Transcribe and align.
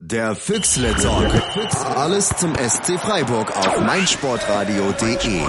Der 0.00 0.36
Füchsle 0.36 0.94
Talk. 0.94 1.26
Alles 1.96 2.28
zum 2.36 2.54
SC 2.54 3.00
Freiburg 3.00 3.50
auf 3.56 3.80
meinsportradio.de. 3.80 5.40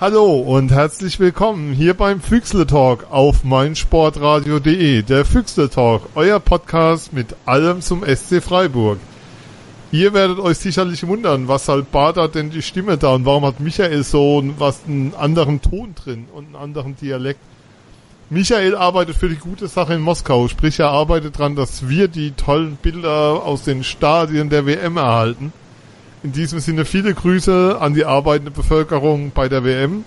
Hallo 0.00 0.36
und 0.36 0.72
herzlich 0.72 1.20
willkommen 1.20 1.74
hier 1.74 1.92
beim 1.92 2.22
Füchsle 2.22 2.66
Talk 2.66 3.08
auf 3.10 3.44
meinsportradio.de. 3.44 5.02
Der 5.02 5.26
Füchsle 5.26 5.68
Talk, 5.68 6.08
euer 6.14 6.40
Podcast 6.40 7.12
mit 7.12 7.36
allem 7.44 7.82
zum 7.82 8.02
SC 8.06 8.42
Freiburg. 8.42 8.98
Ihr 9.90 10.14
werdet 10.14 10.38
euch 10.38 10.56
sicherlich 10.56 11.06
wundern, 11.06 11.46
was 11.46 11.68
halt 11.68 11.92
badert 11.92 12.34
denn 12.34 12.48
die 12.48 12.62
Stimme 12.62 12.96
da 12.96 13.12
und 13.16 13.26
warum 13.26 13.44
hat 13.44 13.60
Michael 13.60 14.02
so 14.02 14.42
was 14.56 14.80
einen 14.86 15.14
anderen 15.14 15.60
Ton 15.60 15.94
drin 15.94 16.26
und 16.32 16.46
einen 16.46 16.56
anderen 16.56 16.96
Dialekt. 16.96 17.40
Michael 18.32 18.76
arbeitet 18.76 19.16
für 19.16 19.28
die 19.28 19.36
gute 19.36 19.68
Sache 19.68 19.92
in 19.92 20.00
Moskau, 20.00 20.48
sprich 20.48 20.80
er 20.80 20.88
arbeitet 20.88 21.36
dran, 21.36 21.54
dass 21.54 21.90
wir 21.90 22.08
die 22.08 22.30
tollen 22.30 22.76
Bilder 22.76 23.44
aus 23.44 23.62
den 23.62 23.84
Stadien 23.84 24.48
der 24.48 24.64
WM 24.64 24.96
erhalten. 24.96 25.52
In 26.22 26.32
diesem 26.32 26.58
Sinne 26.58 26.86
viele 26.86 27.12
Grüße 27.12 27.76
an 27.78 27.92
die 27.92 28.06
arbeitende 28.06 28.50
Bevölkerung 28.50 29.32
bei 29.34 29.50
der 29.50 29.64
WM. 29.64 30.06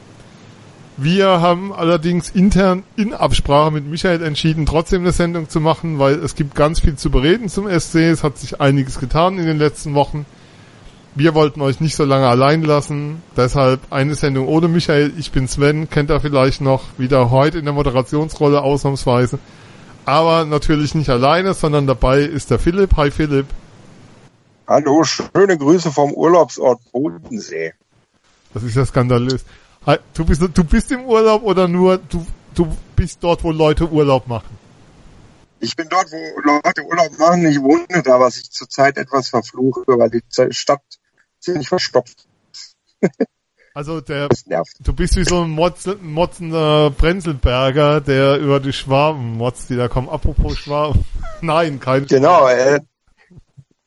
Wir 0.98 1.39
haben 1.39 1.71
allerdings 1.71 2.31
intern 2.31 2.81
in 2.95 3.13
Absprache 3.13 3.70
mit 3.70 3.85
Michael 3.85 4.23
entschieden, 4.23 4.65
trotzdem 4.65 5.03
eine 5.03 5.12
Sendung 5.12 5.48
zu 5.48 5.59
machen, 5.59 5.99
weil 5.99 6.15
es 6.15 6.34
gibt 6.34 6.55
ganz 6.55 6.79
viel 6.79 6.95
zu 6.95 7.12
bereden 7.12 7.48
zum 7.48 7.70
SC. 7.70 7.98
Es 7.98 8.23
hat 8.23 8.39
sich 8.39 8.59
einiges 8.59 8.99
getan 8.99 9.37
in 9.37 9.45
den 9.45 9.59
letzten 9.59 9.93
Wochen. 9.93 10.26
Wir 11.17 11.33
wollten 11.33 11.61
euch 11.61 11.79
nicht 11.79 11.95
so 11.95 12.03
lange 12.03 12.27
allein 12.27 12.61
lassen, 12.61 13.23
deshalb 13.37 13.79
eine 13.89 14.15
Sendung 14.15 14.49
ohne 14.49 14.67
Michael. 14.67 15.13
Ich 15.17 15.31
bin 15.31 15.47
Sven, 15.47 15.89
kennt 15.89 16.09
er 16.09 16.19
vielleicht 16.19 16.59
noch, 16.59 16.83
wieder 16.97 17.31
heute 17.31 17.57
in 17.57 17.63
der 17.63 17.73
Moderationsrolle 17.73 18.61
ausnahmsweise. 18.61 19.39
Aber 20.03 20.43
natürlich 20.43 20.93
nicht 20.93 21.09
alleine, 21.09 21.53
sondern 21.53 21.87
dabei 21.87 22.20
ist 22.20 22.51
der 22.51 22.59
Philipp. 22.59 22.97
Hi 22.97 23.11
Philipp. 23.11 23.45
Hallo, 24.67 25.05
schöne 25.05 25.57
Grüße 25.57 25.90
vom 25.90 26.12
Urlaubsort 26.12 26.81
Bodensee. 26.91 27.73
Das 28.53 28.63
ist 28.63 28.75
ja 28.75 28.85
skandalös. 28.85 29.45
Hi, 29.85 29.99
du 30.15 30.25
bist, 30.25 30.41
du 30.41 30.63
bist 30.65 30.91
im 30.91 31.05
Urlaub 31.05 31.43
oder 31.43 31.70
nur 31.70 31.97
du, 31.97 32.27
du 32.55 32.68
bist 32.97 33.20
dort, 33.23 33.41
wo 33.45 33.53
Leute 33.53 33.90
Urlaub 33.90 34.27
machen? 34.27 34.57
Ich 35.62 35.77
bin 35.77 35.87
dort, 35.87 36.12
wo 36.12 36.41
Leute 36.41 36.84
Urlaub 36.84 37.18
machen. 37.20 37.45
Ich 37.45 37.62
wohne 37.62 38.03
da, 38.03 38.20
was 38.20 38.35
ich 38.35 38.51
zurzeit 38.51 38.97
etwas 38.97 39.29
verfluche, 39.29 39.84
weil 39.87 40.09
die 40.09 40.21
Stadt 40.49 40.81
ziemlich 41.46 41.70
verstopft. 41.70 42.27
Also 43.74 43.99
der, 43.99 44.29
du 44.79 44.93
bist 44.93 45.18
wie 45.18 45.26
so 45.26 45.41
ein 45.41 45.49
Motz, 45.49 45.85
motzender 46.02 46.91
Brenzelberger, 46.91 47.99
der 47.99 48.37
über 48.37 48.62
die 48.62 48.71
Schwaben 48.71 49.34
motzt, 49.34 49.70
die 49.70 49.76
da 49.76 49.90
kommen. 49.90 50.07
Apropos 50.07 50.57
Schwaben. 50.57 51.04
Nein, 51.41 51.82
kein 51.82 52.05
Genau, 52.05 52.48
äh, 52.48 52.79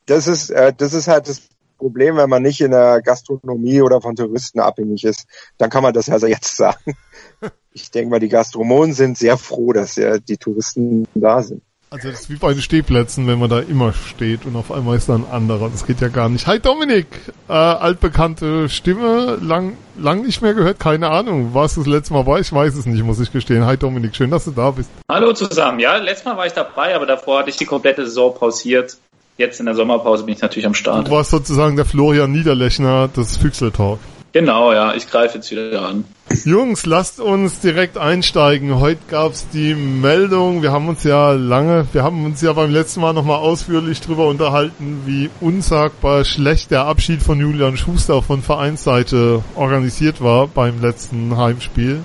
das 0.05 0.27
ist, 0.27 0.51
äh, 0.51 0.73
das 0.77 0.93
ist 0.93 1.07
halt 1.07 1.27
das 1.27 1.41
Problem, 1.79 2.17
wenn 2.17 2.29
man 2.29 2.43
nicht 2.43 2.61
in 2.61 2.69
der 2.69 3.01
Gastronomie 3.01 3.81
oder 3.81 3.99
von 3.99 4.15
Touristen 4.15 4.59
abhängig 4.59 5.05
ist. 5.05 5.25
Dann 5.57 5.71
kann 5.71 5.81
man 5.81 5.93
das 5.93 6.09
also 6.09 6.27
jetzt 6.27 6.55
sagen. 6.55 6.95
Ich 7.71 7.91
denke 7.91 8.09
mal, 8.09 8.19
die 8.19 8.29
Gastronomen 8.29 8.93
sind 8.93 9.15
sehr 9.17 9.37
froh, 9.37 9.73
dass 9.73 9.95
ja 9.95 10.17
die 10.17 10.37
Touristen 10.37 11.07
da 11.13 11.43
sind. 11.43 11.61
Also 11.91 12.11
das 12.11 12.21
ist 12.21 12.29
wie 12.29 12.35
bei 12.35 12.53
den 12.53 12.61
Stehplätzen, 12.61 13.25
wenn 13.25 13.39
man 13.39 13.49
da 13.49 13.61
immer 13.61 13.93
steht 13.93 14.45
und 14.45 14.55
auf 14.55 14.71
einmal 14.71 14.95
ist 14.95 15.09
da 15.09 15.15
ein 15.15 15.25
anderer. 15.25 15.71
Das 15.71 15.87
geht 15.87 16.01
ja 16.01 16.09
gar 16.09 16.29
nicht. 16.29 16.45
Hi 16.45 16.59
Dominik, 16.59 17.07
äh, 17.47 17.53
altbekannte 17.53 18.69
Stimme, 18.69 19.39
lang, 19.41 19.75
lang 19.97 20.23
nicht 20.23 20.43
mehr 20.43 20.53
gehört, 20.53 20.79
keine 20.79 21.09
Ahnung. 21.09 21.49
Was 21.53 21.75
das 21.75 21.87
letzte 21.87 22.13
Mal 22.13 22.27
war, 22.27 22.39
ich 22.39 22.53
weiß 22.53 22.75
es 22.75 22.85
nicht, 22.85 23.03
muss 23.03 23.19
ich 23.19 23.31
gestehen. 23.31 23.65
Hi 23.65 23.75
Dominik, 23.75 24.15
schön, 24.15 24.29
dass 24.29 24.45
du 24.45 24.51
da 24.51 24.69
bist. 24.69 24.91
Hallo 25.09 25.33
zusammen. 25.33 25.79
Ja, 25.79 25.97
letztes 25.97 26.25
Mal 26.25 26.37
war 26.37 26.45
ich 26.45 26.53
dabei, 26.53 26.95
aber 26.95 27.07
davor 27.07 27.39
hatte 27.39 27.49
ich 27.49 27.57
die 27.57 27.65
komplette 27.65 28.05
Saison 28.05 28.35
pausiert. 28.35 28.97
Jetzt 29.37 29.59
in 29.59 29.65
der 29.65 29.73
Sommerpause 29.73 30.25
bin 30.25 30.35
ich 30.35 30.41
natürlich 30.41 30.67
am 30.67 30.75
Start. 30.75 31.07
Du 31.07 31.11
warst 31.11 31.31
sozusagen 31.31 31.75
der 31.75 31.85
Florian 31.85 32.31
Niederlechner 32.31 33.07
des 33.07 33.35
Füchsel 33.37 33.71
Talk. 33.71 33.97
Genau, 34.31 34.73
ja, 34.73 34.93
ich 34.93 35.09
greife 35.09 35.37
jetzt 35.37 35.49
wieder 35.49 35.81
an. 35.81 36.05
Jungs, 36.45 36.85
lasst 36.85 37.19
uns 37.19 37.59
direkt 37.59 37.97
einsteigen. 37.97 38.79
Heute 38.79 39.01
gab's 39.09 39.47
die 39.51 39.73
Meldung, 39.73 40.61
wir 40.61 40.71
haben 40.71 40.87
uns 40.87 41.03
ja 41.03 41.31
lange, 41.31 41.87
wir 41.91 42.03
haben 42.03 42.23
uns 42.25 42.41
ja 42.41 42.53
beim 42.53 42.71
letzten 42.71 43.01
Mal 43.01 43.13
nochmal 43.13 43.39
ausführlich 43.39 44.01
drüber 44.01 44.27
unterhalten, 44.27 45.01
wie 45.07 45.31
unsagbar 45.41 46.25
schlecht 46.25 46.69
der 46.69 46.85
Abschied 46.85 47.23
von 47.23 47.39
Julian 47.39 47.77
Schuster 47.77 48.21
von 48.21 48.43
Vereinsseite 48.43 49.43
organisiert 49.55 50.21
war 50.21 50.47
beim 50.47 50.79
letzten 50.81 51.35
Heimspiel 51.35 52.03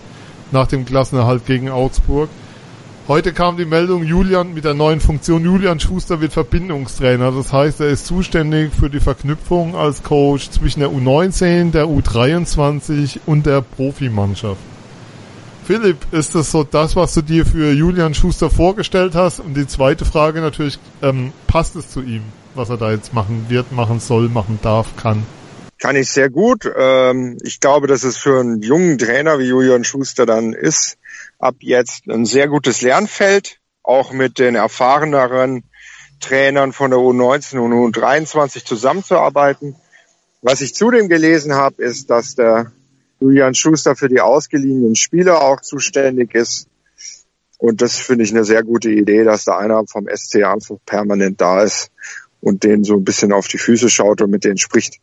nach 0.51 0.67
dem 0.67 0.87
Klassenerhalt 0.87 1.45
gegen 1.45 1.69
Augsburg. 1.69 2.31
Heute 3.06 3.34
kam 3.34 3.59
die 3.59 3.66
Meldung, 3.66 4.03
Julian 4.03 4.54
mit 4.54 4.65
der 4.65 4.72
neuen 4.72 4.98
Funktion, 4.98 5.44
Julian 5.44 5.78
Schuster 5.78 6.22
wird 6.22 6.32
Verbindungstrainer. 6.32 7.32
Das 7.32 7.53
heißt, 7.53 7.81
er 7.81 7.88
ist 7.88 8.06
zuständig 8.06 8.72
für 8.72 8.88
die 8.88 8.98
Verknüpfung 8.98 9.76
als 9.76 10.03
Coach 10.03 10.48
zwischen 10.48 10.81
der 10.81 10.88
U19, 10.88 11.70
der 11.70 11.84
U23 11.84 13.19
und 13.26 13.44
der 13.44 13.60
Profimannschaft. 13.60 14.60
Philipp, 15.66 15.98
ist 16.12 16.34
das 16.34 16.50
so 16.50 16.65
das, 16.65 16.97
was 16.97 17.12
du 17.12 17.20
dir 17.20 17.44
für 17.44 17.72
Julian 17.72 18.15
Schuster 18.15 18.48
vorgestellt 18.48 19.15
hast? 19.15 19.38
Und 19.41 19.54
die 19.54 19.66
zweite 19.66 20.06
Frage 20.06 20.41
natürlich, 20.41 20.78
ähm, 21.03 21.34
passt 21.47 21.76
es 21.76 21.91
zu 21.91 22.00
ihm, 22.00 22.22
was 22.54 22.71
er 22.71 22.78
da 22.78 22.91
jetzt 22.91 23.12
machen 23.12 23.44
wird, 23.50 23.71
machen 23.71 24.00
soll, 24.00 24.31
machen 24.31 24.59
darf, 24.62 24.97
kann? 24.97 25.26
Kann 25.78 25.97
ich 25.97 26.09
sehr 26.09 26.31
gut. 26.31 26.65
Ähm, 26.75 27.36
ich 27.42 27.60
glaube, 27.60 27.86
dass 27.86 28.03
es 28.03 28.16
für 28.16 28.41
einen 28.41 28.62
jungen 28.62 28.97
Trainer 28.97 29.38
wie 29.38 29.48
Julian 29.48 29.84
Schuster 29.84 30.25
dann 30.25 30.54
ist, 30.54 30.97
ab 31.44 31.56
jetzt 31.60 32.06
ein 32.09 32.25
sehr 32.25 32.49
gutes 32.49 32.81
Lernfeld, 32.81 33.60
auch 33.82 34.12
mit 34.12 34.38
den 34.38 34.55
erfahreneren 34.55 35.65
Trainern 36.19 36.72
von 36.72 36.91
der 36.91 37.00
U19 37.00 37.59
und 37.59 37.94
U23 37.94 38.65
zusammenzuarbeiten. 38.65 39.77
Was 40.41 40.62
ich 40.62 40.75
zudem 40.75 41.09
gelesen 41.10 41.53
habe, 41.53 41.83
ist, 41.83 42.09
dass 42.09 42.34
der 42.34 42.72
Julian 43.21 43.54
Schuster 43.54 43.94
für 43.94 44.09
die 44.09 44.22
ausgeliehenen 44.22 44.97
Spieler 44.97 45.43
auch 45.43 45.60
zuständig 45.60 46.34
ist. 46.34 46.66
Und 47.59 47.83
das 47.83 47.97
finde 47.97 48.25
ich 48.25 48.31
eine 48.31 48.44
sehr 48.44 48.62
gute 48.62 48.91
Idee, 48.91 49.25
dass 49.25 49.44
da 49.44 49.59
einer 49.59 49.84
vom 49.87 50.09
SC 50.09 50.44
einfach 50.44 50.77
permanent 50.87 51.43
da 51.43 51.62
ist 51.62 51.91
und 52.41 52.65
denen 52.65 52.84
so 52.84 52.94
ein 52.94 53.04
bisschen 53.04 53.33
auf 53.33 53.49
die 53.49 53.59
Füße 53.59 53.91
schaut 53.91 54.22
und 54.22 54.31
mit 54.31 54.44
denen 54.44 54.59
spricht. 54.59 54.99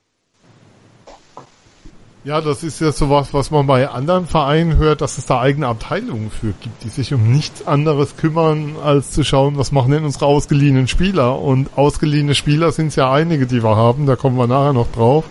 Ja, 2.23 2.39
das 2.39 2.61
ist 2.63 2.79
ja 2.79 2.91
sowas, 2.91 3.33
was 3.33 3.49
man 3.49 3.65
bei 3.65 3.89
anderen 3.89 4.27
Vereinen 4.27 4.77
hört, 4.77 5.01
dass 5.01 5.17
es 5.17 5.25
da 5.25 5.41
eigene 5.41 5.65
Abteilungen 5.65 6.29
für 6.29 6.53
gibt, 6.61 6.83
die 6.83 6.89
sich 6.89 7.15
um 7.15 7.31
nichts 7.31 7.65
anderes 7.65 8.15
kümmern, 8.15 8.75
als 8.83 9.09
zu 9.09 9.23
schauen, 9.23 9.57
was 9.57 9.71
machen 9.71 9.91
denn 9.91 10.05
unsere 10.05 10.27
ausgeliehenen 10.27 10.87
Spieler. 10.87 11.39
Und 11.39 11.75
ausgeliehene 11.75 12.35
Spieler 12.35 12.71
sind 12.71 12.87
es 12.87 12.95
ja 12.95 13.11
einige, 13.11 13.47
die 13.47 13.63
wir 13.63 13.75
haben, 13.75 14.05
da 14.05 14.15
kommen 14.15 14.37
wir 14.37 14.45
nachher 14.45 14.73
noch 14.73 14.91
drauf. 14.91 15.25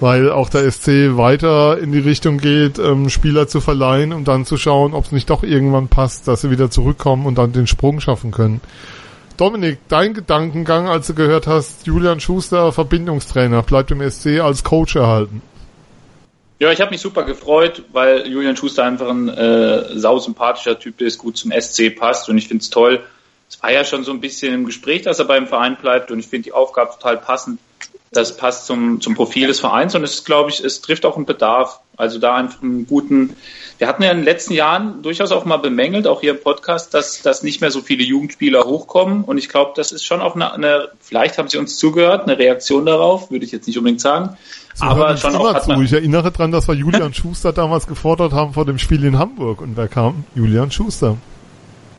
Weil 0.00 0.30
auch 0.30 0.48
der 0.48 0.70
SC 0.70 1.18
weiter 1.18 1.78
in 1.78 1.92
die 1.92 1.98
Richtung 1.98 2.38
geht, 2.38 2.78
ähm, 2.78 3.10
Spieler 3.10 3.46
zu 3.46 3.60
verleihen, 3.60 4.14
um 4.14 4.24
dann 4.24 4.46
zu 4.46 4.56
schauen, 4.56 4.94
ob 4.94 5.04
es 5.04 5.12
nicht 5.12 5.28
doch 5.28 5.42
irgendwann 5.42 5.88
passt, 5.88 6.26
dass 6.26 6.40
sie 6.40 6.50
wieder 6.50 6.70
zurückkommen 6.70 7.26
und 7.26 7.36
dann 7.36 7.52
den 7.52 7.66
Sprung 7.66 8.00
schaffen 8.00 8.30
können. 8.30 8.62
Dominik, 9.36 9.78
dein 9.88 10.14
Gedankengang, 10.14 10.88
als 10.88 11.08
du 11.08 11.14
gehört 11.14 11.46
hast, 11.46 11.86
Julian 11.86 12.18
Schuster, 12.18 12.72
Verbindungstrainer, 12.72 13.62
bleibt 13.62 13.90
im 13.90 14.10
SC 14.10 14.40
als 14.40 14.64
Coach 14.64 14.96
erhalten. 14.96 15.42
Ja, 16.60 16.72
ich 16.72 16.80
habe 16.80 16.90
mich 16.90 17.00
super 17.00 17.22
gefreut, 17.22 17.84
weil 17.92 18.26
Julian 18.26 18.56
Schuster 18.56 18.84
einfach 18.84 19.08
ein 19.08 19.28
äh, 19.28 19.96
sausympathischer 19.96 20.78
Typ 20.78 21.00
ist, 21.00 21.18
gut 21.18 21.36
zum 21.36 21.52
SC 21.52 21.94
passt 21.94 22.28
und 22.28 22.36
ich 22.36 22.48
finde 22.48 22.62
es 22.62 22.70
toll. 22.70 23.04
Es 23.48 23.62
war 23.62 23.70
ja 23.70 23.84
schon 23.84 24.02
so 24.02 24.10
ein 24.10 24.20
bisschen 24.20 24.52
im 24.52 24.64
Gespräch, 24.66 25.02
dass 25.02 25.20
er 25.20 25.24
beim 25.24 25.46
Verein 25.46 25.76
bleibt 25.76 26.10
und 26.10 26.18
ich 26.18 26.26
finde 26.26 26.44
die 26.44 26.52
Aufgabe 26.52 26.92
total 26.92 27.18
passend. 27.18 27.60
Das 28.10 28.36
passt 28.36 28.66
zum, 28.66 29.00
zum 29.00 29.14
Profil 29.14 29.48
des 29.48 29.60
Vereins 29.60 29.94
und 29.94 30.02
es 30.02 30.14
ist, 30.14 30.24
glaube 30.24 30.50
ich, 30.50 30.64
es 30.64 30.80
trifft 30.80 31.04
auch 31.04 31.16
einen 31.16 31.26
Bedarf. 31.26 31.80
Also 31.96 32.20
da 32.20 32.36
einfach 32.36 32.62
einen 32.62 32.86
guten, 32.86 33.34
wir 33.78 33.88
hatten 33.88 34.04
ja 34.04 34.12
in 34.12 34.18
den 34.18 34.24
letzten 34.24 34.54
Jahren 34.54 35.02
durchaus 35.02 35.32
auch 35.32 35.44
mal 35.44 35.56
bemängelt, 35.56 36.06
auch 36.06 36.20
hier 36.20 36.30
im 36.30 36.40
Podcast, 36.40 36.94
dass, 36.94 37.22
dass 37.22 37.42
nicht 37.42 37.60
mehr 37.60 37.72
so 37.72 37.80
viele 37.80 38.04
Jugendspieler 38.04 38.64
hochkommen. 38.64 39.24
Und 39.24 39.36
ich 39.36 39.48
glaube, 39.48 39.72
das 39.74 39.90
ist 39.90 40.04
schon 40.04 40.20
auch 40.20 40.36
eine, 40.36 40.52
eine, 40.52 40.88
vielleicht 41.00 41.38
haben 41.38 41.48
sie 41.48 41.58
uns 41.58 41.76
zugehört, 41.76 42.22
eine 42.22 42.38
Reaktion 42.38 42.86
darauf, 42.86 43.32
würde 43.32 43.44
ich 43.44 43.50
jetzt 43.50 43.66
nicht 43.66 43.76
unbedingt 43.78 44.00
sagen. 44.00 44.36
So 44.74 44.84
aber 44.84 45.16
schon 45.16 45.34
auch 45.34 45.52
hat 45.52 45.66
man, 45.66 45.82
Ich 45.82 45.92
erinnere 45.92 46.30
dran, 46.30 46.52
dass 46.52 46.68
wir 46.68 46.74
Julian 46.76 47.12
Schuster 47.12 47.52
damals 47.52 47.88
gefordert 47.88 48.32
haben 48.32 48.54
vor 48.54 48.64
dem 48.64 48.78
Spiel 48.78 49.04
in 49.04 49.18
Hamburg. 49.18 49.60
Und 49.60 49.76
wer 49.76 49.88
kam? 49.88 50.24
Julian 50.36 50.70
Schuster. 50.70 51.16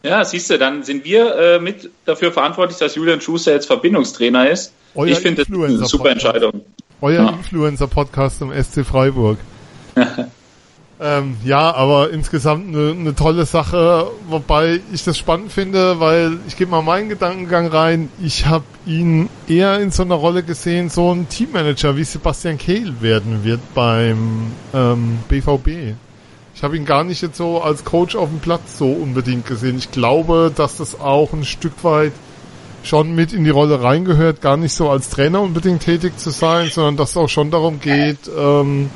Ja, 0.02 0.24
siehst 0.24 0.50
du, 0.50 0.58
dann 0.58 0.84
sind 0.84 1.04
wir 1.04 1.36
äh, 1.36 1.60
mit 1.60 1.90
dafür 2.06 2.32
verantwortlich, 2.32 2.80
dass 2.80 2.96
Julian 2.96 3.20
Schuster 3.20 3.52
jetzt 3.52 3.66
Verbindungstrainer 3.66 4.50
ist. 4.50 4.74
Euer 4.96 5.08
ich 5.08 5.20
finde 5.20 5.46
das 5.46 5.54
eine 5.54 5.86
super 5.86 6.12
Entscheidung. 6.12 6.62
Euer 7.02 7.24
ja. 7.24 7.30
Influencer-Podcast 7.30 8.42
im 8.42 8.52
SC 8.52 8.86
Freiburg. 8.86 9.38
ähm, 11.00 11.38
ja, 11.46 11.74
aber 11.74 12.10
insgesamt 12.10 12.68
eine, 12.68 12.92
eine 12.92 13.16
tolle 13.16 13.46
Sache, 13.46 14.08
wobei 14.28 14.82
ich 14.92 15.04
das 15.04 15.18
spannend 15.18 15.52
finde, 15.52 16.00
weil 16.00 16.38
ich 16.48 16.58
gebe 16.58 16.72
mal 16.72 16.82
meinen 16.82 17.08
Gedankengang 17.10 17.68
rein. 17.68 18.10
Ich 18.22 18.48
habe 18.48 18.66
ihn 18.86 19.30
eher 19.48 19.80
in 19.80 19.92
so 19.92 20.04
einer 20.04 20.16
Rolle 20.16 20.44
gesehen, 20.44 20.90
so 20.90 21.14
ein 21.14 21.30
Teammanager 21.30 21.96
wie 21.96 22.04
Sebastian 22.04 22.58
Kehl 22.58 23.02
werden 23.02 23.44
wird 23.44 23.62
beim 23.74 24.52
ähm, 24.74 25.20
BVB. 25.30 25.96
Ich 26.54 26.64
habe 26.64 26.76
ihn 26.76 26.84
gar 26.84 27.06
nicht 27.06 27.22
jetzt 27.22 27.38
so 27.38 27.62
als 27.62 27.86
Coach 27.86 28.18
auf 28.18 28.28
dem 28.28 28.40
Platz 28.40 28.78
so 28.78 28.92
unbedingt 28.92 29.46
gesehen. 29.46 29.78
Ich 29.78 29.92
glaube, 29.92 30.52
dass 30.54 30.76
das 30.76 31.00
auch 31.00 31.32
ein 31.32 31.46
Stück 31.46 31.86
weit 31.86 32.12
schon 32.84 33.14
mit 33.14 33.34
in 33.34 33.44
die 33.44 33.50
Rolle 33.50 33.82
reingehört, 33.82 34.42
gar 34.42 34.58
nicht 34.58 34.74
so 34.74 34.90
als 34.90 35.10
Trainer 35.10 35.42
unbedingt 35.42 35.82
tätig 35.84 36.18
zu 36.18 36.30
sein, 36.30 36.70
sondern 36.70 36.98
dass 36.98 37.12
es 37.12 37.18
auch 37.18 37.30
schon 37.30 37.52
darum 37.52 37.80
geht, 37.80 38.30
ähm, 38.38 38.90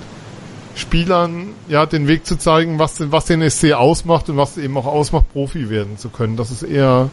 Spielern 0.76 1.50
ja 1.68 1.86
den 1.86 2.08
Weg 2.08 2.26
zu 2.26 2.38
zeigen, 2.38 2.80
was, 2.80 3.12
was 3.12 3.26
den 3.26 3.48
SC 3.48 3.74
ausmacht 3.74 4.30
und 4.30 4.38
was 4.38 4.58
eben 4.58 4.76
auch 4.78 4.88
ausmacht, 4.88 5.32
Profi 5.32 5.70
werden 5.70 5.98
zu 5.98 6.10
können. 6.10 6.36
Das 6.36 6.50
ist 6.50 6.64
eher 6.64 7.10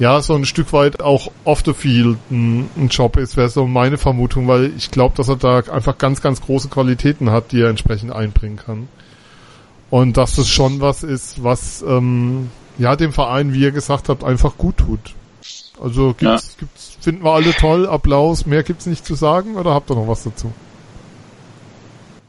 ja 0.00 0.20
so 0.22 0.34
ein 0.34 0.44
Stück 0.44 0.72
weit 0.72 1.00
auch 1.00 1.30
off 1.44 1.62
the 1.64 1.74
field 1.74 2.18
ein, 2.30 2.68
ein 2.76 2.88
Job 2.88 3.16
ist, 3.16 3.36
wäre 3.36 3.48
so 3.48 3.66
meine 3.66 3.98
Vermutung, 3.98 4.48
weil 4.48 4.72
ich 4.76 4.90
glaube, 4.90 5.14
dass 5.16 5.28
er 5.28 5.36
da 5.36 5.58
einfach 5.58 5.98
ganz, 5.98 6.20
ganz 6.20 6.40
große 6.40 6.68
Qualitäten 6.68 7.30
hat, 7.30 7.52
die 7.52 7.60
er 7.60 7.68
entsprechend 7.68 8.10
einbringen 8.10 8.56
kann. 8.56 8.88
Und 9.90 10.16
dass 10.16 10.36
das 10.36 10.48
schon 10.48 10.80
was 10.80 11.02
ist, 11.02 11.44
was 11.44 11.82
ähm, 11.86 12.50
ja 12.78 12.96
dem 12.96 13.12
Verein, 13.12 13.52
wie 13.52 13.60
ihr 13.60 13.72
gesagt 13.72 14.08
habt, 14.08 14.24
einfach 14.24 14.56
gut 14.56 14.78
tut. 14.78 15.14
Also 15.82 16.08
gibt's, 16.08 16.22
ja. 16.52 16.58
gibt's, 16.58 16.98
finden 17.00 17.24
wir 17.24 17.32
alle 17.32 17.52
toll, 17.52 17.86
Applaus, 17.86 18.44
mehr 18.44 18.62
gibt's 18.62 18.86
nicht 18.86 19.06
zu 19.06 19.14
sagen 19.14 19.56
oder 19.56 19.72
habt 19.72 19.90
ihr 19.90 19.94
noch 19.94 20.08
was 20.08 20.24
dazu? 20.24 20.52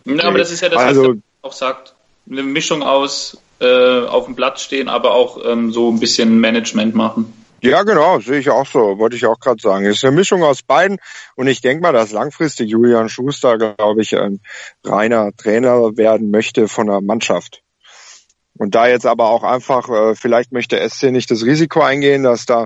Ja, 0.05 0.23
aber 0.23 0.37
das 0.37 0.51
ist 0.51 0.61
ja 0.61 0.69
das, 0.69 0.79
also, 0.79 1.01
was 1.01 1.09
er 1.09 1.49
auch 1.49 1.53
sagt. 1.53 1.95
Eine 2.29 2.43
Mischung 2.43 2.81
aus 2.81 3.37
äh, 3.59 4.05
auf 4.05 4.25
dem 4.25 4.35
Platz 4.35 4.61
stehen, 4.61 4.87
aber 4.87 5.11
auch 5.11 5.39
ähm, 5.45 5.71
so 5.71 5.89
ein 5.91 5.99
bisschen 5.99 6.39
Management 6.39 6.95
machen. 6.95 7.33
Ja, 7.63 7.83
genau, 7.83 8.19
sehe 8.19 8.39
ich 8.39 8.49
auch 8.49 8.65
so, 8.65 8.97
wollte 8.97 9.15
ich 9.15 9.25
auch 9.27 9.39
gerade 9.39 9.61
sagen. 9.61 9.85
Es 9.85 9.97
ist 9.97 10.05
eine 10.05 10.15
Mischung 10.15 10.43
aus 10.43 10.63
beiden 10.63 10.97
und 11.35 11.47
ich 11.47 11.61
denke 11.61 11.83
mal, 11.83 11.93
dass 11.93 12.11
langfristig 12.11 12.69
Julian 12.71 13.07
Schuster, 13.07 13.57
glaube 13.57 14.01
ich, 14.01 14.17
ein 14.17 14.39
reiner 14.83 15.31
Trainer 15.35 15.95
werden 15.95 16.31
möchte 16.31 16.67
von 16.67 16.87
der 16.87 17.01
Mannschaft. 17.01 17.61
Und 18.57 18.73
da 18.73 18.87
jetzt 18.87 19.05
aber 19.05 19.29
auch 19.29 19.43
einfach, 19.43 19.89
äh, 19.89 20.15
vielleicht 20.15 20.51
möchte 20.51 20.77
SC 20.87 21.11
nicht 21.11 21.29
das 21.29 21.45
Risiko 21.45 21.81
eingehen, 21.81 22.23
dass 22.23 22.45
da 22.45 22.65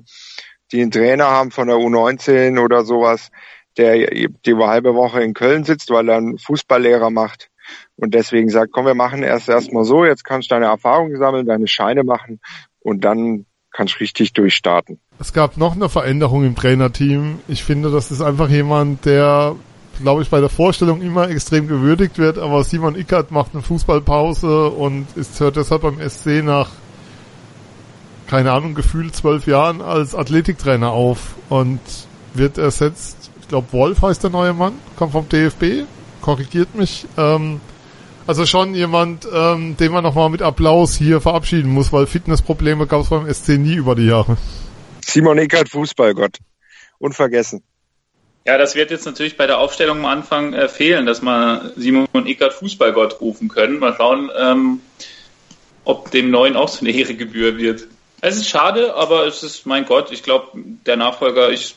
die 0.72 0.82
einen 0.82 0.92
Trainer 0.92 1.26
haben 1.26 1.52
von 1.52 1.68
der 1.68 1.78
U19 1.78 2.62
oder 2.64 2.84
sowas, 2.84 3.30
der 3.78 3.98
die 3.98 4.56
halbe 4.56 4.96
Woche 4.96 5.22
in 5.22 5.34
Köln 5.34 5.64
sitzt, 5.64 5.90
weil 5.90 6.10
er 6.10 6.18
einen 6.18 6.38
Fußballlehrer 6.38 7.10
macht 7.10 7.50
und 7.96 8.14
deswegen 8.14 8.50
sagt, 8.50 8.72
komm, 8.72 8.86
wir 8.86 8.96
machen 8.96 9.24
erst 9.24 9.50
erstmal 9.50 9.84
so, 9.84 10.06
jetzt 10.06 10.24
kannst 10.24 10.50
du 10.50 10.56
deine 10.56 10.66
Erfahrungen 10.66 11.18
sammeln, 11.18 11.46
deine 11.46 11.68
Scheine 11.68 12.04
machen 12.04 12.40
und 12.80 13.04
dann 13.04 13.46
kannst 13.72 13.96
du 13.96 14.00
richtig 14.00 14.34
durchstarten. 14.34 15.00
Es 15.20 15.34
gab 15.34 15.58
noch 15.58 15.76
eine 15.76 15.90
Veränderung 15.90 16.46
im 16.46 16.56
Trainerteam. 16.56 17.40
Ich 17.48 17.64
finde, 17.64 17.92
das 17.92 18.12
ist 18.12 18.22
einfach 18.22 18.50
jemand, 18.50 19.06
der, 19.06 19.56
glaube 20.02 20.22
ich, 20.22 20.30
bei 20.30 20.40
der 20.40 20.50
Vorstellung 20.50 21.02
immer 21.02 21.30
extrem 21.30 21.68
gewürdigt 21.68 22.18
wird, 22.18 22.38
aber 22.38 22.64
Simon 22.64 22.96
Ickert 22.96 23.32
macht 23.32 23.54
eine 23.54 23.64
Fußballpause 23.64 24.70
und 24.70 25.08
ist, 25.16 25.40
hört 25.40 25.58
deshalb 25.58 25.82
beim 25.82 26.00
SC 26.08 26.44
nach 26.44 26.70
keine 28.28 28.52
Ahnung, 28.52 28.76
gefühlt 28.76 29.16
zwölf 29.16 29.48
Jahren 29.48 29.82
als 29.82 30.16
Athletiktrainer 30.16 30.92
auf 30.92 31.36
und 31.50 31.80
wird 32.34 32.58
ersetzt 32.58 33.26
ich 33.46 33.50
glaube 33.50 33.72
Wolf 33.74 34.02
heißt 34.02 34.24
der 34.24 34.32
neue 34.32 34.54
Mann, 34.54 34.74
kommt 34.96 35.12
vom 35.12 35.30
DFB, 35.30 35.86
korrigiert 36.20 36.74
mich. 36.74 37.06
Ähm, 37.16 37.62
also 38.26 38.48
schon 38.48 38.74
jemand, 38.74 39.28
ähm, 39.32 39.78
den 39.78 39.92
man 39.92 40.04
nochmal 40.04 40.32
mit 40.32 40.42
Applaus 40.42 40.96
hier 40.96 41.22
verabschieden 41.22 41.70
muss, 41.70 41.94
weil 41.94 42.08
Fitnessprobleme 42.08 42.88
gab 42.88 43.02
es 43.02 43.10
beim 43.10 43.32
SC 43.32 43.60
nie 43.60 43.76
über 43.76 43.94
die 43.94 44.08
Jahre. 44.08 44.38
Simon 45.06 45.38
Eckert, 45.38 45.70
Fußballgott. 45.70 46.40
Unvergessen. 46.98 47.62
Ja, 48.48 48.58
das 48.58 48.74
wird 48.74 48.90
jetzt 48.90 49.06
natürlich 49.06 49.38
bei 49.38 49.46
der 49.46 49.60
Aufstellung 49.60 50.00
am 50.00 50.06
Anfang 50.06 50.54
äh, 50.54 50.68
fehlen, 50.68 51.06
dass 51.06 51.22
man 51.22 51.72
Simon 51.76 52.08
Eckert 52.26 52.54
Fußballgott 52.54 53.22
rufen 53.22 53.48
können. 53.48 53.78
Mal 53.78 53.94
schauen, 53.96 54.32
ähm, 54.36 54.80
ob 55.84 56.10
dem 56.10 56.32
Neuen 56.32 56.56
auch 56.56 56.70
so 56.70 56.80
eine 56.80 56.90
Ehre 56.90 57.14
gebühr 57.14 57.60
wird. 57.60 57.88
Es 58.22 58.38
ist 58.38 58.50
schade, 58.50 58.96
aber 58.96 59.28
es 59.28 59.44
ist, 59.44 59.66
mein 59.66 59.86
Gott, 59.86 60.12
ich 60.12 60.24
glaube, 60.24 60.48
der 60.54 60.98
Nachfolger, 60.98 61.52
ich 61.52 61.76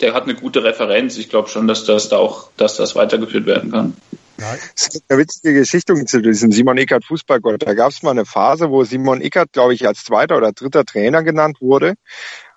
der 0.00 0.14
hat 0.14 0.24
eine 0.24 0.34
gute 0.34 0.64
Referenz. 0.64 1.16
Ich 1.16 1.28
glaube 1.28 1.48
schon, 1.48 1.66
dass 1.66 1.84
das 1.84 2.08
da 2.08 2.18
auch, 2.18 2.50
dass 2.56 2.76
das 2.76 2.94
weitergeführt 2.94 3.46
werden 3.46 3.70
kann. 3.70 3.96
Es 4.74 4.90
gibt 4.90 5.04
eine 5.08 5.20
witzige 5.20 5.54
Geschichte 5.54 5.94
zu 6.04 6.20
diesem 6.20 6.50
Simon 6.50 6.76
Eckert 6.76 7.04
Fußballgott. 7.04 7.62
Da 7.66 7.74
gab 7.74 7.90
es 7.90 8.02
mal 8.02 8.10
eine 8.10 8.24
Phase, 8.24 8.70
wo 8.70 8.84
Simon 8.84 9.20
Eckert, 9.20 9.52
glaube 9.52 9.74
ich, 9.74 9.86
als 9.86 10.04
zweiter 10.04 10.36
oder 10.36 10.52
dritter 10.52 10.84
Trainer 10.84 11.22
genannt 11.22 11.58
wurde. 11.60 11.94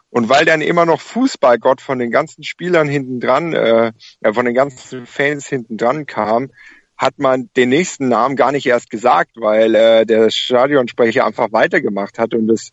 Und 0.10 0.30
weil 0.30 0.46
dann 0.46 0.62
immer 0.62 0.86
noch 0.86 1.02
Fußballgott 1.02 1.82
von 1.82 2.00
den 2.00 2.12
ganzen 2.12 2.44
Spielern 2.44 2.88
hinten 2.88 3.20
dran, 3.20 3.54
äh, 3.54 3.92
von 4.34 4.46
den 4.46 4.56
ganzen 4.56 5.06
Fans 5.06 5.48
hinten 5.48 5.78
dran 5.78 6.06
kam, 6.06 6.50
hat 6.98 7.20
man 7.20 7.50
den 7.56 7.70
nächsten 7.70 8.08
Namen 8.08 8.36
gar 8.36 8.52
nicht 8.52 8.66
erst 8.66 8.90
gesagt, 8.90 9.32
weil 9.36 9.76
äh, 9.76 10.06
der 10.06 10.30
Stadionsprecher 10.30 11.26
einfach 11.26 11.52
weitergemacht 11.52 12.18
hat 12.18 12.34
und 12.34 12.48
das 12.48 12.72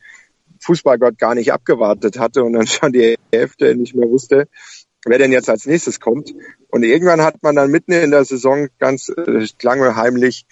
Fußballgott 0.60 1.18
gar 1.18 1.34
nicht 1.34 1.52
abgewartet 1.52 2.18
hatte 2.18 2.42
und 2.42 2.54
dann 2.54 2.66
schon 2.66 2.92
die 2.92 3.16
Hälfte 3.32 3.74
nicht 3.74 3.94
mehr 3.94 4.08
wusste, 4.08 4.48
wer 5.04 5.18
denn 5.18 5.32
jetzt 5.32 5.50
als 5.50 5.66
nächstes 5.66 6.00
kommt. 6.00 6.32
Und 6.68 6.84
irgendwann 6.84 7.20
hat 7.20 7.42
man 7.42 7.54
dann 7.54 7.70
mitten 7.70 7.92
in 7.92 8.10
der 8.10 8.24
Saison 8.24 8.68
ganz 8.78 9.10
äh, 9.10 9.46
lange 9.62 9.94
heimlich 9.94 10.46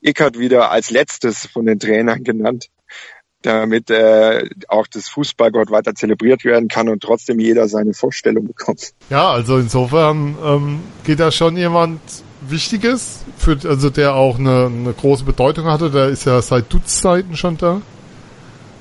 Ickert 0.00 0.38
wieder 0.38 0.70
als 0.70 0.90
letztes 0.90 1.46
von 1.46 1.66
den 1.66 1.80
Trainern 1.80 2.22
genannt, 2.22 2.68
damit 3.42 3.90
äh, 3.90 4.48
auch 4.68 4.86
das 4.86 5.08
Fußballgott 5.08 5.70
weiter 5.70 5.94
zelebriert 5.94 6.44
werden 6.44 6.68
kann 6.68 6.88
und 6.88 7.02
trotzdem 7.02 7.40
jeder 7.40 7.68
seine 7.68 7.94
Vorstellung 7.94 8.46
bekommt. 8.46 8.92
Ja, 9.10 9.30
also 9.30 9.58
insofern 9.58 10.36
ähm, 10.42 10.80
geht 11.04 11.20
da 11.20 11.32
schon 11.32 11.56
jemand 11.56 12.00
Wichtiges, 12.50 13.24
für, 13.36 13.58
also 13.64 13.90
der 13.90 14.14
auch 14.14 14.38
eine, 14.38 14.66
eine 14.66 14.92
große 14.92 15.24
Bedeutung 15.24 15.66
hatte, 15.66 15.90
der 15.90 16.08
ist 16.08 16.24
ja 16.24 16.40
seit 16.42 16.72
Dutzzeiten 16.72 17.36
schon 17.36 17.56
da. 17.58 17.80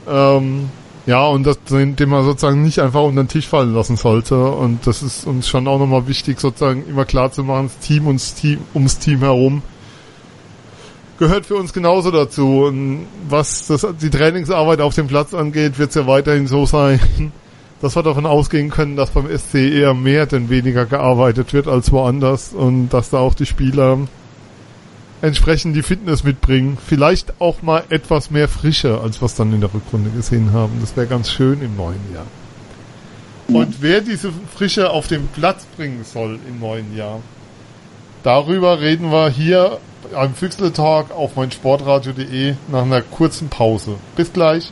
Ähm, 0.07 0.69
ja, 1.05 1.25
und 1.25 1.43
das, 1.45 1.57
den 1.63 1.95
man 2.07 2.25
sozusagen 2.25 2.63
nicht 2.63 2.79
einfach 2.79 3.01
unter 3.03 3.23
den 3.23 3.29
Tisch 3.29 3.47
fallen 3.47 3.73
lassen 3.73 3.95
sollte. 3.95 4.49
Und 4.49 4.85
das 4.85 5.03
ist 5.03 5.25
uns 5.25 5.47
schon 5.47 5.67
auch 5.67 5.79
nochmal 5.79 6.07
wichtig, 6.07 6.39
sozusagen 6.39 6.85
immer 6.87 7.05
klar 7.05 7.31
zu 7.31 7.43
machen, 7.43 7.71
das 7.73 7.85
Team 7.85 8.07
und 8.07 8.15
das 8.15 8.33
Team, 8.33 8.59
ums 8.73 8.99
Team 8.99 9.19
herum 9.19 9.61
gehört 11.17 11.45
für 11.45 11.55
uns 11.55 11.73
genauso 11.73 12.11
dazu. 12.11 12.65
Und 12.65 13.07
was 13.27 13.67
das, 13.67 13.85
die 14.01 14.09
Trainingsarbeit 14.09 14.81
auf 14.81 14.95
dem 14.95 15.07
Platz 15.07 15.33
angeht, 15.33 15.79
wird 15.79 15.89
es 15.89 15.95
ja 15.95 16.07
weiterhin 16.07 16.47
so 16.47 16.65
sein, 16.65 16.99
dass 17.81 17.95
wir 17.95 18.03
davon 18.03 18.25
ausgehen 18.25 18.69
können, 18.69 18.95
dass 18.95 19.11
beim 19.11 19.27
SC 19.27 19.55
eher 19.55 19.93
mehr 19.93 20.25
denn 20.25 20.49
weniger 20.49 20.85
gearbeitet 20.85 21.53
wird 21.53 21.67
als 21.67 21.91
woanders 21.91 22.53
und 22.53 22.89
dass 22.89 23.09
da 23.09 23.19
auch 23.19 23.35
die 23.35 23.45
Spieler 23.45 23.99
entsprechend 25.21 25.75
die 25.75 25.83
Fitness 25.83 26.23
mitbringen. 26.23 26.77
Vielleicht 26.83 27.39
auch 27.39 27.61
mal 27.61 27.83
etwas 27.89 28.31
mehr 28.31 28.47
Frische, 28.47 29.01
als 29.01 29.21
was 29.21 29.35
dann 29.35 29.53
in 29.53 29.61
der 29.61 29.73
Rückrunde 29.73 30.09
gesehen 30.09 30.53
haben. 30.53 30.73
Das 30.81 30.95
wäre 30.95 31.07
ganz 31.07 31.31
schön 31.31 31.61
im 31.61 31.75
neuen 31.75 32.01
Jahr. 32.13 32.25
Und 33.47 33.81
wer 33.81 34.01
diese 34.01 34.31
Frische 34.53 34.89
auf 34.89 35.07
den 35.07 35.27
Platz 35.27 35.65
bringen 35.77 36.03
soll 36.03 36.37
im 36.47 36.59
neuen 36.59 36.95
Jahr, 36.95 37.21
darüber 38.23 38.81
reden 38.81 39.11
wir 39.11 39.29
hier 39.29 39.79
am 40.13 40.35
Füchsle 40.35 40.73
Talk 40.73 41.11
auf 41.11 41.35
meinsportradio.de 41.35 42.55
nach 42.67 42.83
einer 42.83 43.01
kurzen 43.01 43.49
Pause. 43.49 43.95
Bis 44.15 44.33
gleich. 44.33 44.71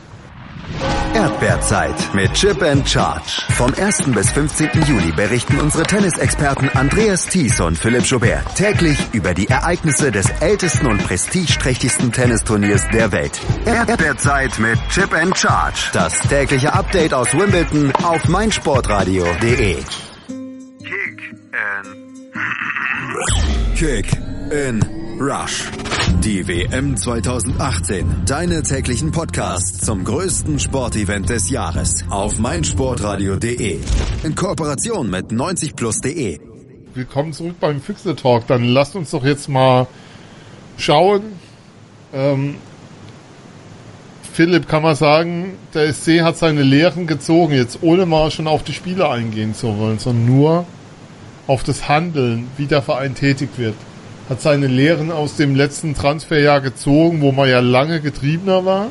Erdbeerzeit 1.14 2.14
mit 2.14 2.32
Chip 2.34 2.62
and 2.62 2.88
Charge. 2.88 3.42
Vom 3.56 3.72
1. 3.74 4.10
bis 4.14 4.30
15. 4.32 4.68
Juli 4.86 5.12
berichten 5.12 5.58
unsere 5.58 5.84
Tennisexperten 5.84 6.68
Andreas 6.70 7.26
Thies 7.26 7.58
und 7.60 7.78
Philipp 7.78 8.04
Joubert 8.04 8.54
täglich 8.54 8.98
über 9.12 9.32
die 9.32 9.48
Ereignisse 9.48 10.12
des 10.12 10.28
ältesten 10.40 10.86
und 10.86 11.02
prestigeträchtigsten 11.02 12.12
Tennisturniers 12.12 12.86
der 12.92 13.12
Welt. 13.12 13.40
Erdbeerzeit 13.64 14.58
mit 14.58 14.78
Chip 14.90 15.14
and 15.14 15.36
Charge. 15.36 15.88
Das 15.92 16.20
tägliche 16.20 16.72
Update 16.72 17.14
aus 17.14 17.32
Wimbledon 17.32 17.92
auf 18.02 18.28
meinsportradio.de. 18.28 19.76
Kick 20.78 21.34
in. 21.52 22.16
Kick 23.74 24.12
in. 24.50 25.05
Rush. 25.18 25.70
Die 26.22 26.46
WM 26.46 26.94
2018. 26.94 28.24
Deine 28.26 28.62
täglichen 28.62 29.12
Podcasts 29.12 29.78
zum 29.78 30.04
größten 30.04 30.58
Sportevent 30.58 31.30
des 31.30 31.48
Jahres. 31.48 32.04
Auf 32.10 32.38
meinsportradio.de. 32.38 33.78
In 34.24 34.34
Kooperation 34.34 35.08
mit 35.08 35.30
90plus.de. 35.30 36.38
Willkommen 36.92 37.32
zurück 37.32 37.56
beim 37.58 37.80
Füchse 37.80 38.14
Talk. 38.14 38.46
Dann 38.46 38.64
lasst 38.64 38.94
uns 38.94 39.10
doch 39.10 39.24
jetzt 39.24 39.48
mal 39.48 39.86
schauen. 40.76 41.22
Ähm, 42.12 42.56
Philipp, 44.34 44.68
kann 44.68 44.82
man 44.82 44.96
sagen, 44.96 45.54
der 45.72 45.94
SC 45.94 46.20
hat 46.20 46.36
seine 46.36 46.62
Lehren 46.62 47.06
gezogen, 47.06 47.54
jetzt 47.54 47.78
ohne 47.80 48.04
mal 48.04 48.30
schon 48.30 48.46
auf 48.46 48.64
die 48.64 48.74
Spiele 48.74 49.08
eingehen 49.08 49.54
zu 49.54 49.78
wollen, 49.78 49.98
sondern 49.98 50.26
nur 50.26 50.66
auf 51.46 51.62
das 51.62 51.88
Handeln, 51.88 52.48
wie 52.58 52.66
der 52.66 52.82
Verein 52.82 53.14
tätig 53.14 53.48
wird 53.56 53.76
hat 54.28 54.40
seine 54.40 54.66
Lehren 54.66 55.12
aus 55.12 55.36
dem 55.36 55.54
letzten 55.54 55.94
Transferjahr 55.94 56.60
gezogen, 56.60 57.20
wo 57.20 57.32
man 57.32 57.48
ja 57.48 57.60
lange 57.60 58.00
getriebener 58.00 58.64
war. 58.64 58.90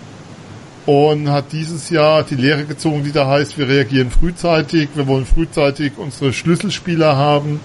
Und 0.86 1.32
hat 1.32 1.52
dieses 1.52 1.90
Jahr 1.90 2.24
die 2.24 2.36
Lehre 2.36 2.66
gezogen, 2.66 3.04
die 3.04 3.12
da 3.12 3.28
heißt, 3.28 3.58
wir 3.58 3.68
reagieren 3.68 4.12
frühzeitig, 4.12 4.90
wir 4.94 5.08
wollen 5.08 5.26
frühzeitig 5.26 5.94
unsere 5.98 6.32
Schlüsselspieler 6.32 7.16
haben, 7.16 7.60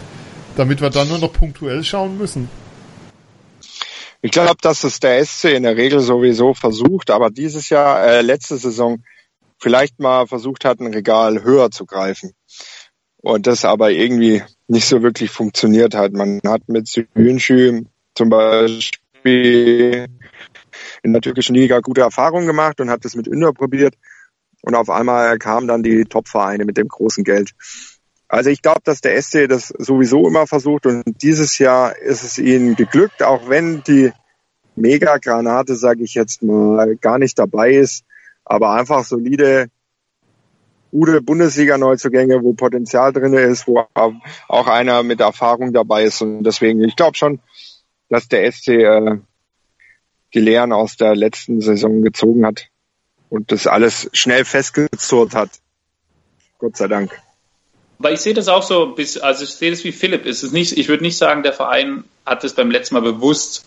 damit 0.56 0.80
wir 0.80 0.88
dann 0.88 1.08
nur 1.08 1.18
noch 1.18 1.32
punktuell 1.32 1.84
schauen 1.84 2.16
müssen. 2.16 2.48
Ich 4.22 4.32
glaube, 4.32 4.56
dass 4.62 4.84
es 4.84 5.00
der 5.00 5.24
SC 5.24 5.44
in 5.54 5.62
der 5.62 5.76
Regel 5.76 6.00
sowieso 6.00 6.54
versucht, 6.54 7.10
aber 7.10 7.30
dieses 7.30 7.68
Jahr, 7.68 8.02
äh, 8.04 8.22
letzte 8.22 8.56
Saison, 8.56 9.02
vielleicht 9.58 9.98
mal 9.98 10.26
versucht 10.26 10.64
hat, 10.64 10.80
ein 10.80 10.92
Regal 10.92 11.42
höher 11.42 11.70
zu 11.70 11.84
greifen. 11.84 12.32
Und 13.18 13.46
das 13.46 13.66
aber 13.66 13.90
irgendwie 13.90 14.42
nicht 14.70 14.86
so 14.86 15.02
wirklich 15.02 15.30
funktioniert 15.30 15.94
hat. 15.94 16.12
Man 16.12 16.40
hat 16.46 16.68
mit 16.68 16.86
Sünschü 16.86 17.82
zum 18.14 18.30
Beispiel 18.30 20.06
in 21.02 21.12
der 21.12 21.20
türkischen 21.20 21.56
Liga 21.56 21.80
gute 21.80 22.02
Erfahrungen 22.02 22.46
gemacht 22.46 22.80
und 22.80 22.88
hat 22.88 23.04
das 23.04 23.16
mit 23.16 23.26
Ünder 23.26 23.52
probiert. 23.52 23.94
Und 24.62 24.76
auf 24.76 24.88
einmal 24.88 25.38
kamen 25.38 25.66
dann 25.66 25.82
die 25.82 26.04
Top-Vereine 26.04 26.64
mit 26.64 26.76
dem 26.76 26.86
großen 26.86 27.24
Geld. 27.24 27.52
Also 28.28 28.50
ich 28.50 28.62
glaube, 28.62 28.82
dass 28.84 29.00
der 29.00 29.20
SC 29.20 29.48
das 29.48 29.68
sowieso 29.68 30.28
immer 30.28 30.46
versucht 30.46 30.86
und 30.86 31.02
dieses 31.20 31.58
Jahr 31.58 31.96
ist 31.96 32.22
es 32.22 32.38
ihnen 32.38 32.76
geglückt, 32.76 33.24
auch 33.24 33.48
wenn 33.48 33.82
die 33.82 34.12
Mega-Granate, 34.76 35.74
sage 35.74 36.04
ich 36.04 36.14
jetzt 36.14 36.44
mal, 36.44 36.94
gar 36.94 37.18
nicht 37.18 37.36
dabei 37.40 37.72
ist, 37.72 38.04
aber 38.44 38.72
einfach 38.74 39.04
solide, 39.04 39.66
gute 40.90 41.20
Bundesliga-Neuzugänge, 41.22 42.42
wo 42.42 42.52
Potenzial 42.52 43.12
drin 43.12 43.34
ist, 43.34 43.66
wo 43.66 43.86
auch 43.94 44.66
einer 44.66 45.02
mit 45.02 45.20
Erfahrung 45.20 45.72
dabei 45.72 46.04
ist 46.04 46.20
und 46.22 46.42
deswegen, 46.42 46.82
ich 46.82 46.96
glaube 46.96 47.16
schon, 47.16 47.40
dass 48.08 48.28
der 48.28 48.50
SC 48.50 48.68
äh, 48.68 49.18
die 50.34 50.40
Lehren 50.40 50.72
aus 50.72 50.96
der 50.96 51.14
letzten 51.14 51.60
Saison 51.60 52.02
gezogen 52.02 52.44
hat 52.46 52.68
und 53.28 53.52
das 53.52 53.66
alles 53.66 54.10
schnell 54.12 54.44
festgezurrt 54.44 55.34
hat. 55.34 55.50
Gott 56.58 56.76
sei 56.76 56.88
Dank. 56.88 57.10
Weil 57.98 58.14
ich 58.14 58.20
sehe 58.20 58.34
das 58.34 58.48
auch 58.48 58.62
so, 58.62 58.96
also 59.22 59.44
ich 59.44 59.50
sehe 59.50 59.70
das 59.70 59.84
wie 59.84 59.92
Philipp. 59.92 60.26
Es 60.26 60.42
nicht, 60.52 60.76
ich 60.76 60.88
würde 60.88 61.02
nicht 61.02 61.18
sagen, 61.18 61.42
der 61.42 61.52
Verein 61.52 62.04
hat 62.24 62.44
es 62.44 62.54
beim 62.54 62.70
letzten 62.70 62.94
Mal 62.94 63.02
bewusst 63.02 63.64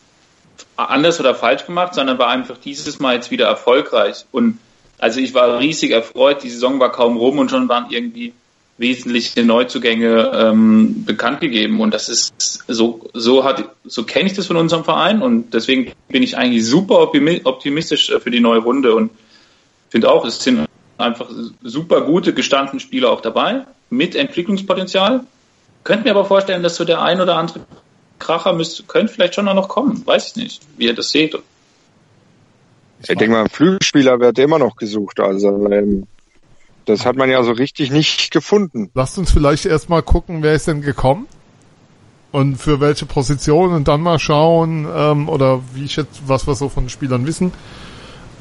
anders 0.75 1.19
oder 1.19 1.35
falsch 1.35 1.65
gemacht, 1.65 1.93
sondern 1.93 2.17
war 2.17 2.29
einfach 2.29 2.57
dieses 2.57 2.99
Mal 2.99 3.15
jetzt 3.15 3.31
wieder 3.31 3.47
erfolgreich. 3.47 4.25
Und 4.31 4.59
also 5.03 5.19
ich 5.19 5.33
war 5.33 5.59
riesig 5.59 5.91
erfreut, 5.91 6.43
die 6.43 6.49
Saison 6.49 6.79
war 6.79 6.89
kaum 6.89 7.17
rum 7.17 7.37
und 7.37 7.49
schon 7.49 7.67
waren 7.67 7.87
irgendwie 7.89 8.31
wesentliche 8.77 9.43
Neuzugänge 9.43 10.31
ähm, 10.33 11.03
bekannt 11.03 11.41
gegeben. 11.41 11.81
Und 11.81 11.93
das 11.93 12.07
ist 12.07 12.63
so, 12.69 13.09
so 13.13 13.43
hat, 13.43 13.65
so 13.83 14.05
kenne 14.05 14.27
ich 14.27 14.33
das 14.33 14.47
von 14.47 14.55
unserem 14.55 14.85
Verein 14.85 15.21
und 15.21 15.53
deswegen 15.53 15.91
bin 16.07 16.23
ich 16.23 16.37
eigentlich 16.37 16.65
super 16.65 17.01
optimistisch 17.01 18.13
für 18.17 18.31
die 18.31 18.39
neue 18.39 18.59
Runde 18.59 18.95
und 18.95 19.11
finde 19.89 20.09
auch, 20.09 20.23
es 20.23 20.41
sind 20.41 20.67
einfach 20.97 21.29
super 21.61 22.01
gute 22.01 22.33
gestandene 22.33 22.79
Spieler 22.79 23.11
auch 23.11 23.19
dabei 23.19 23.65
mit 23.89 24.15
Entwicklungspotenzial. 24.15 25.25
Könnte 25.83 26.05
mir 26.05 26.11
aber 26.11 26.23
vorstellen, 26.23 26.63
dass 26.63 26.77
so 26.77 26.85
der 26.85 27.01
ein 27.01 27.19
oder 27.19 27.35
andere 27.35 27.59
Kracher 28.19 28.53
müsste, 28.53 28.83
könnte 28.83 29.11
vielleicht 29.11 29.35
schon 29.35 29.43
noch 29.43 29.67
kommen. 29.67 30.01
Weiß 30.07 30.29
ich 30.29 30.35
nicht, 30.37 30.61
wie 30.77 30.85
ihr 30.85 30.95
das 30.95 31.09
seht. 31.09 31.35
Ich, 33.03 33.09
ich 33.09 33.17
denke 33.17 33.33
mal, 33.33 33.43
ein 33.43 33.49
Flügelspieler 33.49 34.19
wird 34.19 34.39
immer 34.39 34.59
noch 34.59 34.75
gesucht. 34.75 35.19
Also 35.19 35.67
ähm, 35.69 36.07
das 36.85 37.05
hat 37.05 37.15
man 37.15 37.29
ja 37.29 37.43
so 37.43 37.51
richtig 37.51 37.91
nicht 37.91 38.31
gefunden. 38.31 38.89
Lasst 38.93 39.17
uns 39.17 39.31
vielleicht 39.31 39.65
erstmal 39.65 40.01
gucken, 40.01 40.43
wer 40.43 40.53
ist 40.53 40.67
denn 40.67 40.81
gekommen 40.81 41.27
und 42.31 42.57
für 42.57 42.79
welche 42.79 43.05
Position 43.05 43.73
und 43.73 43.87
dann 43.87 44.01
mal 44.01 44.19
schauen 44.19 44.87
ähm, 44.93 45.29
oder 45.29 45.61
wie 45.73 45.85
ich 45.85 45.95
jetzt 45.95 46.23
was 46.27 46.47
wir 46.47 46.55
so 46.55 46.67
von 46.67 46.85
den 46.85 46.89
Spielern 46.89 47.27
wissen 47.27 47.51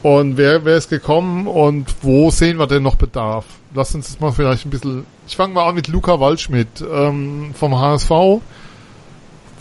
und 0.02 0.36
wer, 0.36 0.64
wer 0.64 0.76
ist 0.76 0.90
gekommen 0.90 1.46
und 1.46 1.94
wo 2.02 2.30
sehen 2.30 2.58
wir 2.58 2.66
denn 2.66 2.82
noch 2.82 2.96
Bedarf? 2.96 3.44
Lass 3.72 3.94
uns 3.94 4.08
das 4.08 4.20
mal 4.20 4.32
vielleicht 4.32 4.66
ein 4.66 4.70
bisschen. 4.70 5.06
Ich 5.28 5.36
fange 5.36 5.54
mal 5.54 5.68
an 5.68 5.76
mit 5.76 5.86
Luca 5.86 6.18
Waldschmidt 6.18 6.84
ähm, 6.92 7.52
vom 7.54 7.78
HSV. 7.78 8.10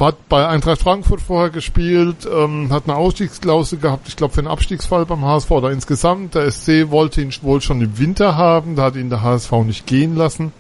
Hat 0.02 0.28
bei 0.30 0.48
Eintracht 0.48 0.82
Frankfurt 0.82 1.22
vorher 1.22 1.52
gespielt, 1.52 2.28
ähm, 2.28 2.74
hat 2.74 2.86
eine 2.86 2.96
Ausstiegsklausel 2.96 3.78
gehabt, 3.78 4.08
ich 4.08 4.16
glaube 4.16 4.34
für 4.34 4.40
einen 4.40 4.48
Abstiegsfall 4.48 5.06
beim 5.06 5.24
HSV 5.24 5.52
oder 5.52 5.70
insgesamt. 5.70 6.34
Der 6.34 6.50
SC 6.50 6.90
wollte 6.90 7.22
ihn 7.22 7.32
wohl 7.44 7.62
schon 7.62 7.82
im 7.82 8.00
Winter 8.00 8.36
haben, 8.36 8.76
da 8.76 8.86
hat 8.86 8.96
ihn 8.96 9.12
der 9.12 9.22
HSV 9.22 9.52
nicht 9.64 9.86
gehen 9.86 10.16
lassen. 10.16 10.54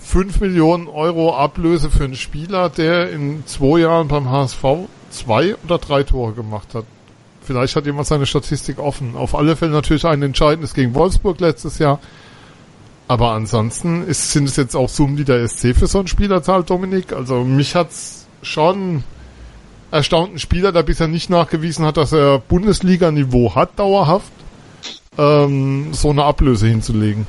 5 0.00 0.40
Millionen 0.40 0.88
Euro 0.88 1.36
Ablöse 1.36 1.90
für 1.90 2.04
einen 2.04 2.14
Spieler, 2.14 2.70
der 2.70 3.10
in 3.10 3.46
zwei 3.46 3.80
Jahren 3.80 4.08
beim 4.08 4.30
HSV 4.30 4.64
zwei 5.10 5.54
oder 5.64 5.76
drei 5.76 6.04
Tore 6.04 6.32
gemacht 6.32 6.74
hat. 6.74 6.86
Vielleicht 7.42 7.76
hat 7.76 7.84
jemand 7.84 8.06
seine 8.06 8.24
Statistik 8.24 8.78
offen. 8.78 9.14
Auf 9.14 9.34
alle 9.34 9.56
Fälle 9.56 9.72
natürlich 9.72 10.06
ein 10.06 10.22
entscheidendes 10.22 10.72
gegen 10.72 10.94
Wolfsburg 10.94 11.38
letztes 11.38 11.78
Jahr. 11.78 12.00
Aber 13.06 13.32
ansonsten 13.32 14.06
ist, 14.06 14.32
sind 14.32 14.48
es 14.48 14.56
jetzt 14.56 14.74
auch 14.74 14.88
Summen, 14.88 15.16
die 15.16 15.24
der 15.24 15.46
SC 15.46 15.76
für 15.76 15.86
so 15.86 15.98
einen 15.98 16.08
Spieler 16.08 16.42
zahlt, 16.42 16.70
Dominik. 16.70 17.12
Also 17.12 17.44
mich 17.44 17.74
hat's 17.74 18.26
schon 18.42 19.04
erstaunt, 19.90 20.34
ein 20.34 20.38
Spieler, 20.38 20.72
der 20.72 20.82
bisher 20.82 21.08
nicht 21.08 21.30
nachgewiesen 21.30 21.84
hat, 21.84 21.96
dass 21.96 22.12
er 22.12 22.38
Bundesliga-Niveau 22.38 23.54
hat, 23.54 23.78
dauerhaft, 23.78 24.32
ähm, 25.18 25.92
so 25.92 26.10
eine 26.10 26.24
Ablöse 26.24 26.66
hinzulegen. 26.66 27.26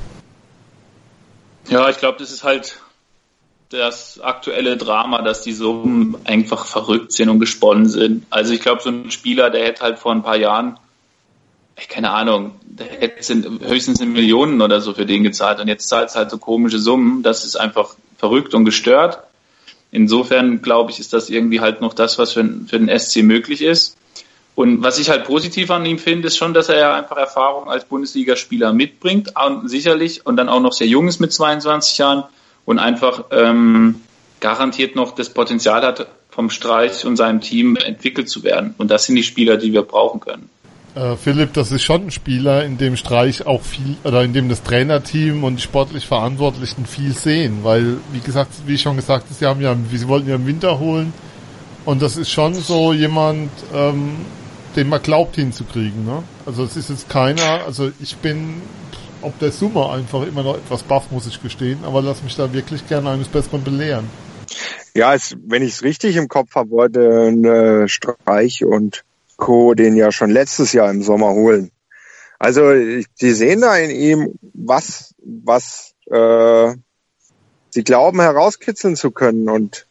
Ja, 1.68 1.88
ich 1.88 1.98
glaube, 1.98 2.18
das 2.18 2.32
ist 2.32 2.42
halt 2.42 2.80
das 3.68 4.20
aktuelle 4.20 4.76
Drama, 4.76 5.22
dass 5.22 5.42
die 5.42 5.52
Summen 5.52 6.16
einfach 6.24 6.66
verrückt 6.66 7.12
sind 7.12 7.28
und 7.28 7.40
gesponnen 7.40 7.88
sind. 7.88 8.24
Also 8.30 8.54
ich 8.54 8.60
glaube, 8.60 8.82
so 8.82 8.90
ein 8.90 9.10
Spieler, 9.10 9.50
der 9.50 9.64
hätte 9.64 9.82
halt 9.82 9.98
vor 9.98 10.12
ein 10.12 10.22
paar 10.22 10.36
Jahren, 10.36 10.78
keine 11.88 12.10
Ahnung, 12.10 12.52
der 12.62 12.86
hätte 12.86 13.50
höchstens 13.60 14.00
eine 14.00 14.10
Millionen 14.10 14.62
oder 14.62 14.80
so 14.80 14.94
für 14.94 15.06
den 15.06 15.22
gezahlt 15.22 15.60
und 15.60 15.68
jetzt 15.68 15.88
zahlt 15.88 16.08
es 16.08 16.16
halt 16.16 16.30
so 16.30 16.38
komische 16.38 16.78
Summen. 16.78 17.22
Das 17.22 17.44
ist 17.44 17.56
einfach 17.56 17.94
verrückt 18.16 18.54
und 18.54 18.64
gestört. 18.64 19.18
Insofern 19.90 20.62
glaube 20.62 20.90
ich, 20.90 20.98
ist 20.98 21.12
das 21.12 21.30
irgendwie 21.30 21.60
halt 21.60 21.80
noch 21.80 21.94
das, 21.94 22.18
was 22.18 22.32
für, 22.32 22.44
für 22.66 22.78
den 22.78 22.98
SC 22.98 23.22
möglich 23.22 23.62
ist. 23.62 23.96
Und 24.54 24.82
was 24.82 24.98
ich 24.98 25.10
halt 25.10 25.24
positiv 25.24 25.70
an 25.70 25.84
ihm 25.84 25.98
finde, 25.98 26.28
ist 26.28 26.38
schon, 26.38 26.54
dass 26.54 26.70
er 26.70 26.78
ja 26.78 26.94
einfach 26.94 27.18
Erfahrung 27.18 27.68
als 27.68 27.84
Bundesligaspieler 27.84 28.72
mitbringt, 28.72 29.32
und 29.36 29.68
sicherlich, 29.68 30.24
und 30.24 30.36
dann 30.36 30.48
auch 30.48 30.60
noch 30.60 30.72
sehr 30.72 30.86
jung 30.86 31.08
ist 31.08 31.20
mit 31.20 31.30
22 31.30 31.98
Jahren 31.98 32.24
und 32.64 32.78
einfach 32.78 33.24
ähm, 33.30 34.00
garantiert 34.40 34.96
noch 34.96 35.14
das 35.14 35.28
Potenzial 35.28 35.82
hat, 35.82 36.06
vom 36.30 36.48
Streich 36.48 37.04
und 37.04 37.16
seinem 37.16 37.42
Team 37.42 37.76
entwickelt 37.76 38.28
zu 38.28 38.44
werden. 38.44 38.74
Und 38.78 38.90
das 38.90 39.06
sind 39.06 39.16
die 39.16 39.22
Spieler, 39.22 39.56
die 39.56 39.72
wir 39.72 39.82
brauchen 39.82 40.20
können. 40.20 40.50
Äh, 40.96 41.16
Philipp, 41.16 41.52
das 41.52 41.72
ist 41.72 41.82
schon 41.82 42.06
ein 42.06 42.10
Spieler, 42.10 42.64
in 42.64 42.78
dem 42.78 42.96
Streich 42.96 43.44
auch 43.44 43.60
viel, 43.60 43.96
oder 44.02 44.22
in 44.22 44.32
dem 44.32 44.48
das 44.48 44.62
Trainerteam 44.62 45.44
und 45.44 45.56
die 45.56 45.62
sportlich 45.62 46.06
Verantwortlichen 46.06 46.86
viel 46.86 47.12
sehen, 47.12 47.58
weil, 47.62 47.98
wie 48.12 48.20
gesagt, 48.20 48.50
wie 48.66 48.74
ich 48.74 48.82
schon 48.82 48.96
gesagt 48.96 49.24
habe, 49.24 49.34
sie 49.34 49.44
haben 49.44 49.60
ja, 49.60 49.76
sie 49.92 50.08
wollten 50.08 50.28
ja 50.28 50.36
im 50.36 50.46
Winter 50.46 50.78
holen 50.78 51.12
und 51.84 52.00
das 52.00 52.16
ist 52.16 52.30
schon 52.30 52.54
so 52.54 52.94
jemand, 52.94 53.50
ähm, 53.74 54.16
den 54.74 54.88
man 54.88 55.02
glaubt 55.02 55.36
hinzukriegen, 55.36 56.06
ne? 56.06 56.22
Also 56.46 56.64
es 56.64 56.78
ist 56.78 56.88
jetzt 56.88 57.10
keiner, 57.10 57.64
also 57.66 57.92
ich 58.00 58.16
bin 58.16 58.62
ob 59.20 59.38
der 59.38 59.50
Summe 59.50 59.90
einfach 59.90 60.26
immer 60.26 60.42
noch 60.42 60.56
etwas 60.56 60.82
baff, 60.82 61.10
muss 61.10 61.26
ich 61.26 61.42
gestehen, 61.42 61.80
aber 61.84 62.00
lass 62.00 62.22
mich 62.22 62.36
da 62.36 62.52
wirklich 62.52 62.86
gerne 62.86 63.10
eines 63.10 63.28
Besseren 63.28 63.62
belehren. 63.64 64.08
Ja, 64.94 65.14
es, 65.14 65.36
wenn 65.44 65.62
ich 65.62 65.74
es 65.74 65.82
richtig 65.82 66.16
im 66.16 66.28
Kopf 66.28 66.54
habe, 66.54 66.70
wollte 66.70 67.00
äh, 67.00 67.88
Streich 67.88 68.64
und 68.64 69.04
Co. 69.36 69.74
den 69.74 69.96
ja 69.96 70.12
schon 70.12 70.30
letztes 70.30 70.72
Jahr 70.72 70.90
im 70.90 71.02
Sommer 71.02 71.30
holen. 71.30 71.70
Also 72.38 72.72
die 72.72 73.32
sehen 73.32 73.62
da 73.62 73.76
in 73.76 73.90
ihm 73.90 74.34
was, 74.52 75.14
was 75.18 75.94
äh, 76.10 76.74
sie 77.70 77.84
glauben 77.84 78.20
herauskitzeln 78.20 78.96
zu 78.96 79.10
können 79.10 79.48
und 79.48 79.86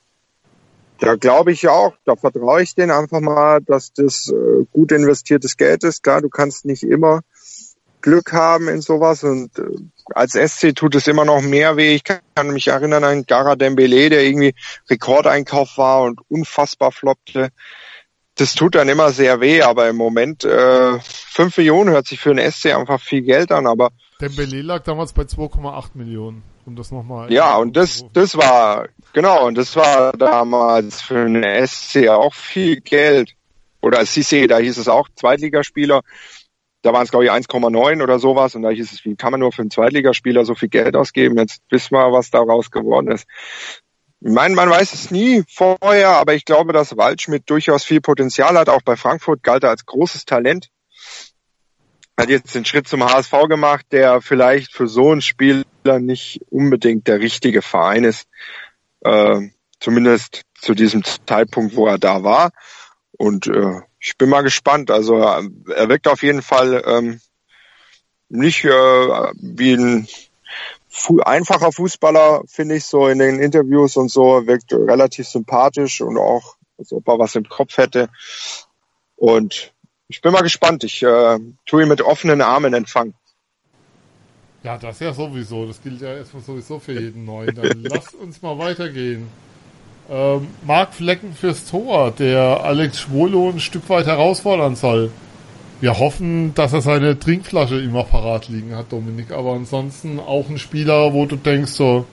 da 1.00 1.16
glaube 1.16 1.52
ich 1.52 1.68
auch, 1.68 1.94
da 2.06 2.16
vertraue 2.16 2.62
ich 2.62 2.76
denen 2.76 2.92
einfach 2.92 3.20
mal, 3.20 3.62
dass 3.62 3.92
das 3.94 4.30
äh, 4.30 4.66
gut 4.72 4.92
investiertes 4.92 5.58
Geld 5.58 5.84
ist. 5.84 6.04
Klar, 6.04 6.22
du 6.22 6.30
kannst 6.30 6.66
nicht 6.66 6.84
immer 6.84 7.22
Glück 8.02 8.34
haben 8.34 8.68
in 8.68 8.82
sowas 8.82 9.24
und 9.24 9.58
äh, 9.58 9.64
als 10.14 10.34
SC 10.34 10.76
tut 10.76 10.96
es 10.96 11.08
immer 11.08 11.26
noch 11.26 11.42
mehr 11.42 11.76
weh. 11.76 11.96
Ich 11.96 12.04
kann 12.04 12.22
mich 12.48 12.68
erinnern 12.68 13.04
an 13.04 13.26
Gara 13.26 13.56
Dembele, 13.56 14.10
der 14.10 14.24
irgendwie 14.24 14.54
Rekordeinkauf 14.90 15.78
war 15.78 16.04
und 16.04 16.22
unfassbar 16.30 16.92
floppte. 16.92 17.50
Das 18.38 18.54
tut 18.54 18.76
dann 18.76 18.90
immer 18.90 19.12
sehr 19.12 19.40
weh, 19.40 19.62
aber 19.62 19.88
im 19.88 19.96
Moment 19.96 20.44
äh, 20.44 21.00
5 21.00 21.58
Millionen 21.58 21.92
hört 21.92 22.08
sich 22.08 22.20
für 22.20 22.32
einen 22.32 22.52
SC 22.52 22.76
einfach 22.76 23.00
viel 23.00 23.22
Geld 23.22 23.52
an, 23.52 23.66
aber 23.66 23.92
Dembele 24.20 24.62
lag 24.62 24.84
damals 24.84 25.14
bei 25.14 25.24
2,8 25.24 25.90
Millionen, 25.96 26.44
um 26.66 26.76
das 26.76 26.92
nochmal. 26.92 27.32
Ja, 27.32 27.58
und 27.58 27.76
das, 27.76 28.06
das 28.14 28.38
war, 28.38 28.88
genau, 29.14 29.46
und 29.46 29.58
das 29.58 29.76
war 29.76 30.14
damals 30.14 31.02
für 31.02 31.20
einen 31.20 31.68
SC 31.68 32.08
auch 32.10 32.34
viel 32.34 32.82
Geld. 32.82 33.34
Oder 33.82 34.00
Cissé, 34.02 34.48
da 34.48 34.58
hieß 34.58 34.78
es 34.78 34.88
auch 34.88 35.10
Zweitligaspieler 35.16 36.02
da 36.86 36.94
waren 36.94 37.04
es 37.04 37.10
glaube 37.10 37.26
ich 37.26 37.32
1,9 37.32 38.04
oder 38.04 38.20
sowas 38.20 38.54
und 38.56 38.62
da 38.62 38.70
hieß 38.70 38.92
es, 38.92 39.04
wie 39.06 39.16
kann 39.16 39.32
man 39.32 39.40
nur 39.40 39.52
für 39.52 39.64
einen 39.64 39.72
Zweitligaspieler 39.72 40.46
so 40.46 40.54
viel 40.54 40.70
Geld 40.70 40.96
ausgeben? 40.96 41.38
Jetzt 41.38 41.64
wissen 41.70 41.96
wir, 41.96 42.12
was 42.12 42.30
daraus 42.30 42.70
geworden 42.70 43.10
ist. 43.10 43.26
Ich 44.22 44.32
meine, 44.32 44.56
man 44.56 44.70
weiß 44.70 44.94
es 44.94 45.12
nie 45.12 45.44
vorher, 45.48 46.10
aber 46.10 46.34
ich 46.34 46.46
glaube, 46.46 46.74
dass 46.74 46.98
Waldschmidt 46.98 47.50
durchaus 47.50 47.84
viel 47.84 48.02
Potenzial 48.02 48.58
hat. 48.58 48.70
Auch 48.70 48.82
bei 48.82 48.96
Frankfurt 48.96 49.44
galt 49.44 49.64
er 49.64 49.70
als 49.70 49.86
großes 49.86 50.26
Talent. 50.26 50.70
Hat 52.18 52.30
jetzt 52.30 52.56
den 52.56 52.66
Schritt 52.66 52.88
zum 52.88 53.04
HSV 53.04 53.32
gemacht, 53.50 53.86
der 53.92 54.22
vielleicht 54.22 54.72
für 54.74 54.88
so 54.88 55.12
einen 55.12 55.22
Spieler 55.22 55.66
nicht 56.00 56.42
unbedingt 56.50 57.08
der 57.08 57.20
richtige 57.20 57.62
Verein 57.62 58.06
ist. 58.06 58.28
Äh, 59.02 59.50
zumindest 59.80 60.44
zu 60.60 60.74
diesem 60.74 61.04
Zeitpunkt, 61.04 61.76
wo 61.76 61.88
er 61.88 62.00
da 62.00 62.24
war. 62.24 62.52
Und 63.18 63.48
äh, 63.48 63.82
ich 64.00 64.18
bin 64.18 64.30
mal 64.30 64.42
gespannt. 64.42 64.92
Also 64.92 65.18
er 65.18 65.90
wirkt 65.90 66.08
auf 66.08 66.24
jeden 66.24 66.42
Fall 66.42 66.84
ähm, 66.86 67.22
nicht 68.30 68.64
äh, 68.66 68.70
wie 68.70 69.74
ein 69.74 70.08
fu 70.96 71.20
einfacher 71.20 71.72
Fußballer, 71.72 72.44
finde 72.48 72.76
ich 72.76 72.86
so 72.86 73.08
in 73.08 73.20
den 73.20 73.40
Interviews 73.40 73.98
und 73.98 74.10
so, 74.10 74.48
wirkt 74.48 74.72
relativ 74.72 75.28
sympathisch 75.28 76.00
und 76.02 76.18
auch, 76.18 76.56
als 76.78 76.94
ob 76.94 77.08
er 77.08 77.20
was 77.20 77.36
im 77.36 77.48
Kopf 77.48 77.78
hätte. 77.78 78.10
Und 79.18 79.74
ich 80.08 80.22
bin 80.22 80.32
mal 80.32 80.42
gespannt. 80.42 80.84
Ich 80.84 81.04
äh, 81.04 81.40
tue 81.66 81.84
ihn 81.84 81.90
mit 81.90 82.02
offenen 82.02 82.42
Armen 82.42 82.74
empfangen. 82.74 83.14
Ja, 84.64 84.78
das 84.78 85.00
ja 85.00 85.14
sowieso. 85.14 85.66
Das 85.68 85.82
gilt 85.82 86.02
ja 86.02 86.16
erstmal 86.16 86.42
sowieso 86.42 86.80
für 86.80 86.94
jeden 86.94 87.26
Neuen. 87.26 87.54
Dann 87.54 87.84
lasst 87.84 88.16
uns 88.16 88.42
mal 88.42 88.58
weitergehen. 88.58 89.28
Ähm, 90.10 90.48
Marc 90.66 90.94
Flecken 90.94 91.34
fürs 91.34 91.66
Tor, 91.66 92.12
der 92.12 92.64
Alex 92.64 93.02
Schwolo 93.02 93.50
ein 93.50 93.60
Stück 93.60 93.90
weit 93.90 94.06
herausfordern 94.06 94.76
soll. 94.76 95.12
Wir 95.86 96.00
hoffen, 96.00 96.56
dass 96.56 96.74
er 96.74 96.82
seine 96.82 97.20
Trinkflasche 97.20 97.80
immer 97.80 98.06
parat 98.06 98.50
liegen 98.50 98.76
hat, 98.76 98.92
Dominik. 98.92 99.32
Aber 99.32 99.52
ansonsten 99.52 100.20
auch 100.20 100.50
ein 100.50 100.58
Spieler, 100.58 101.14
wo 101.14 101.28
du 101.28 101.36
denkst 101.36 101.74
so, 101.74 102.06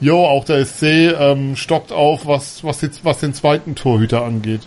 jo, 0.00 0.24
auch 0.24 0.44
der 0.44 0.64
SC 0.64 0.84
ähm, 1.18 1.56
stockt 1.56 1.90
auf, 1.90 2.28
was, 2.28 2.62
was, 2.62 2.82
jetzt, 2.82 3.04
was 3.04 3.18
den 3.18 3.34
zweiten 3.34 3.74
Torhüter 3.74 4.22
angeht. 4.22 4.60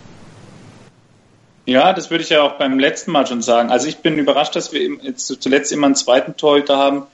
Ja, 1.64 1.94
das 1.94 2.10
würde 2.10 2.22
ich 2.22 2.28
ja 2.28 2.42
auch 2.42 2.58
beim 2.58 2.78
letzten 2.78 3.12
Mal 3.12 3.26
schon 3.26 3.40
sagen. 3.40 3.70
Also 3.70 3.88
ich 3.88 4.00
bin 4.00 4.18
überrascht, 4.18 4.54
dass 4.56 4.74
wir 4.74 4.90
jetzt 5.00 5.26
zuletzt 5.40 5.72
immer 5.72 5.86
einen 5.86 5.94
zweiten 5.94 6.36
Torhüter 6.36 6.76
haben, 6.76 7.04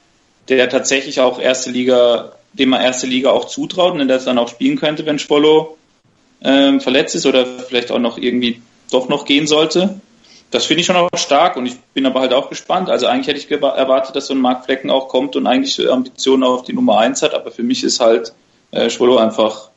der 0.48 0.68
tatsächlich 0.68 1.20
auch 1.20 1.38
erste 1.40 1.70
Liga, 1.70 2.32
dem 2.54 2.70
man 2.70 2.80
erste 2.80 3.06
Liga 3.06 3.30
auch 3.30 3.44
zutraut 3.44 3.92
und 3.92 4.08
der 4.08 4.16
es 4.16 4.24
dann 4.24 4.36
auch 4.36 4.48
spielen 4.48 4.80
könnte, 4.80 5.06
wenn 5.06 5.20
Spollo 5.20 5.78
ähm, 6.42 6.80
verletzt 6.80 7.14
ist 7.14 7.24
oder 7.24 7.46
vielleicht 7.46 7.92
auch 7.92 8.00
noch 8.00 8.18
irgendwie 8.18 8.60
doch 8.90 9.08
noch 9.08 9.26
gehen 9.26 9.46
sollte. 9.46 10.00
Das 10.50 10.66
finde 10.66 10.80
ich 10.80 10.86
schon 10.86 10.96
auch 10.96 11.08
stark 11.14 11.56
und 11.56 11.66
ich 11.66 11.78
bin 11.94 12.06
aber 12.06 12.20
halt 12.20 12.32
auch 12.32 12.48
gespannt. 12.48 12.90
Also 12.90 13.06
eigentlich 13.06 13.28
hätte 13.28 13.38
ich 13.38 13.50
erwartet, 13.50 14.16
dass 14.16 14.26
so 14.26 14.34
ein 14.34 14.40
Mark 14.40 14.64
Flecken 14.64 14.90
auch 14.90 15.08
kommt 15.08 15.36
und 15.36 15.46
eigentlich 15.46 15.88
Ambitionen 15.88 16.42
auf 16.42 16.64
die 16.64 16.72
Nummer 16.72 16.98
eins 16.98 17.22
hat, 17.22 17.34
aber 17.34 17.52
für 17.52 17.62
mich 17.62 17.84
ist 17.84 18.00
halt 18.00 18.32
äh, 18.72 18.90
Schwolo 18.90 19.18
einfach 19.18 19.70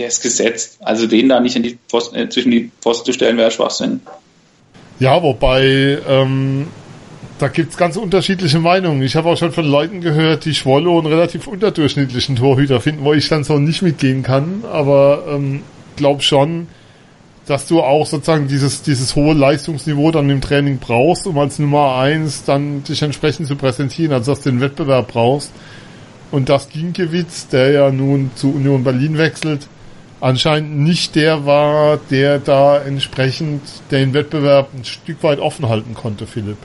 der 0.00 0.08
ist 0.08 0.22
gesetzt. 0.22 0.78
Also 0.80 1.06
den 1.06 1.28
da 1.28 1.40
nicht 1.40 1.56
in 1.56 1.62
die 1.62 1.78
Post, 1.88 2.16
äh, 2.16 2.28
zwischen 2.28 2.50
die 2.50 2.70
Post 2.80 3.04
zu 3.06 3.12
stellen, 3.12 3.36
wäre 3.36 3.50
Schwachsinn. 3.50 4.00
Ja, 4.98 5.22
wobei, 5.22 5.98
ähm, 6.08 6.68
da 7.38 7.48
gibt's 7.48 7.76
ganz 7.76 7.96
unterschiedliche 7.96 8.58
Meinungen. 8.58 9.02
Ich 9.02 9.14
habe 9.16 9.28
auch 9.28 9.36
schon 9.36 9.52
von 9.52 9.64
Leuten 9.64 10.00
gehört, 10.00 10.44
die 10.44 10.54
Schwollo 10.54 10.98
einen 10.98 11.06
relativ 11.06 11.46
unterdurchschnittlichen 11.46 12.36
Torhüter 12.36 12.80
finden, 12.80 13.04
wo 13.04 13.12
ich 13.12 13.28
dann 13.28 13.44
so 13.44 13.58
nicht 13.58 13.82
mitgehen 13.82 14.22
kann, 14.22 14.64
aber 14.70 15.24
ähm, 15.28 15.62
glaub 15.96 16.22
schon, 16.22 16.68
dass 17.46 17.66
du 17.66 17.80
auch 17.80 18.06
sozusagen 18.06 18.48
dieses, 18.48 18.82
dieses 18.82 19.16
hohe 19.16 19.34
Leistungsniveau 19.34 20.10
dann 20.10 20.30
im 20.30 20.40
Training 20.40 20.78
brauchst, 20.78 21.26
um 21.26 21.38
als 21.38 21.58
Nummer 21.58 21.96
eins 21.96 22.44
dann 22.44 22.84
dich 22.84 23.02
entsprechend 23.02 23.48
zu 23.48 23.56
präsentieren, 23.56 24.12
also 24.12 24.32
dass 24.32 24.42
du 24.42 24.50
den 24.50 24.60
Wettbewerb 24.60 25.08
brauchst. 25.08 25.52
Und 26.30 26.48
dass 26.48 26.68
Ginkiewicz, 26.68 27.48
der 27.48 27.72
ja 27.72 27.90
nun 27.90 28.30
zu 28.36 28.52
Union 28.52 28.84
Berlin 28.84 29.18
wechselt, 29.18 29.66
anscheinend 30.20 30.78
nicht 30.78 31.16
der 31.16 31.44
war, 31.44 31.98
der 32.10 32.38
da 32.38 32.80
entsprechend 32.80 33.62
den 33.90 34.14
Wettbewerb 34.14 34.68
ein 34.74 34.84
Stück 34.84 35.22
weit 35.22 35.40
offen 35.40 35.68
halten 35.68 35.94
konnte, 35.94 36.26
Philipp. 36.26 36.58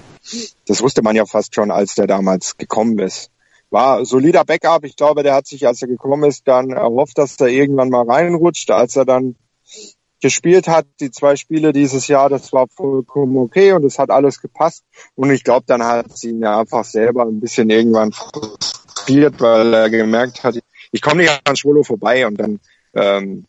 Das 0.67 0.82
wusste 0.82 1.01
man 1.01 1.15
ja 1.15 1.25
fast 1.25 1.55
schon, 1.55 1.72
als 1.72 1.96
der 1.96 2.08
damals 2.08 2.58
gekommen 2.58 3.00
ist. 3.00 3.32
War 3.72 4.05
solider 4.05 4.46
Backup. 4.46 4.84
Ich 4.86 4.96
glaube, 4.96 5.24
der 5.24 5.34
hat 5.34 5.48
sich, 5.48 5.65
als 5.67 5.82
er 5.82 5.88
gekommen 5.88 6.24
ist, 6.29 6.48
dann 6.48 6.72
erhofft, 6.72 7.17
dass 7.17 7.39
er 7.39 7.48
irgendwann 7.48 7.89
mal 7.89 8.05
reinrutscht. 8.08 8.72
Als 8.72 8.96
er 8.96 9.05
dann 9.05 9.36
gespielt 10.25 10.67
hat, 10.67 10.88
die 11.00 11.12
zwei 11.12 11.36
Spiele 11.36 11.72
dieses 11.72 12.08
Jahr, 12.08 12.29
das 12.29 12.51
war 12.51 12.65
vollkommen 12.67 13.38
okay 13.38 13.74
und 13.74 13.86
es 13.86 14.00
hat 14.00 14.10
alles 14.10 14.41
gepasst. 14.41 14.84
Und 15.13 15.29
ich 15.29 15.44
glaube, 15.44 15.65
dann 15.67 15.84
hat 15.84 16.17
sie 16.17 16.29
ihn 16.29 16.41
ja 16.41 16.60
einfach 16.60 16.84
selber 16.84 17.27
ein 17.27 17.39
bisschen 17.39 17.70
irgendwann 17.70 18.12
frustriert, 18.12 19.39
weil 19.39 19.72
er 19.72 19.91
gemerkt 19.91 20.44
hat, 20.44 20.55
ich 20.91 21.01
komme 21.03 21.22
nicht 21.22 21.41
an 21.44 21.55
Schwolo 21.55 21.84
vorbei 21.84 22.25
und 22.25 22.38
dann 22.38 22.60
ähm, 22.96 23.46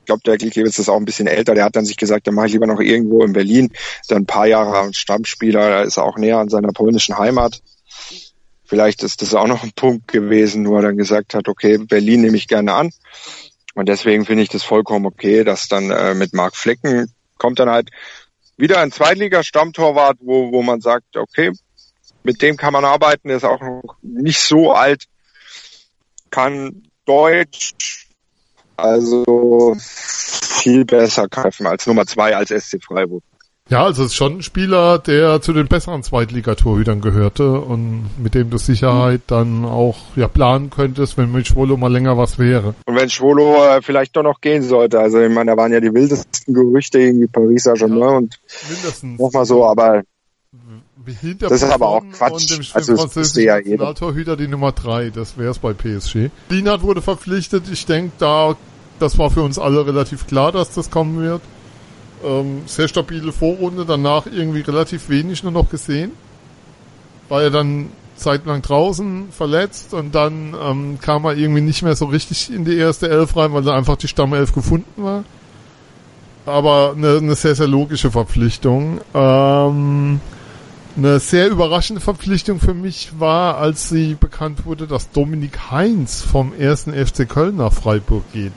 ich 0.00 0.06
glaube, 0.06 0.22
der 0.26 0.36
Glikiewicz 0.36 0.80
ist 0.80 0.88
auch 0.88 0.96
ein 0.96 1.04
bisschen 1.04 1.28
älter. 1.28 1.54
Der 1.54 1.64
hat 1.64 1.76
dann 1.76 1.84
sich 1.84 1.96
gesagt, 1.96 2.26
dann 2.26 2.34
mache 2.34 2.48
ich 2.48 2.52
lieber 2.54 2.66
noch 2.66 2.80
irgendwo 2.80 3.22
in 3.22 3.32
Berlin. 3.32 3.70
Dann 4.08 4.22
ein 4.22 4.26
paar 4.26 4.46
Jahre 4.46 4.92
Stammspieler, 4.92 5.60
da 5.60 5.82
ist 5.82 5.96
er 5.96 6.04
auch 6.04 6.18
näher 6.18 6.38
an 6.38 6.48
seiner 6.48 6.72
polnischen 6.72 7.16
Heimat. 7.16 7.62
Vielleicht 8.64 9.02
ist 9.04 9.22
das 9.22 9.34
auch 9.34 9.46
noch 9.46 9.62
ein 9.62 9.72
Punkt 9.76 10.08
gewesen, 10.08 10.66
wo 10.66 10.76
er 10.76 10.82
dann 10.82 10.96
gesagt 10.96 11.34
hat, 11.34 11.48
okay, 11.48 11.78
Berlin 11.78 12.22
nehme 12.22 12.36
ich 12.36 12.48
gerne 12.48 12.74
an. 12.74 12.90
Und 13.74 13.88
deswegen 13.88 14.24
finde 14.24 14.42
ich 14.42 14.48
das 14.48 14.62
vollkommen 14.62 15.06
okay, 15.06 15.44
dass 15.44 15.68
dann 15.68 15.90
äh, 15.90 16.14
mit 16.14 16.32
Marc 16.32 16.56
Flecken 16.56 17.12
kommt 17.38 17.58
dann 17.58 17.70
halt 17.70 17.90
wieder 18.56 18.78
ein 18.80 18.92
Zweitliga-Stammtorwart, 18.92 20.18
wo, 20.20 20.52
wo 20.52 20.62
man 20.62 20.80
sagt, 20.80 21.16
okay, 21.16 21.52
mit 22.22 22.40
dem 22.40 22.56
kann 22.56 22.72
man 22.72 22.84
arbeiten, 22.84 23.28
der 23.28 23.36
ist 23.38 23.44
auch 23.44 23.60
noch 23.60 23.96
nicht 24.02 24.40
so 24.40 24.72
alt, 24.72 25.06
kann 26.30 26.84
Deutsch, 27.04 28.08
also 28.76 29.76
viel 29.78 30.84
besser 30.84 31.28
greifen 31.28 31.66
als 31.66 31.86
Nummer 31.86 32.06
zwei 32.06 32.34
als 32.34 32.50
SC 32.50 32.82
Freiburg. 32.82 33.22
Ja, 33.70 33.84
also 33.84 34.02
es 34.02 34.10
ist 34.10 34.16
schon 34.16 34.38
ein 34.38 34.42
Spieler, 34.42 34.98
der 34.98 35.40
zu 35.40 35.54
den 35.54 35.68
besseren 35.68 36.02
Zweitligatorhütern 36.02 37.00
gehörte 37.00 37.60
und 37.60 38.10
mit 38.18 38.34
dem 38.34 38.50
du 38.50 38.58
Sicherheit 38.58 39.22
dann 39.28 39.64
auch 39.64 39.96
ja 40.16 40.28
planen 40.28 40.68
könntest, 40.68 41.16
wenn 41.16 41.32
mit 41.32 41.46
Schwolo 41.46 41.78
mal 41.78 41.90
länger 41.90 42.18
was 42.18 42.38
wäre. 42.38 42.74
Und 42.84 42.96
wenn 42.96 43.08
Schwolo 43.08 43.64
äh, 43.64 43.80
vielleicht 43.80 44.16
doch 44.16 44.22
noch 44.22 44.42
gehen 44.42 44.62
sollte, 44.62 45.00
also 45.00 45.18
ich 45.18 45.32
meine, 45.32 45.52
da 45.52 45.56
waren 45.56 45.72
ja 45.72 45.80
die 45.80 45.94
wildesten 45.94 46.52
Gerüchte 46.52 46.98
irgendwie 46.98 47.26
Paris 47.26 47.62
Saint-Germain 47.62 48.00
ja, 48.00 48.08
und 48.08 48.40
mindestens. 48.68 49.18
nochmal 49.18 49.46
so, 49.46 49.64
aber 49.64 50.02
das 51.38 51.52
ist 51.52 51.64
aber 51.64 51.88
auch 51.88 52.04
Quatsch. 52.12 52.32
Und 52.32 52.50
dem 52.50 52.66
also 52.74 52.96
französischen 52.96 53.44
ja 53.44 53.56
Nationaltorhüter 53.56 54.36
die 54.36 54.48
Nummer 54.48 54.72
drei, 54.72 55.08
das 55.08 55.38
wäre 55.38 55.50
es 55.50 55.58
bei 55.58 55.72
PSG. 55.72 56.30
Lienhardt 56.50 56.82
wurde 56.82 57.00
verpflichtet. 57.00 57.64
Ich 57.70 57.86
denke, 57.86 58.12
da 58.18 58.56
das 58.98 59.18
war 59.18 59.30
für 59.30 59.42
uns 59.42 59.58
alle 59.58 59.86
relativ 59.86 60.26
klar, 60.26 60.52
dass 60.52 60.72
das 60.72 60.90
kommen 60.90 61.20
wird. 61.20 61.42
Ähm, 62.24 62.62
sehr 62.66 62.88
stabile 62.88 63.32
Vorrunde, 63.32 63.84
danach 63.84 64.26
irgendwie 64.26 64.60
relativ 64.60 65.08
wenig 65.08 65.42
nur 65.42 65.52
noch 65.52 65.68
gesehen. 65.68 66.12
War 67.28 67.42
er 67.42 67.50
dann 67.50 67.90
zeitlang 68.16 68.62
draußen 68.62 69.28
verletzt 69.30 69.92
und 69.92 70.14
dann 70.14 70.54
ähm, 70.60 70.98
kam 71.00 71.24
er 71.24 71.36
irgendwie 71.36 71.60
nicht 71.60 71.82
mehr 71.82 71.96
so 71.96 72.06
richtig 72.06 72.52
in 72.52 72.64
die 72.64 72.76
erste 72.76 73.08
Elf 73.08 73.36
rein, 73.36 73.52
weil 73.52 73.66
er 73.66 73.74
einfach 73.74 73.96
die 73.96 74.08
Stammelf 74.08 74.52
gefunden 74.52 75.02
war. 75.02 75.24
Aber 76.46 76.94
eine, 76.96 77.16
eine 77.16 77.34
sehr, 77.34 77.54
sehr 77.54 77.66
logische 77.66 78.10
Verpflichtung. 78.10 79.00
Ähm, 79.14 80.20
eine 80.96 81.18
sehr 81.18 81.48
überraschende 81.48 82.00
Verpflichtung 82.00 82.60
für 82.60 82.74
mich 82.74 83.18
war, 83.18 83.56
als 83.58 83.88
sie 83.88 84.14
bekannt 84.14 84.64
wurde, 84.64 84.86
dass 84.86 85.10
Dominik 85.10 85.70
Heinz 85.70 86.22
vom 86.22 86.52
ersten 86.56 86.92
FC 86.92 87.28
Köln 87.28 87.56
nach 87.56 87.72
Freiburg 87.72 88.22
geht. 88.32 88.52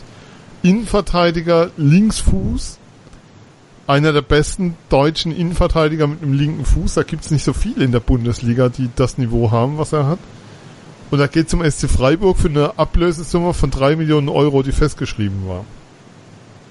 Innenverteidiger, 0.62 1.72
Linksfuß, 1.78 2.78
einer 3.88 4.12
der 4.12 4.22
besten 4.22 4.76
deutschen 4.90 5.32
Innenverteidiger 5.32 6.08
mit 6.08 6.22
einem 6.22 6.34
linken 6.34 6.66
Fuß. 6.66 6.96
Da 6.96 7.04
gibt's 7.04 7.32
nicht 7.32 7.44
so 7.44 7.54
viele 7.54 7.86
in 7.86 7.92
der 7.92 8.02
Bundesliga, 8.02 8.70
die 8.70 8.90
das 8.96 9.18
Niveau 9.18 9.52
haben, 9.52 9.78
was 9.78 9.94
er 9.94 10.06
hat. 10.06 10.20
Und 11.10 11.22
er 11.22 11.30
geht 11.30 11.50
zum 11.50 11.64
SC 11.64 11.90
Freiburg 11.90 12.38
für 12.38 12.50
eine 12.50 12.78
Ablösesumme 12.78 13.54
von 13.54 13.72
drei 13.72 13.96
Millionen 13.96 14.28
Euro, 14.28 14.62
die 14.62 14.74
festgeschrieben 14.74 15.48
war. 15.48 15.64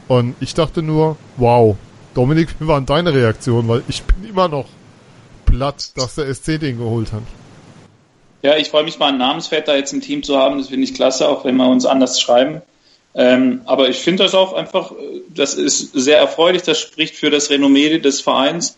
Und 0.08 0.36
ich 0.40 0.54
dachte 0.54 0.82
nur, 0.82 1.16
wow, 1.38 1.76
Dominik, 2.14 2.48
wie 2.60 2.66
war 2.66 2.80
deine 2.82 3.14
Reaktion? 3.14 3.66
Weil 3.66 3.82
ich 3.88 4.02
bin 4.02 4.28
immer 4.28 4.48
noch 4.48 4.66
platt, 5.46 5.96
dass 5.96 6.16
der 6.16 6.32
SC 6.32 6.60
den 6.60 6.78
geholt 6.78 7.12
hat. 7.12 7.22
Ja, 8.42 8.56
ich 8.56 8.68
freue 8.68 8.84
mich 8.84 8.98
mal, 8.98 9.08
einen 9.08 9.18
Namensvetter 9.18 9.74
jetzt 9.74 9.92
im 9.92 10.02
Team 10.02 10.22
zu 10.22 10.36
haben. 10.36 10.58
Das 10.58 10.68
finde 10.68 10.84
ich 10.84 10.94
klasse, 10.94 11.26
auch 11.26 11.44
wenn 11.44 11.56
wir 11.56 11.68
uns 11.68 11.86
anders 11.86 12.20
schreiben. 12.20 12.60
Ähm, 13.16 13.62
aber 13.64 13.88
ich 13.88 13.96
finde 13.96 14.24
das 14.24 14.34
auch 14.34 14.52
einfach, 14.52 14.92
das 15.34 15.54
ist 15.54 15.92
sehr 15.94 16.18
erfreulich. 16.18 16.62
Das 16.62 16.78
spricht 16.78 17.16
für 17.16 17.30
das 17.30 17.50
Renommee 17.50 17.98
des 17.98 18.20
Vereins 18.20 18.76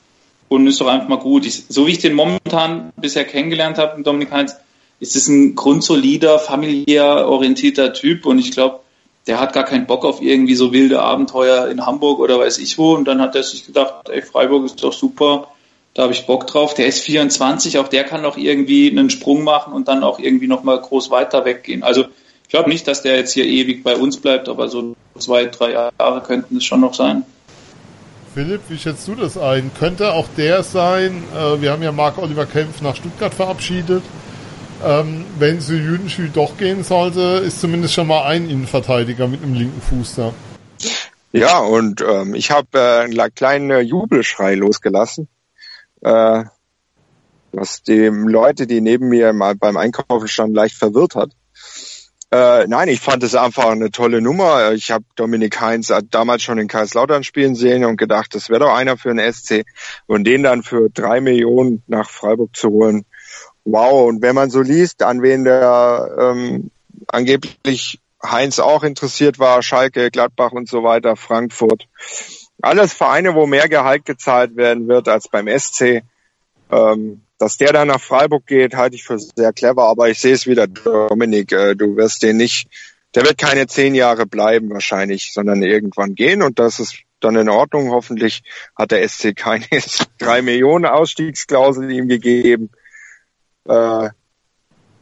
und 0.48 0.66
ist 0.66 0.80
doch 0.80 0.86
einfach 0.86 1.08
mal 1.08 1.16
gut. 1.16 1.44
Ich, 1.44 1.64
so 1.68 1.86
wie 1.86 1.92
ich 1.92 1.98
den 1.98 2.14
momentan 2.14 2.92
bisher 2.96 3.24
kennengelernt 3.24 3.78
habe, 3.78 4.02
Dominik 4.02 4.30
Heinz, 4.30 4.54
ist 5.00 5.16
es 5.16 5.28
ein 5.28 5.54
grundsolider, 5.54 6.38
familiär 6.38 7.28
orientierter 7.28 7.92
Typ 7.92 8.26
und 8.26 8.38
ich 8.38 8.52
glaube, 8.52 8.80
der 9.26 9.38
hat 9.38 9.52
gar 9.52 9.64
keinen 9.64 9.86
Bock 9.86 10.04
auf 10.04 10.22
irgendwie 10.22 10.54
so 10.54 10.72
wilde 10.72 11.00
Abenteuer 11.02 11.68
in 11.68 11.84
Hamburg 11.84 12.18
oder 12.18 12.38
weiß 12.38 12.58
ich 12.58 12.78
wo. 12.78 12.94
Und 12.94 13.06
dann 13.06 13.20
hat 13.20 13.34
er 13.34 13.42
sich 13.42 13.66
gedacht, 13.66 14.08
ey, 14.08 14.22
Freiburg 14.22 14.64
ist 14.64 14.82
doch 14.82 14.92
super 14.92 15.48
da 15.98 16.04
habe 16.04 16.12
ich 16.12 16.26
Bock 16.26 16.46
drauf. 16.46 16.74
Der 16.74 16.86
ist 16.86 17.00
24, 17.00 17.78
auch 17.78 17.88
der 17.88 18.04
kann 18.04 18.22
noch 18.22 18.36
irgendwie 18.36 18.88
einen 18.88 19.10
Sprung 19.10 19.42
machen 19.42 19.72
und 19.72 19.88
dann 19.88 20.04
auch 20.04 20.20
irgendwie 20.20 20.46
nochmal 20.46 20.80
groß 20.80 21.10
weiter 21.10 21.44
weggehen. 21.44 21.82
Also 21.82 22.04
ich 22.48 22.52
glaube 22.52 22.70
nicht, 22.70 22.88
dass 22.88 23.02
der 23.02 23.16
jetzt 23.16 23.34
hier 23.34 23.44
ewig 23.44 23.84
bei 23.84 23.94
uns 23.94 24.16
bleibt, 24.16 24.48
aber 24.48 24.68
so 24.68 24.96
zwei, 25.18 25.44
drei 25.44 25.72
Jahre 25.72 26.22
könnten 26.22 26.56
es 26.56 26.64
schon 26.64 26.80
noch 26.80 26.94
sein. 26.94 27.22
Philipp, 28.32 28.62
wie 28.70 28.78
schätzt 28.78 29.06
du 29.06 29.14
das 29.14 29.36
ein? 29.36 29.70
Könnte 29.78 30.14
auch 30.14 30.26
der 30.34 30.62
sein, 30.62 31.24
äh, 31.36 31.60
wir 31.60 31.72
haben 31.72 31.82
ja 31.82 31.92
Marc-Oliver 31.92 32.46
Kempf 32.46 32.80
nach 32.80 32.96
Stuttgart 32.96 33.34
verabschiedet, 33.34 34.02
ähm, 34.82 35.26
wenn 35.38 35.60
zu 35.60 35.74
Jüdenschü 35.74 36.30
doch 36.30 36.56
gehen 36.56 36.84
sollte, 36.84 37.20
ist 37.20 37.60
zumindest 37.60 37.92
schon 37.92 38.06
mal 38.06 38.24
ein 38.24 38.48
Innenverteidiger 38.48 39.28
mit 39.28 39.42
einem 39.42 39.52
linken 39.52 39.82
Fuß 39.82 40.14
da. 40.14 40.32
Ja, 41.32 41.58
und 41.58 42.00
ähm, 42.00 42.34
ich 42.34 42.50
habe 42.50 42.78
äh, 42.78 43.00
einen 43.00 43.34
kleinen 43.34 43.86
Jubelschrei 43.86 44.54
losgelassen, 44.54 45.28
äh, 46.00 46.44
was 47.52 47.82
die 47.82 48.06
Leute, 48.06 48.66
die 48.66 48.80
neben 48.80 49.10
mir 49.10 49.34
mal 49.34 49.54
beim 49.54 49.76
Einkaufen 49.76 50.28
standen, 50.28 50.54
leicht 50.54 50.76
verwirrt 50.76 51.14
hat. 51.14 51.32
Äh, 52.30 52.66
nein, 52.66 52.88
ich 52.88 53.00
fand 53.00 53.22
es 53.22 53.34
einfach 53.34 53.70
eine 53.70 53.90
tolle 53.90 54.20
Nummer. 54.20 54.72
Ich 54.72 54.90
habe 54.90 55.04
Dominik 55.16 55.60
Heinz 55.60 55.90
damals 56.10 56.42
schon 56.42 56.58
in 56.58 56.68
Kaiserslautern 56.68 57.24
spielen 57.24 57.54
sehen 57.54 57.84
und 57.84 57.96
gedacht, 57.96 58.34
das 58.34 58.50
wäre 58.50 58.60
doch 58.60 58.74
einer 58.74 58.98
für 58.98 59.10
einen 59.10 59.32
SC. 59.32 59.64
Und 60.06 60.24
den 60.24 60.42
dann 60.42 60.62
für 60.62 60.90
drei 60.90 61.20
Millionen 61.20 61.82
nach 61.86 62.10
Freiburg 62.10 62.54
zu 62.54 62.68
holen. 62.68 63.06
Wow, 63.64 64.08
und 64.08 64.20
wenn 64.20 64.34
man 64.34 64.50
so 64.50 64.60
liest, 64.60 65.02
an 65.02 65.22
wen 65.22 65.44
der 65.44 66.16
ähm, 66.18 66.70
angeblich 67.06 68.00
Heinz 68.22 68.58
auch 68.58 68.82
interessiert 68.82 69.38
war, 69.38 69.62
Schalke, 69.62 70.10
Gladbach 70.10 70.52
und 70.52 70.68
so 70.68 70.82
weiter, 70.82 71.16
Frankfurt. 71.16 71.86
Alles 72.60 72.92
Vereine, 72.92 73.34
wo 73.34 73.46
mehr 73.46 73.68
Gehalt 73.68 74.04
gezahlt 74.04 74.56
werden 74.56 74.88
wird 74.88 75.08
als 75.08 75.28
beim 75.28 75.46
SC. 75.48 76.02
Ähm, 76.70 77.22
dass 77.38 77.56
der 77.56 77.72
dann 77.72 77.88
nach 77.88 78.00
Freiburg 78.00 78.46
geht, 78.46 78.74
halte 78.74 78.96
ich 78.96 79.04
für 79.04 79.18
sehr 79.18 79.52
clever, 79.52 79.84
aber 79.84 80.08
ich 80.08 80.18
sehe 80.18 80.34
es 80.34 80.46
wieder, 80.46 80.66
Dominik, 80.66 81.52
äh, 81.52 81.74
du 81.74 81.96
wirst 81.96 82.22
den 82.22 82.36
nicht, 82.36 82.68
der 83.14 83.24
wird 83.24 83.38
keine 83.38 83.66
zehn 83.66 83.94
Jahre 83.94 84.26
bleiben 84.26 84.70
wahrscheinlich, 84.70 85.32
sondern 85.32 85.62
irgendwann 85.62 86.14
gehen 86.14 86.42
und 86.42 86.58
das 86.58 86.80
ist 86.80 87.04
dann 87.20 87.36
in 87.36 87.48
Ordnung. 87.48 87.90
Hoffentlich 87.90 88.42
hat 88.76 88.90
der 88.90 89.08
SC 89.08 89.34
keine 89.34 89.66
drei 90.18 90.42
Millionen 90.42 90.84
Ausstiegsklausel 90.84 91.90
ihm 91.90 92.08
gegeben. 92.08 92.70
Äh, 93.66 94.10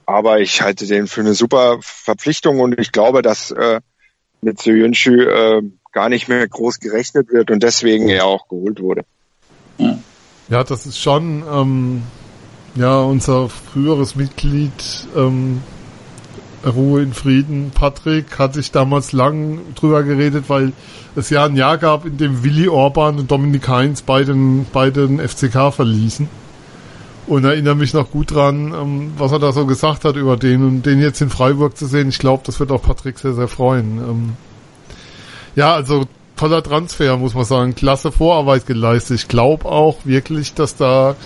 aber 0.07 0.40
ich 0.40 0.62
halte 0.62 0.87
den 0.87 1.09
für 1.09 1.22
eine 1.22 1.35
super 1.35 1.79
Verpflichtung 1.81 2.61
und 2.61 2.79
ich 2.79 2.92
glaube, 2.92 3.22
dass 3.22 3.51
äh, 3.51 3.81
mit 4.40 4.61
Soyuncu 4.61 5.11
äh, 5.11 5.62
gar 5.92 6.09
nicht 6.09 6.29
mehr 6.29 6.46
groß 6.46 6.79
gerechnet 6.79 7.31
wird 7.33 7.51
und 7.51 7.62
deswegen 7.62 8.09
er 8.09 8.27
auch 8.27 8.49
geholt 8.49 8.81
wurde. 8.81 9.05
Ja, 10.49 10.62
das 10.62 10.87
ist 10.87 10.99
schon 10.99 11.44
ähm, 11.51 12.03
ja, 12.77 13.01
unser 13.01 13.49
früheres 13.49 14.17
Mitglied, 14.17 15.07
ähm, 15.17 15.62
Ruhe 16.65 17.03
in 17.03 17.12
Frieden, 17.12 17.71
Patrick, 17.75 18.39
hat 18.39 18.55
sich 18.55 18.73
damals 18.73 19.12
lang 19.12 19.61
drüber 19.75 20.03
geredet, 20.03 20.45
weil 20.49 20.73
es 21.15 21.31
ja 21.31 21.45
ein 21.45 21.57
Jahr 21.57 21.79
gab, 21.79 22.05
in 22.05 22.17
dem 22.17 22.43
Willi 22.43 22.69
Orban 22.69 23.19
und 23.19 23.31
Dominik 23.31 23.69
Heinz 23.69 24.03
beiden, 24.03 24.67
beiden 24.73 25.21
FCK 25.21 25.73
verließen. 25.73 26.29
Und 27.27 27.45
erinnere 27.45 27.75
mich 27.75 27.93
noch 27.93 28.11
gut 28.11 28.33
dran, 28.33 28.73
ähm, 28.73 29.12
was 29.19 29.33
er 29.33 29.41
da 29.41 29.53
so 29.53 29.67
gesagt 29.67 30.05
hat 30.05 30.17
über 30.17 30.37
den 30.37 30.65
und 30.65 30.87
den 30.87 31.01
jetzt 31.01 31.21
in 31.21 31.31
Freiburg 31.31 31.77
zu 31.77 31.87
sehen. 31.87 32.09
Ich 32.09 32.19
glaube, 32.19 32.43
das 32.47 32.61
wird 32.61 32.71
auch 32.71 32.83
Patrick 32.83 33.19
sehr, 33.19 33.35
sehr 33.35 33.49
freuen. 33.49 33.99
Ähm, 33.99 34.33
ja, 35.57 35.75
also 35.75 36.05
toller 36.37 36.62
Transfer, 36.62 37.17
muss 37.17 37.35
man 37.35 37.45
sagen. 37.45 37.75
Klasse 37.75 38.12
Vorarbeit 38.12 38.67
geleistet. 38.67 39.17
Ich 39.17 39.29
glaube 39.29 39.65
auch 39.65 39.99
wirklich, 40.05 40.55
dass 40.55 40.77
da 40.77 41.17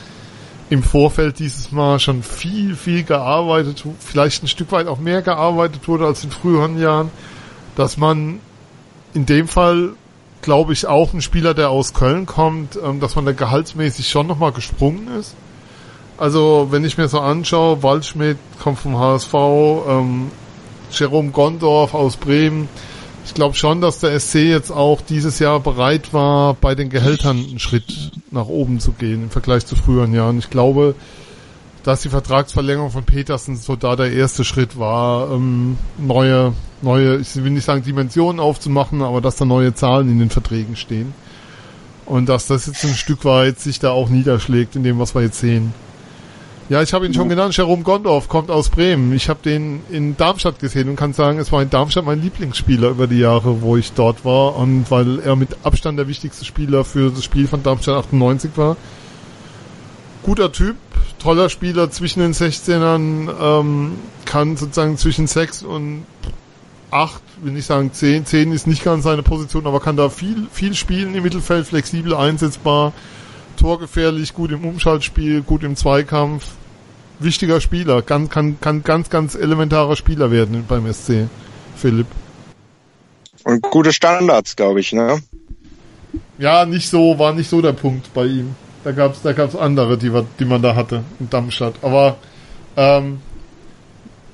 im 0.71 0.85
Vorfeld 0.85 1.41
dieses 1.41 1.73
Mal 1.73 1.99
schon 1.99 2.23
viel, 2.23 2.77
viel 2.77 3.03
gearbeitet, 3.03 3.85
vielleicht 3.99 4.45
ein 4.45 4.49
Stück 4.49 4.71
weit 4.71 4.87
auch 4.87 5.01
mehr 5.01 5.21
gearbeitet 5.21 5.87
wurde 5.89 6.07
als 6.07 6.23
in 6.23 6.31
früheren 6.31 6.81
Jahren, 6.81 7.11
dass 7.75 7.97
man 7.97 8.39
in 9.13 9.27
dem 9.27 9.49
Fall, 9.49 9.91
glaube 10.43 10.73
ich, 10.73 10.87
auch 10.87 11.13
ein 11.13 11.23
Spieler, 11.23 11.55
der 11.55 11.71
aus 11.71 11.93
Köln 11.93 12.25
kommt, 12.25 12.79
ähm, 12.83 13.01
dass 13.01 13.17
man 13.17 13.27
da 13.27 13.33
gehaltsmäßig 13.33 14.09
schon 14.09 14.29
nochmal 14.29 14.53
gesprungen 14.53 15.09
ist. 15.19 15.35
Also, 16.17 16.69
wenn 16.71 16.85
ich 16.85 16.97
mir 16.97 17.09
so 17.09 17.19
anschaue, 17.19 17.83
Waldschmidt 17.83 18.39
kommt 18.63 18.79
vom 18.79 18.97
HSV, 18.97 19.35
ähm, 19.35 20.31
Jerome 20.93 21.31
Gondorf 21.31 21.95
aus 21.95 22.17
Bremen, 22.17 22.69
ich 23.31 23.35
glaube 23.35 23.55
schon, 23.55 23.81
dass 23.81 24.01
der 24.01 24.19
SC 24.19 24.41
jetzt 24.41 24.73
auch 24.73 25.01
dieses 25.01 25.39
Jahr 25.39 25.61
bereit 25.61 26.13
war, 26.13 26.55
bei 26.55 26.75
den 26.75 26.91
Gehältern 26.91 27.39
einen 27.39 27.61
Schritt 27.61 28.11
nach 28.33 28.47
oben 28.47 28.81
zu 28.81 28.91
gehen 28.91 29.23
im 29.23 29.31
Vergleich 29.31 29.65
zu 29.65 29.77
früheren 29.77 30.13
Jahren. 30.13 30.41
Ich 30.41 30.51
glaube, 30.51 30.97
dass 31.85 32.03
die 32.03 32.09
Vertragsverlängerung 32.09 32.91
von 32.91 33.05
Petersen 33.05 33.55
so 33.55 33.77
da 33.77 33.95
der 33.95 34.11
erste 34.11 34.43
Schritt 34.43 34.81
war, 34.81 35.31
ähm, 35.31 35.79
neue, 35.97 36.55
neue, 36.83 37.19
ich 37.19 37.37
will 37.37 37.53
nicht 37.53 37.67
sagen 37.67 37.85
Dimensionen 37.85 38.41
aufzumachen, 38.41 39.01
aber 39.01 39.21
dass 39.21 39.37
da 39.37 39.45
neue 39.45 39.75
Zahlen 39.75 40.11
in 40.11 40.19
den 40.19 40.31
Verträgen 40.31 40.75
stehen. 40.75 41.15
Und 42.07 42.29
dass 42.29 42.49
das 42.49 42.67
jetzt 42.67 42.85
ein 42.85 42.95
Stück 42.95 43.25
weit 43.25 43.61
sich 43.61 43.79
da 43.79 43.93
auch 43.93 44.09
niederschlägt 44.09 44.75
in 44.75 44.83
dem, 44.83 44.99
was 44.99 45.15
wir 45.15 45.23
jetzt 45.23 45.39
sehen. 45.39 45.73
Ja, 46.71 46.81
ich 46.83 46.93
habe 46.93 47.05
ihn 47.05 47.13
schon 47.13 47.29
genannt. 47.29 47.57
Jerome 47.57 47.83
Gondorf 47.83 48.29
kommt 48.29 48.49
aus 48.49 48.69
Bremen. 48.69 49.13
Ich 49.13 49.29
habe 49.29 49.41
den 49.45 49.83
in 49.91 50.17
Darmstadt 50.17 50.61
gesehen 50.61 50.89
und 50.89 50.95
kann 50.95 51.13
sagen, 51.13 51.41
es 51.41 51.51
war 51.51 51.61
in 51.61 51.69
Darmstadt 51.69 52.05
mein 52.05 52.23
Lieblingsspieler 52.23 52.91
über 52.91 53.09
die 53.09 53.19
Jahre, 53.19 53.61
wo 53.61 53.77
ich 53.77 53.93
dort 53.93 54.25
war. 54.25 54.55
Und 54.55 54.89
weil 54.89 55.19
er 55.19 55.35
mit 55.35 55.49
Abstand 55.65 55.99
der 55.99 56.07
wichtigste 56.07 56.45
Spieler 56.45 56.85
für 56.85 57.11
das 57.11 57.25
Spiel 57.25 57.49
von 57.49 57.65
Darmstadt 57.65 57.97
98 57.97 58.53
war. 58.55 58.77
Guter 60.23 60.53
Typ, 60.53 60.77
toller 61.19 61.49
Spieler 61.49 61.91
zwischen 61.91 62.21
den 62.21 62.35
16ern, 62.35 63.31
ähm, 63.41 63.95
kann 64.25 64.57
sozusagen 64.57 64.97
zwischen 64.97 65.27
6 65.27 65.65
und 65.65 66.05
8, 66.93 67.21
will 67.43 67.53
nicht 67.53 67.67
sagen 67.67 67.93
10, 67.93 68.27
10 68.27 68.53
ist 68.53 68.69
nicht 68.69 68.85
ganz 68.85 69.03
seine 69.03 69.25
Position, 69.25 69.67
aber 69.67 69.81
kann 69.81 69.97
da 69.97 70.09
viel, 70.09 70.47
viel 70.53 70.75
spielen 70.75 71.17
im 71.17 71.25
Mittelfeld, 71.25 71.67
flexibel 71.67 72.15
einsetzbar, 72.15 72.93
torgefährlich, 73.57 74.35
gut 74.35 74.53
im 74.53 74.65
Umschaltspiel, 74.65 75.43
gut 75.43 75.65
im 75.65 75.75
Zweikampf, 75.75 76.45
wichtiger 77.21 77.61
Spieler, 77.61 78.03
kann, 78.03 78.29
kann, 78.29 78.61
kann 78.61 78.83
ganz, 78.83 79.11
ganz 79.11 79.35
elementarer 79.35 79.97
Spieler 79.97 80.31
werden 80.31 80.65
beim 80.67 80.93
SC, 80.93 81.29
Philipp. 81.77 82.07
Und 83.45 83.63
gute 83.63 83.93
Standards, 83.93 84.57
glaube 84.57 84.81
ich, 84.81 84.93
ne? 84.93 85.23
Ja, 86.39 86.65
nicht 86.65 86.89
so, 86.89 87.19
war 87.19 87.33
nicht 87.33 87.49
so 87.49 87.61
der 87.61 87.73
Punkt 87.73 88.13
bei 88.15 88.27
ihm. 88.27 88.55
Da 88.85 88.93
gab's, 88.93 89.23
da 89.23 89.33
gab's 89.33 89.55
andere, 89.55 89.99
die, 89.99 90.11
die 90.39 90.45
man 90.45 90.63
da 90.63 90.75
hatte 90.75 91.05
in 91.19 91.29
Darmstadt. 91.29 91.75
Aber 91.83 92.17
ähm, 92.77 93.21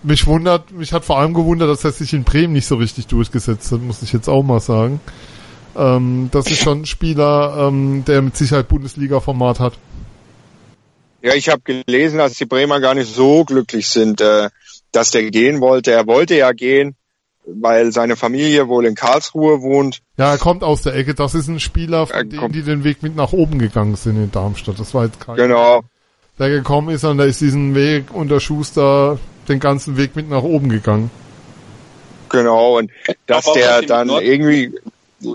mich 0.03 0.27
wundert, 0.27 0.71
mich 0.73 0.93
hat 0.93 1.05
vor 1.05 1.19
allem 1.19 1.35
gewundert, 1.35 1.69
dass 1.69 1.85
er 1.85 1.93
sich 1.93 2.13
in 2.13 2.25
Bremen 2.25 2.53
nicht 2.53 2.67
so 2.67 2.77
richtig 2.77 3.09
durchgesetzt 3.09 3.73
hat, 3.73 3.83
muss 3.83 4.03
ich 4.03 4.13
jetzt 4.13 4.29
auch 4.29 4.45
mal 4.45 4.61
sagen. 4.61 5.01
Ähm, 5.77 6.29
das 6.31 6.47
ist 6.47 6.63
schon 6.63 6.83
ein 6.83 6.87
Spieler, 6.87 7.69
ähm, 7.69 8.05
der 8.07 8.23
mit 8.23 8.37
Sicherheit 8.37 8.69
Bundesliga-Format 8.69 9.61
hat. 9.61 9.75
Ja, 11.27 11.35
ich 11.35 11.49
habe 11.49 11.61
gelesen, 11.63 12.19
dass 12.19 12.35
die 12.35 12.45
Bremer 12.45 12.79
gar 12.79 12.95
nicht 12.95 13.13
so 13.13 13.45
glücklich 13.45 13.89
sind, 13.89 14.21
äh, 14.21 14.49
dass 14.93 15.11
der 15.11 15.29
gehen 15.29 15.61
wollte. 15.61 15.91
Er 15.91 16.07
wollte 16.07 16.37
ja 16.37 16.53
gehen, 16.53 16.95
weil 17.45 17.91
seine 17.91 18.15
Familie 18.15 18.69
wohl 18.69 18.87
in 18.87 18.95
Karlsruhe 18.95 19.61
wohnt. 19.61 20.03
Ja, 20.19 20.31
er 20.31 20.39
kommt 20.39 20.63
aus 20.63 20.83
der 20.83 20.95
Ecke. 20.95 21.17
Das 21.17 21.35
ist 21.35 21.49
ein 21.49 21.59
Spieler, 21.59 22.07
von 22.07 22.31
denen, 22.31 22.53
die 22.53 22.63
den 22.63 22.85
Weg 22.85 23.03
mit 23.03 23.17
nach 23.17 23.33
oben 23.33 23.59
gegangen 23.59 23.97
sind 23.97 24.15
in 24.15 24.31
Darmstadt. 24.31 24.79
Das 24.79 24.95
war 24.95 25.07
jetzt 25.07 25.19
kein, 25.19 25.35
genau. 25.35 25.83
der 26.39 26.49
gekommen 26.49 26.91
ist, 26.91 27.03
und 27.03 27.19
der 27.19 27.27
ist 27.27 27.41
diesen 27.41 27.75
Weg 27.75 28.15
unter 28.15 28.39
Schuster 28.39 29.19
den 29.49 29.59
ganzen 29.59 29.97
Weg 29.97 30.15
mit 30.15 30.31
nach 30.31 30.45
oben 30.45 30.69
gegangen. 30.69 31.11
Genau, 32.29 32.79
und 32.79 32.93
dass 33.27 33.53
der 33.53 33.83
dann 33.83 34.11
irgendwie 34.11 34.73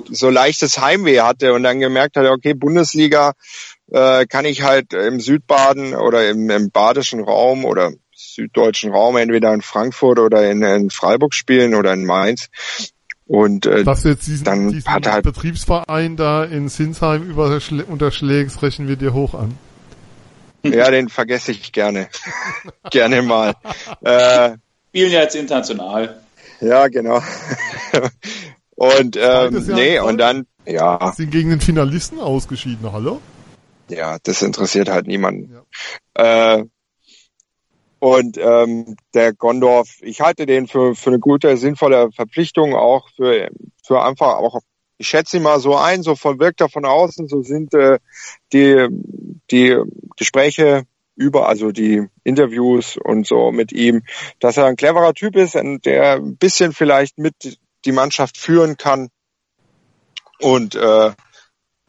so 0.10 0.30
leichtes 0.30 0.80
Heimweh 0.80 1.19
hatte 1.19 1.54
und 1.54 1.63
dann 1.63 1.82
gemerkt 1.82 2.15
hat, 2.15 2.27
okay, 2.27 2.54
Bundesliga, 2.54 3.34
äh, 3.91 4.25
kann 4.25 4.45
ich 4.45 4.63
halt 4.63 4.93
im 4.93 5.19
Südbaden 5.19 5.93
oder 5.95 6.30
im, 6.30 6.49
im 6.49 6.71
badischen 6.71 7.21
Raum 7.21 7.65
oder 7.65 7.91
süddeutschen 8.13 8.91
Raum 8.91 9.17
entweder 9.17 9.54
in 9.54 9.62
Frankfurt 9.62 10.19
oder 10.19 10.49
in, 10.49 10.62
in 10.63 10.89
Freiburg 10.89 11.34
spielen 11.34 11.75
oder 11.75 11.93
in 11.93 12.06
Mainz. 12.06 12.49
Und 13.27 13.65
äh, 13.65 13.84
Dass 13.84 14.04
du 14.04 14.10
jetzt 14.10 14.27
diesen, 14.27 14.43
dann 14.43 14.71
diesen 14.71 14.91
hat 14.91 15.10
halt 15.10 15.23
Betriebsverein 15.23 16.17
da 16.17 16.43
in 16.43 16.69
Sinsheim 16.69 17.34
unterschlägst, 17.38 18.62
rechnen 18.62 18.88
wir 18.88 18.95
dir 18.95 19.13
hoch 19.13 19.34
an. 19.34 19.58
Ja, 20.63 20.91
den 20.91 21.10
vergesse 21.10 21.51
ich 21.51 21.71
gerne. 21.71 22.08
gerne 22.91 23.21
mal. 23.21 23.56
Äh, 24.01 24.51
Spielen 24.89 25.12
ja 25.12 25.21
jetzt 25.21 25.36
international. 25.36 26.21
Ja, 26.60 26.88
genau. 26.88 27.21
und 28.75 29.17
ähm, 29.19 29.65
nee, 29.69 29.99
und 29.99 30.17
dann, 30.17 30.45
ja. 30.65 31.12
Sind 31.15 31.32
gegen 31.32 31.49
den 31.49 31.62
Finalisten 31.62 32.19
ausgeschieden, 32.19 32.91
hallo? 32.91 33.21
Ja, 33.91 34.17
das 34.23 34.41
interessiert 34.41 34.89
halt 34.89 35.08
niemanden. 35.08 35.63
Ja. 36.17 36.58
Äh, 36.58 36.65
und 37.99 38.38
ähm, 38.39 38.95
der 39.13 39.32
Gondorf, 39.34 39.97
ich 40.01 40.21
halte 40.21 40.47
den 40.47 40.67
für, 40.67 40.95
für 40.95 41.12
eine 41.12 41.19
gute, 41.19 41.56
sinnvolle 41.56 42.12
Verpflichtung, 42.12 42.73
auch 42.73 43.08
für, 43.10 43.51
für 43.86 44.01
einfach 44.01 44.38
auch, 44.38 44.60
ich 44.97 45.08
schätze 45.08 45.38
ihn 45.38 45.43
mal 45.43 45.60
so 45.60 45.75
ein, 45.75 46.01
so 46.01 46.15
von 46.15 46.39
wirkt 46.39 46.62
er 46.62 46.69
von 46.69 46.86
außen, 46.86 47.27
so 47.27 47.43
sind 47.43 47.75
äh, 47.75 47.99
die, 48.54 48.88
die 49.51 49.77
Gespräche 50.17 50.86
über, 51.15 51.47
also 51.47 51.71
die 51.71 52.08
Interviews 52.23 52.97
und 52.97 53.27
so 53.27 53.51
mit 53.51 53.71
ihm, 53.71 54.01
dass 54.39 54.58
er 54.58 54.65
ein 54.65 54.77
cleverer 54.77 55.13
Typ 55.13 55.36
ist 55.36 55.56
und 55.56 55.86
der 55.86 56.13
ein 56.13 56.38
bisschen 56.38 56.73
vielleicht 56.73 57.19
mit 57.19 57.60
die 57.86 57.91
Mannschaft 57.91 58.38
führen 58.38 58.77
kann 58.77 59.10
und 60.39 60.73
äh, 60.73 61.12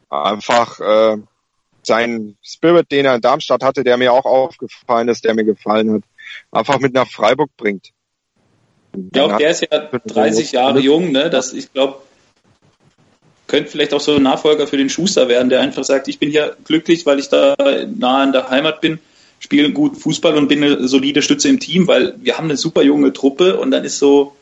einfach 0.09 0.79
äh, 0.79 1.17
sein 1.85 2.37
Spirit, 2.41 2.91
den 2.91 3.05
er 3.05 3.15
in 3.15 3.21
Darmstadt 3.21 3.63
hatte, 3.63 3.83
der 3.83 3.97
mir 3.97 4.13
auch 4.13 4.25
aufgefallen 4.25 5.09
ist, 5.09 5.25
der 5.25 5.33
mir 5.33 5.43
gefallen 5.43 5.91
hat, 5.93 6.03
einfach 6.51 6.79
mit 6.79 6.93
nach 6.93 7.09
Freiburg 7.09 7.49
bringt. 7.57 7.91
Ich 8.95 9.11
glaube, 9.11 9.37
der 9.37 9.49
ist 9.49 9.61
ja 9.61 9.79
30 9.79 10.51
Jahre 10.51 10.79
jung, 10.79 11.11
ne? 11.11 11.29
Das, 11.29 11.53
ich 11.53 11.73
glaube, 11.73 11.97
könnte 13.47 13.69
vielleicht 13.69 13.93
auch 13.93 13.99
so 13.99 14.15
ein 14.15 14.23
Nachfolger 14.23 14.67
für 14.67 14.77
den 14.77 14.89
Schuster 14.89 15.27
werden, 15.29 15.49
der 15.49 15.61
einfach 15.61 15.83
sagt, 15.83 16.07
ich 16.07 16.19
bin 16.19 16.29
hier 16.29 16.55
glücklich, 16.63 17.05
weil 17.05 17.19
ich 17.19 17.29
da 17.29 17.55
nah 17.95 18.23
in 18.23 18.31
der 18.31 18.49
Heimat 18.49 18.81
bin, 18.81 18.99
spiele 19.39 19.71
gut 19.71 19.97
Fußball 19.97 20.37
und 20.37 20.47
bin 20.47 20.63
eine 20.63 20.87
solide 20.87 21.21
Stütze 21.21 21.49
im 21.49 21.59
Team, 21.59 21.87
weil 21.87 22.15
wir 22.21 22.37
haben 22.37 22.45
eine 22.45 22.57
super 22.57 22.81
junge 22.81 23.13
Truppe 23.13 23.59
und 23.59 23.71
dann 23.71 23.83
ist 23.83 23.99
so 23.99 24.35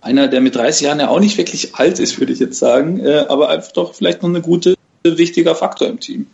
einer, 0.00 0.28
der 0.28 0.40
mit 0.40 0.54
30 0.54 0.86
Jahren 0.86 1.00
ja 1.00 1.08
auch 1.08 1.20
nicht 1.20 1.36
wirklich 1.36 1.74
alt 1.74 1.98
ist, 1.98 2.18
würde 2.20 2.32
ich 2.32 2.38
jetzt 2.38 2.58
sagen, 2.58 3.00
äh, 3.00 3.24
aber 3.28 3.48
einfach 3.48 3.72
doch 3.72 3.94
vielleicht 3.94 4.22
noch 4.22 4.28
eine 4.28 4.40
gute, 4.40 4.76
wichtiger 5.02 5.54
Faktor 5.54 5.88
im 5.88 6.00
Team. 6.00 6.26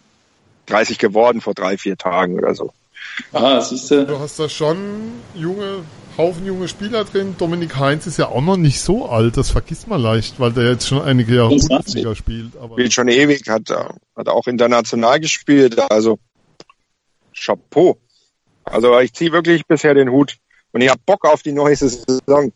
30 0.66 0.98
geworden 0.98 1.40
vor 1.40 1.54
drei, 1.54 1.76
vier 1.78 1.96
Tagen 1.96 2.38
oder 2.38 2.54
so. 2.54 2.72
Ah, 3.32 3.60
siehst 3.60 3.90
du. 3.90 4.06
Du 4.06 4.18
hast 4.18 4.38
da 4.38 4.48
schon 4.48 5.12
junge, 5.34 5.84
Haufen 6.16 6.46
junge 6.46 6.68
Spieler 6.68 7.04
drin. 7.04 7.34
Dominik 7.38 7.76
Heinz 7.76 8.06
ist 8.06 8.18
ja 8.18 8.28
auch 8.28 8.40
noch 8.40 8.56
nicht 8.56 8.80
so 8.80 9.06
alt, 9.06 9.36
das 9.36 9.50
vergisst 9.50 9.88
man 9.88 10.00
leicht, 10.00 10.38
weil 10.40 10.52
der 10.52 10.70
jetzt 10.70 10.86
schon 10.86 11.02
einige 11.02 11.36
Jahre 11.36 11.56
Bundesliga 11.56 12.14
spielt. 12.14 12.56
Aber 12.56 12.74
spielt 12.74 12.92
schon 12.92 13.08
ewig, 13.08 13.48
hat, 13.48 13.70
hat 13.70 14.28
auch 14.28 14.46
international 14.46 15.20
gespielt, 15.20 15.78
also 15.90 16.18
Chapeau. 17.34 17.98
Also 18.64 18.98
ich 19.00 19.12
ziehe 19.12 19.32
wirklich 19.32 19.66
bisher 19.66 19.94
den 19.94 20.10
Hut 20.10 20.36
und 20.72 20.80
ich 20.80 20.88
habe 20.88 21.00
Bock 21.04 21.26
auf 21.26 21.42
die 21.42 21.52
neue 21.52 21.76
Saison. 21.76 22.52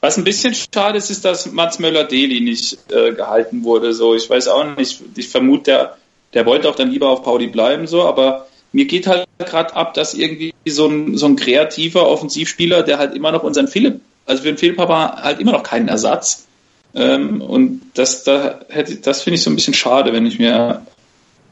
Was 0.00 0.16
ein 0.16 0.24
bisschen 0.24 0.54
schade 0.54 0.98
ist, 0.98 1.10
ist, 1.10 1.24
dass 1.24 1.50
Mats 1.50 1.78
Möller-Deli 1.78 2.40
nicht 2.40 2.78
äh, 2.92 3.12
gehalten 3.12 3.64
wurde. 3.64 3.92
So, 3.92 4.14
ich 4.14 4.30
weiß 4.30 4.48
auch 4.48 4.76
nicht. 4.76 5.02
Ich 5.16 5.28
vermute, 5.28 5.64
der, 5.64 5.96
der 6.34 6.46
wollte 6.46 6.68
auch 6.68 6.76
dann 6.76 6.90
lieber 6.90 7.08
auf 7.08 7.22
Pauli 7.22 7.46
bleiben, 7.46 7.86
so, 7.86 8.02
aber 8.04 8.46
mir 8.72 8.84
geht 8.84 9.06
halt 9.06 9.26
gerade 9.38 9.74
ab, 9.74 9.94
dass 9.94 10.14
irgendwie 10.14 10.54
so 10.66 10.86
ein, 10.86 11.16
so 11.16 11.26
ein 11.26 11.36
kreativer 11.36 12.06
Offensivspieler, 12.08 12.82
der 12.82 12.98
halt 12.98 13.14
immer 13.14 13.32
noch 13.32 13.42
unseren 13.42 13.68
Philipp, 13.68 14.00
also 14.26 14.42
für 14.42 14.48
den 14.48 14.58
Philipp 14.58 14.78
aber 14.78 15.22
halt 15.22 15.40
immer 15.40 15.52
noch 15.52 15.62
keinen 15.62 15.88
Ersatz. 15.88 16.46
Ähm, 16.94 17.40
und 17.40 17.82
das, 17.94 18.24
da 18.24 18.60
hätte, 18.68 18.96
das 18.96 19.22
finde 19.22 19.36
ich 19.36 19.42
so 19.42 19.50
ein 19.50 19.56
bisschen 19.56 19.74
schade, 19.74 20.12
wenn 20.12 20.26
ich 20.26 20.38
mir 20.38 20.82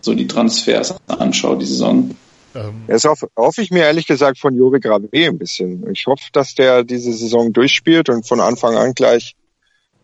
so 0.01 0.15
die 0.15 0.27
Transfers 0.27 0.95
anschaue, 1.07 1.59
die 1.59 1.67
Saison. 1.67 2.15
Ähm. 2.55 2.85
Das 2.87 3.05
hoffe, 3.05 3.29
hoffe 3.37 3.63
ich 3.63 3.71
mir 3.71 3.85
ehrlich 3.85 4.07
gesagt 4.07 4.39
von 4.39 4.55
Juri 4.55 4.81
Grave 4.81 5.09
ein 5.13 5.39
bisschen. 5.39 5.91
Ich 5.91 6.07
hoffe, 6.07 6.25
dass 6.33 6.55
der 6.55 6.85
diese 6.85 7.13
Saison 7.13 7.53
durchspielt 7.53 8.09
und 8.09 8.27
von 8.27 8.41
Anfang 8.41 8.77
an 8.77 8.95
gleich 8.95 9.35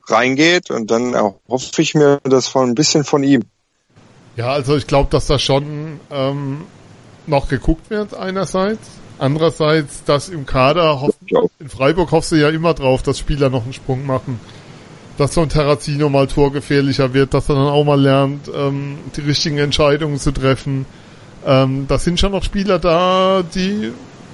reingeht 0.09 0.71
und 0.71 0.91
dann 0.91 1.15
hoffe 1.49 1.83
ich 1.83 1.95
mir 1.95 2.21
das 2.25 2.49
von 2.49 2.71
ein 2.71 2.75
bisschen 2.75 3.05
von 3.05 3.23
ihm. 3.23 3.43
Ja, 4.37 4.53
also 4.53 4.77
ich 4.77 4.87
glaube, 4.87 5.11
dass 5.11 5.27
da 5.27 5.39
schon 5.39 6.01
ähm, 6.11 6.63
noch 7.27 7.49
geguckt 7.49 7.91
wird 7.91 8.15
einerseits. 8.15 8.89
Andererseits, 9.19 10.03
dass 10.05 10.29
im 10.29 10.47
Kader, 10.47 11.01
hoff, 11.01 11.15
in 11.61 11.69
Freiburg 11.69 12.11
hoffst 12.11 12.33
du 12.33 12.37
ja 12.37 12.49
immer 12.49 12.75
drauf, 12.75 13.03
dass 13.03 13.19
Spieler 13.19 13.51
noch 13.51 13.65
einen 13.65 13.73
Sprung 13.73 14.07
machen. 14.07 14.41
Dass 15.19 15.35
so 15.35 15.43
ein 15.43 15.49
Terrazino 15.49 16.09
mal 16.09 16.27
torgefährlicher 16.27 17.13
wird, 17.13 17.35
dass 17.35 17.49
er 17.49 17.57
dann 17.57 17.67
auch 17.67 17.85
mal 17.85 18.01
lernt, 18.01 18.51
ähm, 18.55 18.99
die 19.15 19.21
richtigen 19.21 19.59
Entscheidungen 19.59 20.19
zu 20.19 20.33
treffen. 20.33 20.87
Ähm, 21.47 21.87
da 21.87 21.99
sind 21.99 22.19
schon 22.19 22.33
noch 22.33 22.43
Spieler 22.43 22.79
da, 22.79 23.43
die 23.55 23.93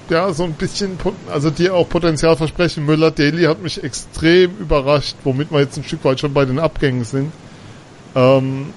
ja 0.09 0.33
so 0.33 0.43
ein 0.43 0.53
bisschen, 0.53 0.97
also 1.29 1.49
die 1.49 1.69
auch 1.69 1.87
Potenzial 1.87 2.35
versprechen. 2.35 2.85
Müller 2.85 3.11
Daly 3.11 3.43
hat 3.43 3.61
mich 3.61 3.83
extrem 3.83 4.57
überrascht, 4.57 5.15
womit 5.23 5.51
wir 5.51 5.59
jetzt 5.59 5.77
ein 5.77 5.83
Stück 5.83 6.03
weit 6.05 6.19
schon 6.19 6.33
bei 6.33 6.45
den 6.45 6.57
Abgängen 6.57 7.03
sind. 7.03 7.31
Ähm, 8.15 8.67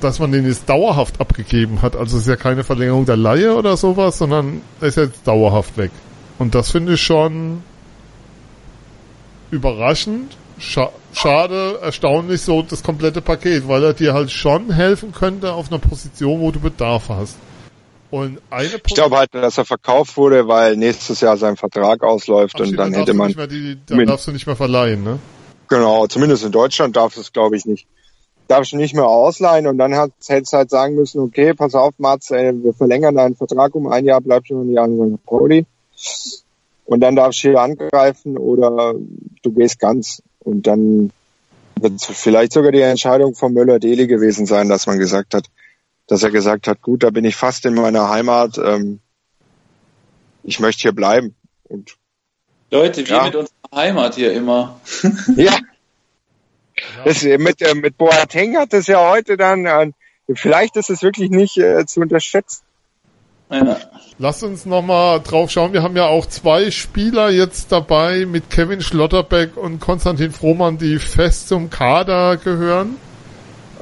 dass 0.00 0.18
man 0.18 0.32
den 0.32 0.46
jetzt 0.46 0.68
dauerhaft 0.68 1.20
abgegeben 1.20 1.82
hat. 1.82 1.96
Also 1.96 2.16
es 2.16 2.22
ist 2.22 2.28
ja 2.28 2.36
keine 2.36 2.64
Verlängerung 2.64 3.06
der 3.06 3.16
Laie 3.16 3.54
oder 3.54 3.76
sowas, 3.76 4.18
sondern 4.18 4.62
er 4.80 4.88
ist 4.88 4.96
jetzt 4.96 5.26
dauerhaft 5.26 5.76
weg. 5.76 5.90
Und 6.38 6.54
das 6.54 6.70
finde 6.70 6.94
ich 6.94 7.02
schon 7.02 7.62
überraschend. 9.50 10.36
Scha 10.58 10.90
schade, 11.12 11.78
erstaunlich 11.82 12.40
so 12.42 12.62
das 12.62 12.82
komplette 12.82 13.20
Paket, 13.20 13.68
weil 13.68 13.84
er 13.84 13.92
dir 13.92 14.14
halt 14.14 14.30
schon 14.30 14.72
helfen 14.72 15.12
könnte 15.12 15.52
auf 15.52 15.70
einer 15.70 15.78
Position, 15.78 16.40
wo 16.40 16.50
du 16.50 16.60
Bedarf 16.60 17.08
hast. 17.08 17.36
Und 18.10 18.40
eine 18.50 18.68
ich 18.68 18.94
glaube 18.94 19.16
halt, 19.16 19.34
dass 19.34 19.58
er 19.58 19.64
verkauft 19.64 20.16
wurde, 20.16 20.46
weil 20.46 20.76
nächstes 20.76 21.20
Jahr 21.20 21.36
sein 21.36 21.56
Vertrag 21.56 22.02
ausläuft 22.02 22.60
und 22.60 22.76
dann 22.76 22.92
hätte 22.92 23.14
man. 23.14 23.32
Die, 23.32 23.78
dann 23.86 24.06
darfst 24.06 24.26
du 24.26 24.32
nicht 24.32 24.46
mehr 24.46 24.56
verleihen, 24.56 25.02
ne? 25.02 25.18
Genau, 25.68 26.06
zumindest 26.06 26.44
in 26.44 26.52
Deutschland 26.52 26.96
darf 26.96 27.16
es, 27.16 27.32
glaube 27.32 27.56
ich, 27.56 27.66
nicht. 27.66 27.86
Darfst 28.48 28.72
du 28.72 28.76
nicht 28.76 28.94
mehr 28.94 29.06
ausleihen 29.06 29.66
und 29.66 29.78
dann 29.78 29.96
hat, 29.96 30.12
hättest 30.28 30.52
halt 30.52 30.70
sagen 30.70 30.94
müssen, 30.94 31.20
okay, 31.20 31.52
pass 31.52 31.74
auf, 31.74 31.94
Mats, 31.98 32.30
ey, 32.30 32.52
wir 32.62 32.72
verlängern 32.72 33.16
deinen 33.16 33.34
Vertrag 33.34 33.74
um 33.74 33.88
ein 33.88 34.04
Jahr, 34.04 34.20
bleibst 34.20 34.50
du 34.50 34.54
noch 34.54 34.62
ein 34.62 34.70
Jahr 34.70 34.86
in. 34.86 35.18
Pauli. 35.18 35.66
Und 36.84 37.00
dann 37.00 37.16
darfst 37.16 37.42
du 37.42 37.48
hier 37.48 37.60
angreifen 37.60 38.38
oder 38.38 38.94
du 39.42 39.52
gehst 39.52 39.80
ganz. 39.80 40.22
Und 40.38 40.68
dann 40.68 41.10
wird 41.80 41.94
es 41.94 42.04
vielleicht 42.06 42.52
sogar 42.52 42.70
die 42.70 42.80
Entscheidung 42.80 43.34
von 43.34 43.52
Müller-Deli 43.52 44.06
gewesen 44.06 44.46
sein, 44.46 44.68
dass 44.68 44.86
man 44.86 44.98
gesagt 44.98 45.34
hat, 45.34 45.46
dass 46.06 46.22
er 46.22 46.30
gesagt 46.30 46.68
hat, 46.68 46.80
gut, 46.82 47.02
da 47.02 47.10
bin 47.10 47.24
ich 47.24 47.34
fast 47.34 47.66
in 47.66 47.74
meiner 47.74 48.08
Heimat, 48.08 48.58
ähm, 48.58 49.00
ich 50.44 50.60
möchte 50.60 50.82
hier 50.82 50.92
bleiben. 50.92 51.34
Und, 51.64 51.96
Leute, 52.70 53.06
wir 53.06 53.16
ja. 53.16 53.24
mit 53.24 53.34
unserer 53.34 53.54
Heimat 53.74 54.14
hier 54.14 54.32
immer. 54.32 54.80
ja. 55.36 55.58
Das, 57.04 57.22
mit, 57.22 57.62
äh, 57.62 57.74
mit 57.74 57.96
Boateng 57.96 58.56
hat 58.56 58.72
das 58.72 58.86
ja 58.86 59.10
heute 59.10 59.36
dann, 59.36 59.66
äh, 59.66 59.90
vielleicht 60.34 60.76
ist 60.76 60.90
es 60.90 61.02
wirklich 61.02 61.30
nicht 61.30 61.56
äh, 61.58 61.86
zu 61.86 62.00
unterschätzen. 62.00 62.62
Ja. 63.50 63.78
Lass 64.18 64.42
uns 64.42 64.66
nochmal 64.66 65.20
drauf 65.20 65.50
schauen. 65.50 65.72
Wir 65.72 65.82
haben 65.82 65.96
ja 65.96 66.06
auch 66.06 66.26
zwei 66.26 66.70
Spieler 66.70 67.30
jetzt 67.30 67.70
dabei 67.70 68.26
mit 68.26 68.50
Kevin 68.50 68.80
Schlotterbeck 68.80 69.56
und 69.56 69.78
Konstantin 69.78 70.32
Frohmann, 70.32 70.78
die 70.78 70.98
fest 70.98 71.48
zum 71.48 71.70
Kader 71.70 72.36
gehören 72.38 72.96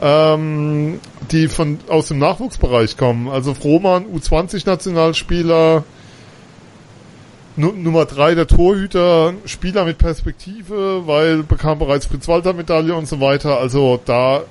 ähm, 0.00 1.00
die 1.30 1.48
von 1.48 1.78
aus 1.88 2.09
dem 2.09 2.18
Nachwuchsbereich 2.18 2.96
kommen. 2.96 3.28
Also 3.28 3.54
Frohmann, 3.54 4.07
U20-Nationalspieler, 4.07 5.85
Nummer 7.56 8.04
drei 8.04 8.34
der 8.34 8.48
Torhüter, 8.48 9.32
Spieler 9.44 9.84
mit 9.84 9.98
Perspektive, 9.98 11.06
weil 11.06 11.44
bekam 11.44 11.78
bereits 11.78 12.06
Fritz-Walter-Medaille 12.06 12.94
und 12.94 13.06
so 13.06 13.20
weiter. 13.20 13.58
Also 13.58 14.00
da 14.04 14.42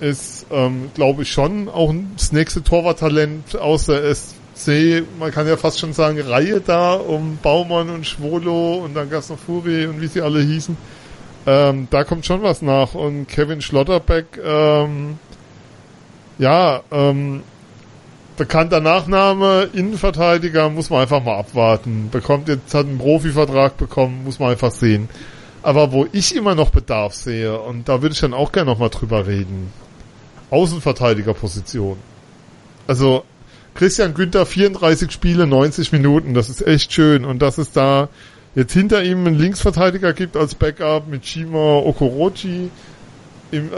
ist, 0.00 0.46
ähm, 0.50 0.90
glaube 0.94 1.22
ich, 1.22 1.32
schon 1.32 1.68
auch 1.68 1.92
das 2.16 2.32
nächste 2.32 2.62
Torwarttalent 2.62 3.56
aus 3.56 3.86
der 3.86 4.14
SC, 4.14 5.04
man 5.18 5.30
kann 5.30 5.46
ja 5.46 5.56
fast 5.56 5.78
schon 5.78 5.92
sagen, 5.92 6.20
Reihe 6.20 6.60
da 6.60 6.94
um 6.94 7.38
Baumann 7.42 7.90
und 7.90 8.06
Schwolo 8.06 8.76
und 8.76 8.94
dann 8.94 9.10
gab's 9.10 9.28
noch 9.28 9.38
Furi 9.38 9.86
und 9.86 10.00
wie 10.00 10.06
sie 10.06 10.22
alle 10.22 10.40
hießen. 10.40 10.76
Ähm, 11.46 11.88
da 11.90 12.04
kommt 12.04 12.24
schon 12.24 12.42
was 12.42 12.62
nach. 12.62 12.94
Und 12.94 13.26
Kevin 13.26 13.60
Schlotterbeck, 13.60 14.26
ähm, 14.42 15.18
ja, 16.38 16.82
ähm, 16.90 17.42
bekannter 18.38 18.80
Nachname, 18.80 19.68
Innenverteidiger, 19.74 20.70
muss 20.70 20.88
man 20.88 21.02
einfach 21.02 21.22
mal 21.22 21.36
abwarten. 21.38 22.08
Bekommt 22.10 22.48
jetzt, 22.48 22.72
hat 22.72 22.86
einen 22.86 22.98
Profivertrag 22.98 23.76
bekommen, 23.76 24.24
muss 24.24 24.38
man 24.38 24.50
einfach 24.50 24.70
sehen. 24.70 25.08
Aber 25.62 25.92
wo 25.92 26.06
ich 26.12 26.34
immer 26.34 26.54
noch 26.54 26.70
Bedarf 26.70 27.14
sehe, 27.14 27.60
und 27.60 27.88
da 27.88 28.00
würde 28.00 28.14
ich 28.14 28.20
dann 28.20 28.32
auch 28.32 28.52
gerne 28.52 28.70
nochmal 28.70 28.90
drüber 28.90 29.26
reden, 29.26 29.72
Außenverteidigerposition. 30.50 31.98
Also, 32.86 33.24
Christian 33.74 34.14
Günther, 34.14 34.46
34 34.46 35.12
Spiele, 35.12 35.46
90 35.46 35.92
Minuten, 35.92 36.32
das 36.32 36.48
ist 36.48 36.66
echt 36.66 36.92
schön. 36.92 37.24
Und 37.24 37.40
das 37.40 37.58
ist 37.58 37.76
da 37.76 38.08
jetzt 38.54 38.72
hinter 38.72 39.04
ihm 39.04 39.26
einen 39.26 39.38
Linksverteidiger 39.38 40.14
gibt 40.14 40.36
als 40.36 40.54
Backup 40.54 41.06
mit 41.06 41.26
Shima 41.26 41.78
Okorochi, 41.78 42.70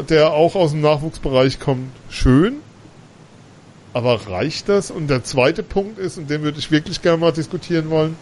der 0.08 0.32
auch 0.32 0.54
aus 0.54 0.70
dem 0.70 0.80
Nachwuchsbereich 0.80 1.58
kommt, 1.58 1.90
schön. 2.08 2.56
Aber 3.92 4.28
reicht 4.28 4.68
das? 4.68 4.90
Und 4.90 5.08
der 5.08 5.24
zweite 5.24 5.62
Punkt 5.62 5.98
ist, 5.98 6.18
und 6.18 6.30
den 6.30 6.42
würde 6.42 6.58
ich 6.58 6.70
wirklich 6.70 7.02
gerne 7.02 7.18
mal 7.18 7.32
diskutieren 7.32 7.90
wollen, 7.90 8.16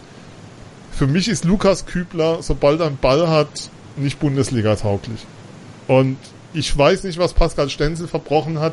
für 0.92 1.06
mich 1.06 1.28
ist 1.28 1.44
Lukas 1.44 1.86
Kübler, 1.86 2.42
sobald 2.42 2.80
er 2.80 2.86
einen 2.86 2.96
Ball 2.96 3.28
hat, 3.28 3.70
nicht 3.96 4.18
Bundesliga 4.18 4.74
tauglich. 4.76 5.26
Und 5.86 6.16
ich 6.54 6.76
weiß 6.76 7.04
nicht, 7.04 7.18
was 7.18 7.34
Pascal 7.34 7.70
Stenzel 7.70 8.08
verbrochen 8.08 8.58
hat, 8.58 8.72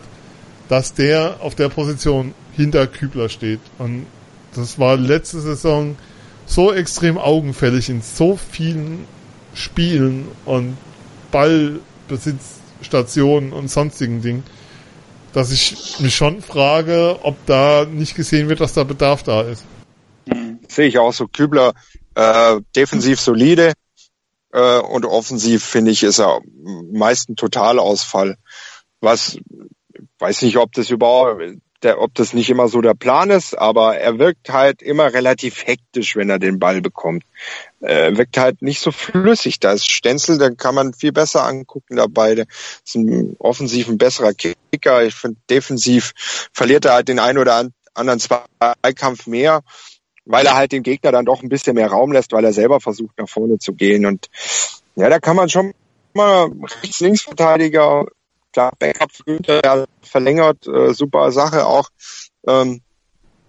dass 0.70 0.94
der 0.94 1.38
auf 1.42 1.56
der 1.56 1.68
Position 1.70 2.34
hinter 2.56 2.88
Kübler 2.88 3.30
steht. 3.30 3.60
Und 3.78 4.08
das 4.56 4.80
war 4.80 4.98
letzte 4.98 5.42
Saison 5.42 5.96
so 6.46 6.74
extrem 6.74 7.18
augenfällig 7.18 7.90
in 7.90 8.02
so 8.02 8.38
vielen 8.38 9.06
Spielen 9.54 10.28
und 10.46 10.78
Ballbesitzstationen 11.32 13.52
und 13.52 13.70
sonstigen 13.70 14.22
Dingen, 14.22 14.44
dass 15.36 15.52
ich 15.52 16.00
mich 16.00 16.16
schon 16.16 16.42
frage, 16.42 17.20
ob 17.24 17.36
da 17.46 17.86
nicht 17.86 18.16
gesehen 18.16 18.48
wird, 18.48 18.62
dass 18.62 18.74
da 18.74 18.86
Bedarf 18.86 19.24
da 19.24 19.42
ist. 19.42 19.66
Sehe 20.70 20.88
ich 20.88 20.98
auch 20.98 21.12
so. 21.12 21.28
Kübler 21.28 21.74
äh, 22.16 22.62
defensiv 22.74 23.20
solide 23.20 23.74
äh, 24.54 24.80
und 24.80 25.06
offensiv 25.06 25.64
finde 25.64 25.92
ich 25.92 26.04
ist 26.04 26.20
er 26.20 26.40
meist 26.92 27.30
ein 27.30 27.36
Totalausfall. 27.36 28.38
Was 29.02 29.38
weiß 30.20 30.44
nicht, 30.44 30.58
ob 30.58 30.72
das 30.72 30.90
überhaupt 30.90 31.42
der, 31.86 32.02
ob 32.02 32.14
das 32.16 32.34
nicht 32.34 32.50
immer 32.50 32.68
so 32.68 32.82
der 32.82 32.96
Plan 32.96 33.30
ist, 33.30 33.58
aber 33.58 33.98
er 33.98 34.20
wirkt 34.20 34.50
halt 34.52 34.82
immer 34.82 35.14
relativ 35.14 35.66
hektisch, 35.66 36.16
wenn 36.16 36.30
er 36.30 36.40
den 36.40 36.60
Ball 36.60 36.82
bekommt. 36.82 37.24
Er 37.80 38.18
wirkt 38.18 38.38
halt 38.38 38.62
nicht 38.62 38.82
so 38.82 38.92
flüssig. 38.92 39.60
Da 39.60 39.72
ist 39.72 39.90
Stenzel, 39.90 40.38
da 40.38 40.50
kann 40.50 40.76
man 40.76 40.94
viel 40.94 41.12
besser 41.12 41.46
angucken 41.46 41.96
dabei. 41.96 42.36
Der 42.36 42.46
ist 42.84 42.96
ein 42.96 43.36
offensiv 43.40 43.88
ein 43.88 43.98
besserer 43.98 44.34
Kicker. 44.34 45.04
Ich 45.04 45.16
finde, 45.16 45.38
defensiv 45.50 46.14
verliert 46.52 46.86
er 46.86 46.94
halt 46.94 47.08
den 47.08 47.20
einen 47.20 47.38
oder 47.38 47.70
anderen 47.94 48.20
Zweikampf 48.20 49.28
mehr, 49.28 49.62
weil 50.26 50.46
er 50.46 50.56
halt 50.56 50.72
dem 50.72 50.84
Gegner 50.84 51.12
dann 51.12 51.26
doch 51.26 51.44
ein 51.44 51.50
bisschen 51.50 51.76
mehr 51.76 51.88
Raum 51.88 52.12
lässt, 52.12 52.34
weil 52.34 52.44
er 52.44 52.54
selber 52.54 52.82
versucht, 52.82 53.18
nach 53.18 53.30
vorne 53.30 53.60
zu 53.60 53.74
gehen. 53.74 54.06
Und 54.06 54.28
ja, 54.96 55.08
da 55.10 55.20
kann 55.20 55.36
man 55.36 55.50
schon 55.50 55.74
mal 56.14 56.50
Rechts-Links-Verteidiger, 56.82 58.06
klar, 58.56 58.72
Backup 58.80 59.12
für 59.12 59.24
Günther, 59.26 59.86
verlängert, 60.02 60.66
äh, 60.66 60.94
super 60.94 61.32
Sache 61.34 61.66
auch. 61.66 61.90
Ähm, 62.48 62.82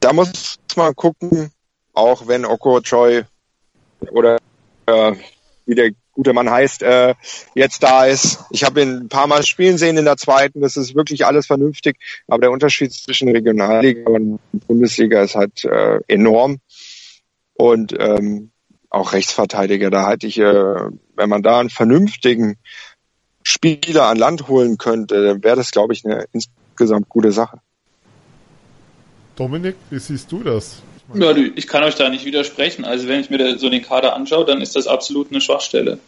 da 0.00 0.12
muss 0.12 0.58
man 0.74 0.96
gucken, 0.96 1.52
auch 1.92 2.26
wenn 2.26 2.44
Oko 2.44 2.80
Choi 2.80 3.22
oder 4.10 4.38
äh, 4.86 5.12
wie 5.64 5.76
der 5.76 5.92
gute 6.12 6.32
Mann 6.32 6.50
heißt, 6.50 6.82
äh, 6.82 7.14
jetzt 7.54 7.84
da 7.84 8.06
ist. 8.06 8.40
Ich 8.50 8.64
habe 8.64 8.82
ihn 8.82 9.02
ein 9.02 9.08
paar 9.08 9.28
Mal 9.28 9.44
spielen 9.44 9.78
sehen 9.78 9.96
in 9.96 10.06
der 10.06 10.16
zweiten. 10.16 10.60
Das 10.60 10.76
ist 10.76 10.96
wirklich 10.96 11.24
alles 11.24 11.46
vernünftig. 11.46 11.98
Aber 12.26 12.40
der 12.40 12.50
Unterschied 12.50 12.92
zwischen 12.92 13.28
Regionalliga 13.28 14.10
und 14.10 14.40
Bundesliga 14.66 15.22
ist 15.22 15.36
halt 15.36 15.64
äh, 15.64 16.00
enorm. 16.08 16.58
Und 17.54 17.94
ähm, 17.98 18.50
auch 18.90 19.12
Rechtsverteidiger, 19.12 19.90
da 19.90 20.04
halte 20.04 20.26
ich, 20.26 20.38
äh, 20.38 20.90
wenn 21.16 21.28
man 21.28 21.42
da 21.42 21.60
einen 21.60 21.70
vernünftigen 21.70 22.56
Spieler 23.48 24.08
an 24.08 24.16
Land 24.18 24.48
holen 24.48 24.76
könnte, 24.76 25.24
dann 25.24 25.44
wäre 25.44 25.54
das, 25.54 25.70
glaube 25.70 25.92
ich, 25.92 26.04
eine 26.04 26.24
insgesamt 26.32 27.08
gute 27.08 27.30
Sache. 27.30 27.60
Dominik, 29.36 29.76
wie 29.88 30.00
siehst 30.00 30.32
du 30.32 30.42
das? 30.42 30.82
Ja, 31.14 31.32
ich 31.36 31.68
kann 31.68 31.84
euch 31.84 31.94
da 31.94 32.08
nicht 32.08 32.24
widersprechen. 32.24 32.84
Also 32.84 33.06
wenn 33.06 33.20
ich 33.20 33.30
mir 33.30 33.56
so 33.56 33.70
den 33.70 33.82
Kader 33.82 34.16
anschaue, 34.16 34.44
dann 34.44 34.60
ist 34.60 34.74
das 34.74 34.88
absolut 34.88 35.30
eine 35.30 35.40
Schwachstelle. 35.40 36.00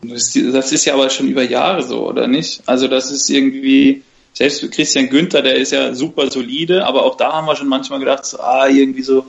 Das 0.00 0.34
ist 0.34 0.84
ja 0.86 0.94
aber 0.94 1.10
schon 1.10 1.28
über 1.28 1.42
Jahre 1.42 1.82
so, 1.82 2.08
oder 2.08 2.26
nicht? 2.26 2.62
Also 2.64 2.88
das 2.88 3.10
ist 3.10 3.28
irgendwie, 3.28 4.02
selbst 4.32 4.72
Christian 4.72 5.10
Günther, 5.10 5.42
der 5.42 5.56
ist 5.56 5.72
ja 5.72 5.92
super 5.94 6.30
solide, 6.30 6.86
aber 6.86 7.04
auch 7.04 7.16
da 7.18 7.34
haben 7.34 7.46
wir 7.46 7.56
schon 7.56 7.68
manchmal 7.68 7.98
gedacht, 7.98 8.24
so, 8.24 8.40
ah, 8.40 8.66
irgendwie 8.66 9.02
so, 9.02 9.26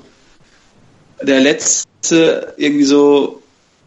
der 1.21 1.41
letzte, 1.41 2.53
irgendwie 2.55 2.85
so, 2.85 3.41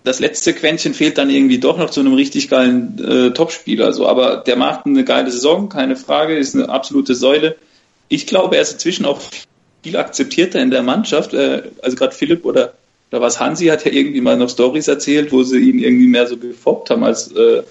das 0.04 0.20
letzte 0.20 0.52
Quäntchen 0.52 0.94
fehlt 0.94 1.18
dann 1.18 1.30
irgendwie 1.30 1.58
doch 1.58 1.78
noch 1.78 1.90
zu 1.90 2.00
einem 2.00 2.14
richtig 2.14 2.48
geilen 2.48 2.98
äh, 2.98 3.30
Topspieler. 3.32 3.92
So. 3.92 4.08
Aber 4.08 4.38
der 4.38 4.56
macht 4.56 4.86
eine 4.86 5.04
geile 5.04 5.30
Saison, 5.30 5.68
keine 5.68 5.96
Frage, 5.96 6.36
ist 6.36 6.54
eine 6.54 6.68
absolute 6.68 7.14
Säule. 7.14 7.56
Ich 8.08 8.26
glaube, 8.26 8.56
er 8.56 8.62
ist 8.62 8.72
inzwischen 8.72 9.06
auch 9.06 9.20
viel 9.82 9.96
akzeptierter 9.96 10.60
in 10.60 10.70
der 10.70 10.82
Mannschaft. 10.82 11.34
Äh, 11.34 11.62
also 11.82 11.96
gerade 11.96 12.14
Philipp 12.14 12.44
oder, 12.44 12.74
oder 13.10 13.20
was 13.20 13.38
Hansi 13.38 13.66
hat 13.66 13.84
ja 13.84 13.92
irgendwie 13.92 14.20
mal 14.20 14.36
noch 14.36 14.50
Stories 14.50 14.88
erzählt, 14.88 15.32
wo 15.32 15.44
sie 15.44 15.58
ihn 15.58 15.78
irgendwie 15.78 16.08
mehr 16.08 16.26
so 16.26 16.36
gefoppt 16.36 16.90
haben 16.90 17.04
als 17.04 17.30
äh, 17.32 17.62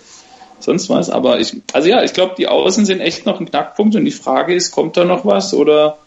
sonst 0.59 0.89
was. 0.89 1.09
Aber 1.09 1.39
ich, 1.39 1.61
also 1.73 1.89
ja, 1.89 2.03
ich 2.03 2.13
glaube, 2.13 2.35
die 2.37 2.47
Außen 2.47 2.85
sind 2.85 3.01
echt 3.01 3.25
noch 3.25 3.41
ein 3.41 3.49
Knackpunkt 3.49 3.95
und 3.95 4.05
die 4.05 4.11
Frage 4.11 4.55
ist, 4.55 4.71
kommt 4.71 4.95
da 4.95 5.03
noch 5.03 5.25
was 5.25 5.53
oder 5.53 5.97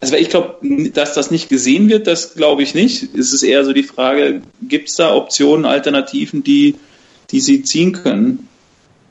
also 0.00 0.16
ich 0.16 0.30
glaube, 0.30 0.58
dass 0.92 1.14
das 1.14 1.30
nicht 1.30 1.48
gesehen 1.48 1.88
wird, 1.88 2.06
das 2.06 2.34
glaube 2.34 2.62
ich 2.62 2.74
nicht. 2.74 3.14
Es 3.14 3.32
ist 3.32 3.42
eher 3.42 3.64
so 3.64 3.72
die 3.72 3.82
Frage, 3.82 4.42
gibt 4.62 4.88
es 4.88 4.96
da 4.96 5.14
Optionen, 5.14 5.64
Alternativen, 5.64 6.44
die, 6.44 6.76
die 7.30 7.40
sie 7.40 7.62
ziehen 7.62 7.92
können? 7.92 8.48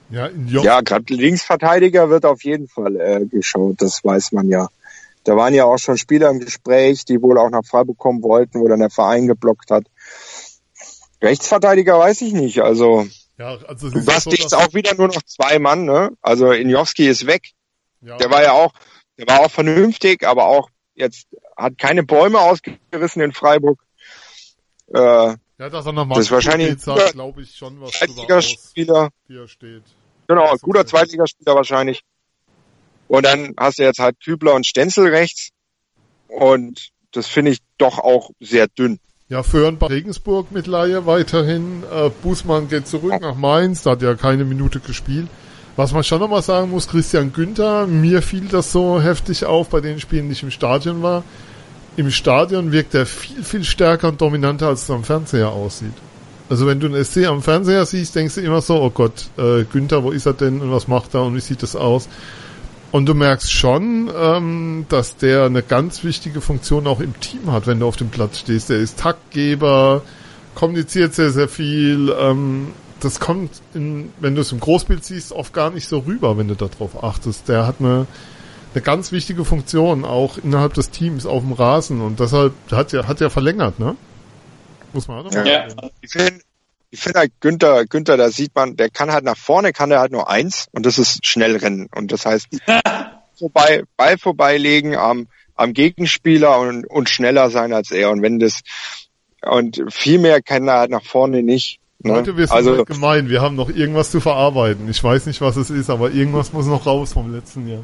Ja, 0.10 0.30
ja 0.48 0.82
gerade 0.82 1.14
Linksverteidiger 1.14 2.10
wird 2.10 2.26
auf 2.26 2.44
jeden 2.44 2.70
Fall 2.70 2.96
äh, 2.96 3.26
geschaut, 3.26 3.82
das 3.82 4.04
weiß 4.04 4.32
man 4.32 4.48
ja. 4.48 4.70
Da 5.26 5.36
waren 5.36 5.54
ja 5.54 5.66
auch 5.66 5.78
schon 5.78 5.98
Spieler 5.98 6.30
im 6.30 6.40
Gespräch, 6.40 7.04
die 7.04 7.22
wohl 7.22 7.38
auch 7.38 7.50
nach 7.50 7.66
Freiburg 7.66 7.98
kommen 7.98 8.24
wollten, 8.24 8.62
wo 8.62 8.68
dann 8.70 8.80
der 8.80 8.90
Verein 8.90 9.28
geblockt 9.28 9.72
hat. 9.72 9.84
Rechtsverteidiger 11.22 12.00
weiß 12.00 12.22
ich 12.22 12.32
nicht. 12.32 12.62
Also, 12.62 13.06
ja, 13.38 13.58
also 13.68 13.90
du 13.90 14.06
hast 14.08 14.24
so, 14.24 14.32
jetzt 14.32 14.56
auch 14.56 14.74
wieder 14.74 14.96
nur 14.96 15.10
noch 15.10 15.22
zwei 15.24 15.60
Mann. 15.60 15.84
Ne? 15.84 16.12
Also 16.22 16.54
Injowski 16.54 17.10
ist 17.10 17.28
weg. 17.28 17.50
Ja. 18.00 18.16
Der 18.16 18.32
war 18.32 18.42
ja 18.42 18.54
auch, 18.54 18.72
der 19.18 19.28
war 19.28 19.42
auch 19.42 19.52
vernünftig, 19.52 20.26
aber 20.26 20.46
auch 20.46 20.70
jetzt 20.98 21.28
hat 21.56 21.78
keine 21.78 22.04
Bäume 22.04 22.40
ausgerissen 22.40 23.22
in 23.22 23.32
Freiburg. 23.32 23.80
Äh, 24.94 25.00
ja, 25.00 25.38
er 25.58 25.70
nochmal 25.92 26.18
das 26.18 26.26
ist 26.26 26.32
wahrscheinlich 26.32 26.78
glaube 26.82 27.42
ich 27.42 27.56
schon 27.56 27.80
was 27.82 27.92
Zweitligaspieler, 27.92 29.10
er 29.30 29.48
steht. 29.48 29.84
Genau, 30.28 30.52
ein 30.52 30.58
guter 30.62 30.86
Zweitligaspieler 30.86 31.56
wahrscheinlich. 31.56 32.04
Und 33.08 33.26
dann 33.26 33.54
hast 33.58 33.80
du 33.80 33.84
jetzt 33.84 34.00
halt 34.00 34.20
Kübler 34.24 34.54
und 34.54 34.66
Stenzel 34.66 35.08
rechts. 35.08 35.50
Und 36.28 36.90
das 37.12 37.28
finde 37.28 37.52
ich 37.52 37.60
doch 37.78 38.00
auch 38.00 38.32
sehr 38.40 38.68
dünn. 38.68 39.00
Ja, 39.30 39.44
Föhren 39.44 39.78
bei 39.78 39.88
Regensburg 39.88 40.52
mit 40.52 40.68
Laie 40.68 41.06
weiterhin. 41.06 41.84
Äh, 41.92 42.10
Bußmann 42.10 42.70
geht 42.70 42.88
zurück 42.88 43.20
nach 43.22 43.36
Mainz, 43.36 43.84
da 43.84 43.92
hat 43.92 44.02
ja 44.02 44.16
keine 44.16 44.46
Minute 44.46 44.80
gespielt. 44.80 45.28
Was 45.78 45.94
man 45.94 46.04
schon 46.04 46.20
nochmal 46.20 46.42
sagen 46.42 46.72
muss, 46.72 46.88
Christian 46.88 47.32
Günther, 47.32 47.86
mir 47.86 48.24
fiel 48.24 48.48
das 48.50 48.72
so 48.72 49.00
heftig 49.00 49.46
auf 49.46 49.70
bei 49.70 49.80
den 49.80 50.00
Spielen, 50.00 50.26
die 50.26 50.32
ich 50.32 50.42
im 50.42 50.50
Stadion 50.50 51.04
war. 51.04 51.24
Im 51.98 52.10
Stadion 52.10 52.72
wirkt 52.72 52.96
er 52.96 53.06
viel, 53.06 53.44
viel 53.44 53.64
stärker 53.64 54.08
und 54.08 54.20
dominanter, 54.20 54.70
als 54.70 54.84
es 54.84 54.90
am 54.90 55.04
Fernseher 55.04 55.50
aussieht. 55.50 55.94
Also 56.50 56.66
wenn 56.66 56.80
du 56.80 56.88
einen 56.88 57.06
SC 57.06 57.28
am 57.28 57.44
Fernseher 57.44 57.86
siehst, 57.86 58.16
denkst 58.16 58.36
du 58.36 58.42
immer 58.42 58.62
so, 58.62 58.82
oh 58.82 58.90
Gott, 58.90 59.30
äh, 59.38 59.66
Günther, 59.66 60.04
wo 60.04 60.10
ist 60.10 60.26
er 60.26 60.34
denn 60.34 60.62
und 60.62 60.72
was 60.72 60.88
macht 60.88 61.14
er 61.14 61.22
und 61.22 61.36
wie 61.36 61.42
sieht 61.42 61.62
das 61.62 61.76
aus? 61.76 62.10
Und 62.92 63.06
du 63.06 63.14
merkst 63.14 63.52
schon, 63.52 64.10
ähm, 64.20 64.86
dass 64.90 65.18
der 65.18 65.44
eine 65.44 65.62
ganz 65.62 66.04
wichtige 66.04 66.42
Funktion 66.42 66.88
auch 66.88 67.02
im 67.02 67.20
Team 67.20 67.52
hat, 67.52 67.68
wenn 67.68 67.82
du 67.82 67.88
auf 67.88 67.98
dem 67.98 68.10
Platz 68.10 68.40
stehst. 68.40 68.70
Der 68.72 68.78
ist 68.78 68.98
Taktgeber, 68.98 70.02
kommuniziert 70.56 71.14
sehr, 71.14 71.30
sehr 71.30 71.48
viel. 71.48 72.16
Ähm, 72.20 72.70
das 73.00 73.20
kommt, 73.20 73.62
in, 73.74 74.12
wenn 74.20 74.36
du 74.36 74.42
es 74.42 74.52
im 74.52 74.60
Großbild 74.60 75.04
siehst, 75.04 75.32
oft 75.32 75.54
gar 75.54 75.70
nicht 75.70 75.88
so 75.88 76.00
rüber, 76.00 76.38
wenn 76.38 76.48
du 76.48 76.56
darauf 76.56 77.04
achtest. 77.04 77.48
Der 77.50 77.68
hat 77.68 77.76
eine, 77.80 78.08
eine 78.74 78.82
ganz 78.82 79.12
wichtige 79.12 79.46
Funktion 79.46 80.06
auch 80.06 80.38
innerhalb 80.38 80.74
des 80.74 80.90
Teams 80.90 81.26
auf 81.26 81.42
dem 81.42 81.54
Rasen 81.54 82.02
und 82.02 82.20
deshalb 82.20 82.54
hat 82.72 82.92
ja 82.92 83.08
hat 83.08 83.20
ja 83.20 83.30
verlängert, 83.30 83.80
ne? 83.80 83.96
Muss 84.94 85.08
man 85.08 85.20
auch 85.20 85.24
noch 85.26 85.34
ja. 85.34 85.46
ja. 85.46 85.68
Ich 86.02 86.12
finde 86.12 86.42
ich 86.90 87.02
finde 87.02 87.20
halt 87.20 87.34
Günther, 87.42 87.86
Günther, 87.86 88.18
da 88.18 88.30
sieht 88.30 88.56
man, 88.56 88.78
der 88.78 88.90
kann 88.90 89.12
halt 89.12 89.26
nach 89.26 89.38
vorne, 89.38 89.74
kann 89.74 89.90
der 89.90 90.00
halt 90.00 90.12
nur 90.12 90.30
eins 90.30 90.68
und 90.72 90.86
das 90.86 90.98
ist 90.98 91.26
schnell 91.26 91.58
rennen. 91.58 91.90
Und 91.94 92.12
das 92.12 92.26
heißt, 92.26 92.48
vorbei, 93.38 93.84
Ball 93.98 94.18
vorbeilegen 94.18 94.96
am, 94.96 95.28
am 95.56 95.74
Gegenspieler 95.74 96.60
und, 96.60 96.86
und 96.86 97.10
schneller 97.10 97.50
sein 97.50 97.74
als 97.74 97.92
er. 97.92 98.10
Und 98.12 98.22
wenn 98.22 98.40
das, 98.40 98.62
und 99.42 99.84
viel 99.90 100.20
mehr 100.20 100.42
kann 100.42 100.68
er 100.68 100.80
halt 100.80 100.92
nach 100.92 101.04
vorne 101.04 101.44
nicht. 101.44 101.80
Ne? 102.00 102.14
Leute, 102.14 102.38
wir 102.38 102.48
sind 102.48 102.56
also, 102.56 102.78
halt 102.78 102.88
gemein, 102.88 103.30
wir 103.30 103.42
haben 103.42 103.56
noch 103.56 103.70
irgendwas 103.70 104.12
zu 104.12 104.20
verarbeiten. 104.20 104.90
Ich 104.90 105.04
weiß 105.04 105.26
nicht, 105.26 105.42
was 105.42 105.56
es 105.56 105.70
ist, 105.70 105.90
aber 105.90 106.12
irgendwas 106.12 106.54
muss 106.54 106.68
noch 106.68 106.86
raus 106.86 107.14
vom 107.14 107.34
letzten 107.34 107.68
Jahr. 107.68 107.84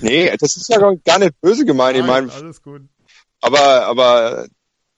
Nee, 0.00 0.34
das 0.38 0.56
ist 0.56 0.68
ja 0.68 0.78
gar 1.04 1.18
nicht 1.18 1.40
böse 1.40 1.64
gemeint. 1.64 1.96
ich 1.98 2.04
meine, 2.04 2.32
alles 2.32 2.62
gut. 2.62 2.82
Aber, 3.40 3.86
aber 3.86 4.46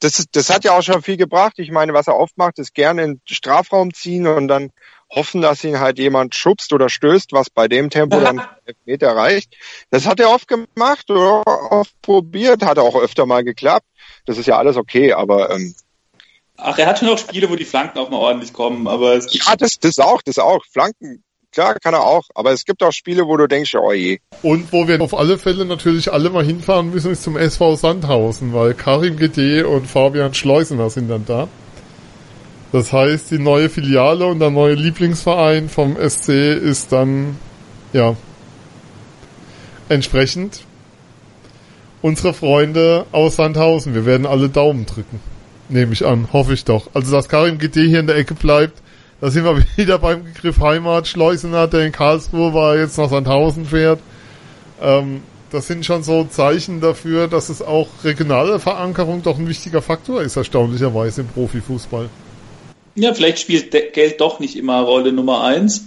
das, 0.00 0.24
das 0.30 0.50
hat 0.50 0.64
ja 0.64 0.78
auch 0.78 0.82
schon 0.82 1.02
viel 1.02 1.16
gebracht. 1.16 1.58
Ich 1.58 1.70
meine, 1.70 1.92
was 1.92 2.06
er 2.06 2.16
oft 2.16 2.38
macht, 2.38 2.58
ist 2.58 2.74
gerne 2.74 3.02
in 3.02 3.10
den 3.14 3.20
Strafraum 3.24 3.92
ziehen 3.92 4.26
und 4.26 4.48
dann 4.48 4.70
hoffen, 5.10 5.40
dass 5.40 5.64
ihn 5.64 5.80
halt 5.80 5.98
jemand 5.98 6.34
schubst 6.34 6.72
oder 6.72 6.88
stößt, 6.88 7.32
was 7.32 7.50
bei 7.50 7.66
dem 7.66 7.90
Tempo 7.90 8.20
dann 8.20 8.42
Meter 8.84 9.16
reicht. 9.16 9.56
Das 9.90 10.06
hat 10.06 10.20
er 10.20 10.30
oft 10.30 10.48
gemacht 10.48 11.10
oder 11.10 11.42
oft 11.72 12.00
probiert, 12.02 12.64
hat 12.64 12.78
auch 12.78 12.94
öfter 12.96 13.26
mal 13.26 13.42
geklappt. 13.42 13.86
Das 14.26 14.38
ist 14.38 14.46
ja 14.46 14.58
alles 14.58 14.76
okay, 14.76 15.12
aber 15.12 15.50
ähm, 15.50 15.74
Ach, 16.60 16.76
er 16.76 16.86
hat 16.86 16.98
schon 16.98 17.08
auch 17.08 17.18
Spiele, 17.18 17.48
wo 17.48 17.56
die 17.56 17.64
Flanken 17.64 17.98
auch 17.98 18.10
mal 18.10 18.18
ordentlich 18.18 18.52
kommen, 18.52 18.88
aber 18.88 19.14
es 19.14 19.32
Ja, 19.32 19.56
das, 19.56 19.78
das 19.78 19.98
auch, 19.98 20.20
das 20.22 20.38
auch. 20.38 20.64
Flanken 20.72 21.22
Klar, 21.50 21.76
kann 21.80 21.94
er 21.94 22.04
auch, 22.04 22.24
aber 22.34 22.52
es 22.52 22.64
gibt 22.64 22.82
auch 22.82 22.92
Spiele, 22.92 23.26
wo 23.26 23.36
du 23.36 23.46
denkst, 23.46 23.74
oh 23.74 23.92
je. 23.92 24.18
Und 24.42 24.70
wo 24.72 24.86
wir 24.86 25.00
auf 25.00 25.14
alle 25.14 25.38
Fälle 25.38 25.64
natürlich 25.64 26.12
alle 26.12 26.28
mal 26.28 26.44
hinfahren 26.44 26.90
müssen, 26.90 27.10
ist 27.10 27.22
zum 27.22 27.36
SV 27.36 27.76
Sandhausen, 27.76 28.52
weil 28.52 28.74
Karim 28.74 29.16
GD 29.16 29.62
und 29.62 29.86
Fabian 29.86 30.34
Schleusener 30.34 30.90
sind 30.90 31.08
dann 31.08 31.24
da. 31.24 31.48
Das 32.70 32.92
heißt, 32.92 33.30
die 33.30 33.38
neue 33.38 33.70
Filiale 33.70 34.26
und 34.26 34.40
der 34.40 34.50
neue 34.50 34.74
Lieblingsverein 34.74 35.70
vom 35.70 35.96
SC 35.96 36.28
ist 36.28 36.92
dann, 36.92 37.38
ja, 37.94 38.14
entsprechend 39.88 40.64
unsere 42.02 42.34
Freunde 42.34 43.06
aus 43.10 43.36
Sandhausen. 43.36 43.94
Wir 43.94 44.04
werden 44.04 44.26
alle 44.26 44.50
Daumen 44.50 44.84
drücken. 44.84 45.18
Nehme 45.68 45.92
ich 45.92 46.06
an, 46.06 46.28
hoffe 46.32 46.54
ich 46.54 46.64
doch. 46.64 46.88
Also, 46.94 47.12
dass 47.12 47.28
Karim 47.28 47.58
GD 47.58 47.88
hier 47.88 48.00
in 48.00 48.06
der 48.06 48.16
Ecke 48.16 48.34
bleibt, 48.34 48.80
da 49.20 49.30
sind 49.30 49.44
wir 49.44 49.62
wieder 49.76 49.98
beim 49.98 50.24
Begriff 50.24 50.60
Heimat. 50.60 51.06
Schleusener, 51.06 51.66
der 51.66 51.86
in 51.86 51.92
Karlsruhe 51.92 52.54
war, 52.54 52.76
jetzt 52.76 52.98
nach 52.98 53.10
Sandhausen 53.10 53.66
fährt. 53.66 54.00
Ähm, 54.80 55.22
das 55.50 55.66
sind 55.66 55.84
schon 55.84 56.02
so 56.02 56.24
Zeichen 56.24 56.80
dafür, 56.80 57.26
dass 57.26 57.48
es 57.48 57.62
auch 57.62 57.88
regionale 58.04 58.58
Verankerung 58.60 59.22
doch 59.22 59.38
ein 59.38 59.48
wichtiger 59.48 59.80
Faktor 59.80 60.22
ist, 60.22 60.36
erstaunlicherweise 60.36 61.22
im 61.22 61.28
Profifußball. 61.28 62.08
Ja, 62.94 63.14
vielleicht 63.14 63.38
spielt 63.38 63.70
Geld 63.70 64.20
doch 64.20 64.40
nicht 64.40 64.56
immer 64.56 64.80
Rolle 64.80 65.12
Nummer 65.12 65.44
eins. 65.44 65.86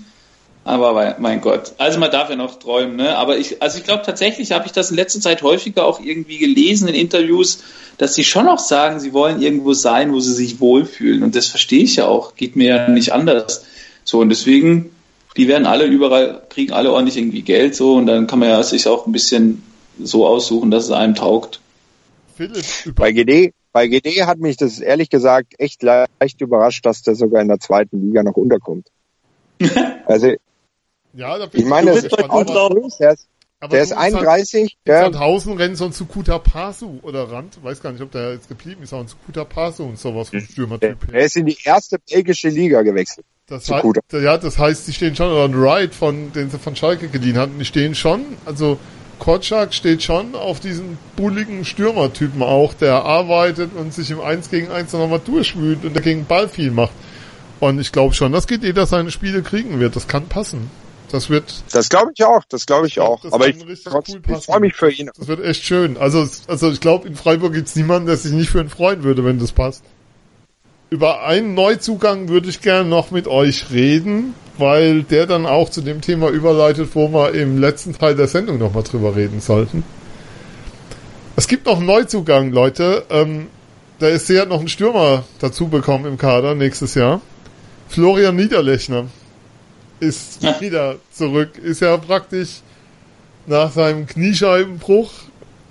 Aber 0.64 1.16
mein 1.18 1.42
Gott, 1.42 1.74
also 1.80 2.00
man 2.00 2.12
darf 2.12 2.30
ja 2.30 2.36
noch 2.36 2.60
träumen, 2.60 2.96
ne? 2.96 3.18
Aber 3.18 3.38
ich, 3.38 3.62
also 3.64 3.80
ich 3.80 3.84
glaube 3.84 4.04
tatsächlich 4.06 4.52
habe 4.52 4.68
ich 4.68 4.72
das 4.72 4.92
in 4.92 4.96
letzter 4.96 5.20
Zeit 5.20 5.42
häufiger 5.42 5.86
auch 5.86 6.00
irgendwie 6.00 6.38
gelesen 6.38 6.88
in 6.88 6.94
Interviews, 6.94 7.64
dass 7.98 8.14
sie 8.14 8.24
schon 8.24 8.48
auch 8.48 8.60
sagen, 8.60 9.00
sie 9.00 9.12
wollen 9.12 9.42
irgendwo 9.42 9.74
sein, 9.74 10.14
wo 10.14 10.20
sie 10.20 10.34
sich 10.34 10.60
wohlfühlen. 10.60 11.24
Und 11.24 11.36
das 11.36 11.48
verstehe 11.48 11.84
ich 11.84 11.96
ja 11.96 12.06
auch, 12.06 12.36
geht 12.36 12.56
mir 12.56 12.68
ja 12.68 12.88
nicht 12.88 13.12
anders. 13.12 13.66
So, 14.04 14.20
und 14.20 14.30
deswegen, 14.30 14.92
die 15.36 15.48
werden 15.48 15.66
alle 15.66 15.86
überall, 15.86 16.44
kriegen 16.50 16.74
alle 16.74 16.92
ordentlich 16.92 17.18
irgendwie 17.18 17.42
Geld 17.42 17.76
so 17.76 17.96
und 17.96 18.06
dann 18.06 18.28
kann 18.28 18.38
man 18.38 18.50
ja 18.50 18.62
sich 18.62 18.88
auch 18.88 19.08
ein 19.08 19.12
bisschen 19.12 19.64
so 20.00 20.28
aussuchen, 20.28 20.70
dass 20.70 20.86
es 20.86 20.92
einem 20.92 21.16
taugt. 21.16 21.60
Bei 22.96 23.12
GD, 23.12 23.54
bei 23.72 23.88
GD 23.88 24.26
hat 24.26 24.40
mich 24.40 24.58
das 24.58 24.80
ehrlich 24.80 25.10
gesagt 25.10 25.56
echt 25.58 25.82
leicht 25.82 26.40
überrascht, 26.40 26.86
dass 26.86 27.02
der 27.02 27.16
sogar 27.16 27.42
in 27.42 27.48
der 27.48 27.60
zweiten 27.60 28.08
Liga 28.08 28.24
noch 28.24 28.36
unterkommt. 28.36 28.88
also, 30.06 30.36
ja, 31.14 31.38
ich 31.52 31.66
meine, 31.66 31.92
das 31.92 32.04
ist 32.06 32.30
auch 32.30 32.46
noch, 32.46 32.98
der 33.00 33.14
ist, 33.14 33.28
der 33.72 33.84
ist 33.84 33.94
31. 33.94 34.78
Der 34.86 35.04
Sandhausen 35.04 35.58
rennt 35.58 35.78
so 35.78 35.86
ein 35.86 35.92
Sukuta 35.92 36.40
Pasu 36.40 37.00
oder 37.04 37.32
Rand. 37.32 37.64
Weiß 37.64 37.82
gar 37.82 37.92
nicht, 37.92 38.02
ob 38.02 38.12
der 38.12 38.34
jetzt 38.34 38.48
geblieben 38.48 38.84
ist, 38.84 38.94
aber 38.94 39.04
ein 39.04 39.08
Sukuta 39.08 39.44
Pasu 39.44 39.84
und 39.84 40.00
sowas 40.00 40.30
vom 40.30 40.40
Stürmertyp. 40.40 41.00
Der, 41.02 41.12
der 41.12 41.26
ist 41.26 41.36
in 41.36 41.46
die 41.46 41.58
erste 41.64 42.00
belgische 42.00 42.50
Liga 42.50 42.82
gewechselt. 42.82 43.26
Das 43.48 43.70
heißt, 43.70 43.86
ja, 44.14 44.38
das 44.38 44.58
heißt, 44.58 44.88
die 44.88 44.94
stehen 44.94 45.16
schon, 45.16 45.32
oder 45.32 45.44
ein 45.44 45.54
Ride 45.54 45.94
von, 45.94 46.32
den 46.32 46.50
sie 46.50 46.58
von 46.58 46.76
Schalke 46.76 47.10
geliehen 47.10 47.38
hatten, 47.38 47.60
die 47.60 47.66
stehen 47.66 47.96
schon, 47.96 48.24
also 48.46 48.80
Kotschak 49.20 49.74
steht 49.74 50.02
schon 50.02 50.34
auf 50.36 50.60
diesen 50.62 50.98
bulligen 51.16 51.66
Stürmertypen 51.66 52.42
auch, 52.42 52.74
der 52.74 53.04
arbeitet 53.04 53.76
und 53.76 53.94
sich 53.94 54.10
im 54.10 54.22
1 54.22 54.50
gegen 54.50 54.72
1 54.72 54.94
nochmal 54.94 55.22
durchwühlt 55.24 55.86
und 55.86 55.94
der 55.94 56.02
gegen 56.02 56.26
Ball 56.26 56.48
viel 56.48 56.72
macht. 56.72 56.94
Und 57.60 57.80
ich 57.80 57.92
glaube 57.92 58.16
schon, 58.16 58.32
dass 58.32 58.48
jeder 58.50 58.88
seine 58.88 59.12
Spiele 59.12 59.44
kriegen 59.44 59.80
wird. 59.80 59.96
Das 59.96 60.08
kann 60.08 60.26
passen. 60.26 60.72
Das 61.12 61.30
wird. 61.30 61.64
Das 61.72 61.90
glaube 61.90 62.12
ich 62.16 62.24
auch. 62.24 62.44
Das 62.48 62.66
glaube 62.66 62.88
ich 62.88 63.00
auch. 63.00 63.24
Aber 63.32 63.48
ich, 63.48 63.58
cool 63.62 63.72
ich 63.72 64.46
freue 64.46 64.60
mich 64.60 64.76
für 64.76 64.92
ihn. 64.92 65.10
Das 65.18 65.28
wird 65.28 65.44
echt 65.44 65.64
schön. 65.64 65.98
Also, 65.98 66.28
also 66.48 66.72
ich 66.72 66.80
glaube, 66.80 67.08
in 67.08 67.16
Freiburg 67.16 67.54
gibt 67.54 67.68
es 67.68 67.76
niemanden, 67.76 68.08
der 68.08 68.18
sich 68.18 68.32
nicht 68.32 68.50
für 68.50 68.62
ihn 68.62 68.70
freuen 68.70 69.04
würde, 69.04 69.26
wenn 69.26 69.40
das 69.40 69.52
passt. 69.52 69.84
Über 70.90 71.24
einen 71.24 71.54
Neuzugang 71.54 72.30
würde 72.30 72.50
ich 72.50 72.62
gerne 72.62 72.88
noch 72.88 73.12
mit 73.12 73.28
euch 73.28 73.72
reden 73.72 74.34
weil 74.62 75.04
der 75.04 75.26
dann 75.26 75.46
auch 75.46 75.70
zu 75.70 75.82
dem 75.82 76.00
Thema 76.00 76.30
überleitet, 76.30 76.90
wo 76.94 77.10
wir 77.10 77.34
im 77.34 77.60
letzten 77.60 77.98
Teil 77.98 78.16
der 78.16 78.28
Sendung 78.28 78.60
nochmal 78.60 78.84
drüber 78.84 79.16
reden 79.16 79.42
sollten. 79.42 79.84
Es 81.36 81.48
gibt 81.48 81.66
noch 81.66 81.78
einen 81.78 81.88
Neuzugang, 81.88 82.52
Leute. 82.52 83.04
Ähm, 83.10 83.48
da 84.00 84.08
ist 84.08 84.28
sehr 84.28 84.46
noch 84.46 84.62
ein 84.62 84.68
Stürmer 84.68 85.24
dazu 85.40 85.68
bekommen 85.68 86.06
im 86.06 86.18
Kader 86.18 86.56
nächstes 86.56 86.96
Jahr. 86.96 87.22
Florian 87.90 88.36
Niederlechner 88.36 89.06
ist 90.02 90.44
ja. 90.44 90.60
wieder 90.60 90.98
zurück. 91.14 91.58
Ist 91.58 91.80
ja 91.80 91.96
praktisch 91.96 92.62
nach 93.48 93.72
seinem 93.72 94.06
Kniescheibenbruch 94.06 95.12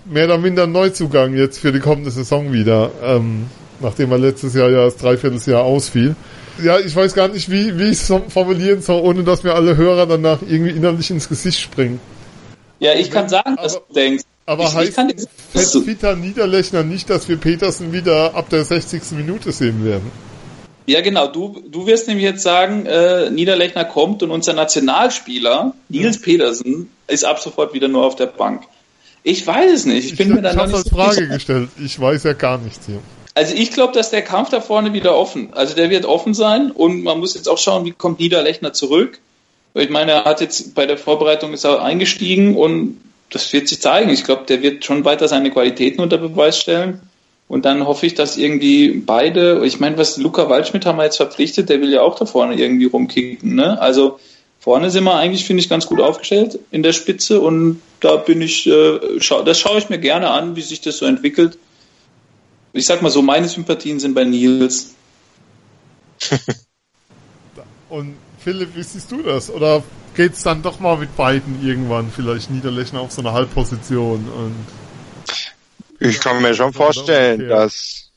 mehr 0.07 0.25
oder 0.25 0.39
minder 0.39 0.63
ein 0.63 0.73
Neuzugang 0.73 1.35
jetzt 1.37 1.59
für 1.59 1.73
die 1.73 1.81
kommende 1.81 2.11
Saison 2.11 2.53
wieder. 2.53 2.91
Ähm, 3.03 3.47
nachdem 3.81 4.11
er 4.13 4.19
letztes 4.19 4.55
Jahr 4.55 4.71
ja 4.71 4.85
das 4.85 4.97
Dreivierteljahr 4.97 5.63
ausfiel 5.63 6.17
ja, 6.63 6.79
ich 6.79 6.95
weiß 6.95 7.15
gar 7.15 7.29
nicht, 7.29 7.51
wie, 7.51 7.79
wie 7.79 7.91
ich 7.91 8.03
es 8.03 8.13
formulieren 8.29 8.83
soll, 8.83 9.01
ohne 9.03 9.25
dass 9.25 9.43
mir 9.43 9.55
alle 9.55 9.77
Hörer 9.77 10.07
danach 10.07 10.43
irgendwie 10.43 10.71
innerlich 10.71 11.11
ins 11.11 11.29
Gesicht 11.29 11.61
springen. 11.61 12.01
Ja, 12.79 12.95
ich 12.95 13.11
kann 13.11 13.29
sagen, 13.29 13.57
was 13.57 13.77
aber, 13.77 13.85
du 13.89 13.95
denkst. 13.95 14.25
Aber 14.47 14.65
ich, 14.65 14.75
heißt 14.75 14.99
ich 15.55 15.85
Peter 15.85 16.17
Niederlechner 16.17 16.83
nicht, 16.83 17.11
dass 17.11 17.29
wir 17.29 17.37
Petersen 17.37 17.93
wieder 17.93 18.35
ab 18.35 18.49
der 18.49 18.65
60. 18.65 19.13
Minute 19.13 19.53
sehen 19.53 19.85
werden? 19.85 20.11
Ja, 20.87 21.01
genau. 21.01 21.29
Du, 21.29 21.63
du 21.71 21.87
wirst 21.87 22.09
nämlich 22.09 22.25
jetzt 22.25 22.43
sagen, 22.43 22.87
äh, 22.87 23.31
Niederlechner 23.31 23.85
kommt 23.85 24.23
und 24.23 24.31
unser 24.31 24.53
Nationalspieler, 24.53 25.75
Nils 25.89 26.17
ja. 26.17 26.23
Petersen, 26.23 26.91
ist 27.07 27.25
ab 27.25 27.39
sofort 27.39 27.75
wieder 27.75 27.89
nur 27.89 28.05
auf 28.05 28.17
der 28.17 28.27
Bank. 28.27 28.65
Ich 29.23 29.47
weiß 29.47 29.71
es 29.73 29.85
nicht. 29.85 30.05
Ich, 30.05 30.13
ich 30.13 30.19
bin 30.19 30.35
mir 30.35 30.43
da 30.43 30.55
noch 30.55 30.67
nicht 30.67 30.75
als 30.75 30.89
Frage 30.89 31.29
gestellt. 31.29 31.69
Ich 31.79 32.01
weiß 32.01 32.25
ja 32.25 32.33
gar 32.33 32.59
nichts 32.59 32.87
hier. 32.87 33.01
Also 33.35 33.55
ich 33.55 33.71
glaube, 33.71 33.93
dass 33.93 34.11
der 34.11 34.23
Kampf 34.23 34.51
da 34.51 34.61
vorne 34.61 34.93
wieder 34.93 35.17
offen. 35.17 35.53
Also 35.53 35.75
der 35.75 35.91
wird 35.91 36.05
offen 36.05 36.35
sein 36.35 36.71
und 36.71 37.03
man 37.03 37.21
muss 37.21 37.35
jetzt 37.35 37.49
auch 37.49 37.59
schauen, 37.59 37.85
wie 37.85 37.93
kommt 37.93 38.19
Niederlechner 38.19 38.73
zurück. 38.73 39.21
Ich 39.75 39.91
meine, 39.91 40.13
er 40.13 40.25
hat 40.25 40.41
jetzt 40.41 40.75
bei 40.75 40.87
der 40.87 40.99
Vorbereitung 40.99 41.53
ist 41.53 41.65
er 41.65 41.83
eingestiegen 41.83 42.57
und 42.57 43.01
das 43.31 43.53
wird 43.53 43.69
sich 43.69 43.81
zeigen. 43.81 44.11
Ich 44.11 44.25
glaube, 44.25 44.45
der 44.47 44.63
wird 44.63 44.85
schon 44.85 45.05
weiter 45.05 45.29
seine 45.29 45.51
Qualitäten 45.51 46.01
unter 46.01 46.19
Beweis 46.19 46.59
stellen. 46.59 47.01
Und 47.51 47.67
dann 47.67 47.87
hoffe 47.87 48.07
ich, 48.07 48.15
dass 48.15 48.39
irgendwie 48.39 49.03
beide, 49.05 49.67
ich 49.67 49.79
meine, 49.79 49.99
was 49.99 50.17
Luca 50.17 50.49
Waldschmidt 50.49 50.87
haben 50.87 50.97
wir 50.97 51.05
jetzt 51.05 51.17
verpflichtet, 51.19 51.69
der 51.69 51.83
will 51.83 51.93
ja 51.93 52.01
auch 52.01 52.19
da 52.19 52.25
vorne 52.25 52.55
irgendwie 52.55 52.87
rumkicken. 52.87 53.55
Ne? 53.55 53.79
Also 53.79 54.19
vorne 54.59 54.91
sind 54.91 55.05
wir 55.05 55.17
eigentlich, 55.17 55.45
finde 55.45 55.63
ich, 55.63 55.69
ganz 55.69 55.87
gut 55.87 56.01
aufgestellt 56.01 56.59
in 56.71 56.83
der 56.83 56.93
Spitze 56.93 57.41
und 57.41 57.83
da 58.01 58.17
bin 58.17 58.41
ich, 58.41 58.67
äh, 58.67 59.01
schau, 59.19 59.43
das 59.43 59.59
schaue 59.59 59.79
ich 59.79 59.91
mir 59.91 59.99
gerne 59.99 60.31
an, 60.31 60.57
wie 60.57 60.63
sich 60.63 60.81
das 60.81 60.97
so 60.99 61.07
entwickelt 61.07 61.59
ich 62.73 62.87
sag 62.87 63.03
mal 63.03 63.11
so, 63.11 63.23
meine 63.23 63.49
Sympathien 63.49 63.99
sind 64.01 64.15
bei 64.15 64.25
Nils. 64.25 64.95
Und 67.89 68.15
Philipp, 68.39 68.77
wie 68.77 68.83
siehst 68.83 69.11
du 69.11 69.23
das? 69.23 69.51
Oder 69.51 69.83
geht's 70.15 70.43
dann 70.43 70.63
doch 70.63 70.79
mal 70.81 70.97
mit 70.97 71.17
beiden 71.17 71.67
irgendwann 71.67 72.11
vielleicht 72.11 72.51
Niederlechner 72.51 73.01
auf 73.01 73.11
so 73.11 73.21
eine 73.21 73.33
Halbposition 73.33 74.29
und 74.29 74.55
ich 76.01 76.21
kann 76.21 76.43
mir 76.43 76.55
schon 76.55 76.73
vorstellen, 76.73 77.49
dass, 77.49 78.11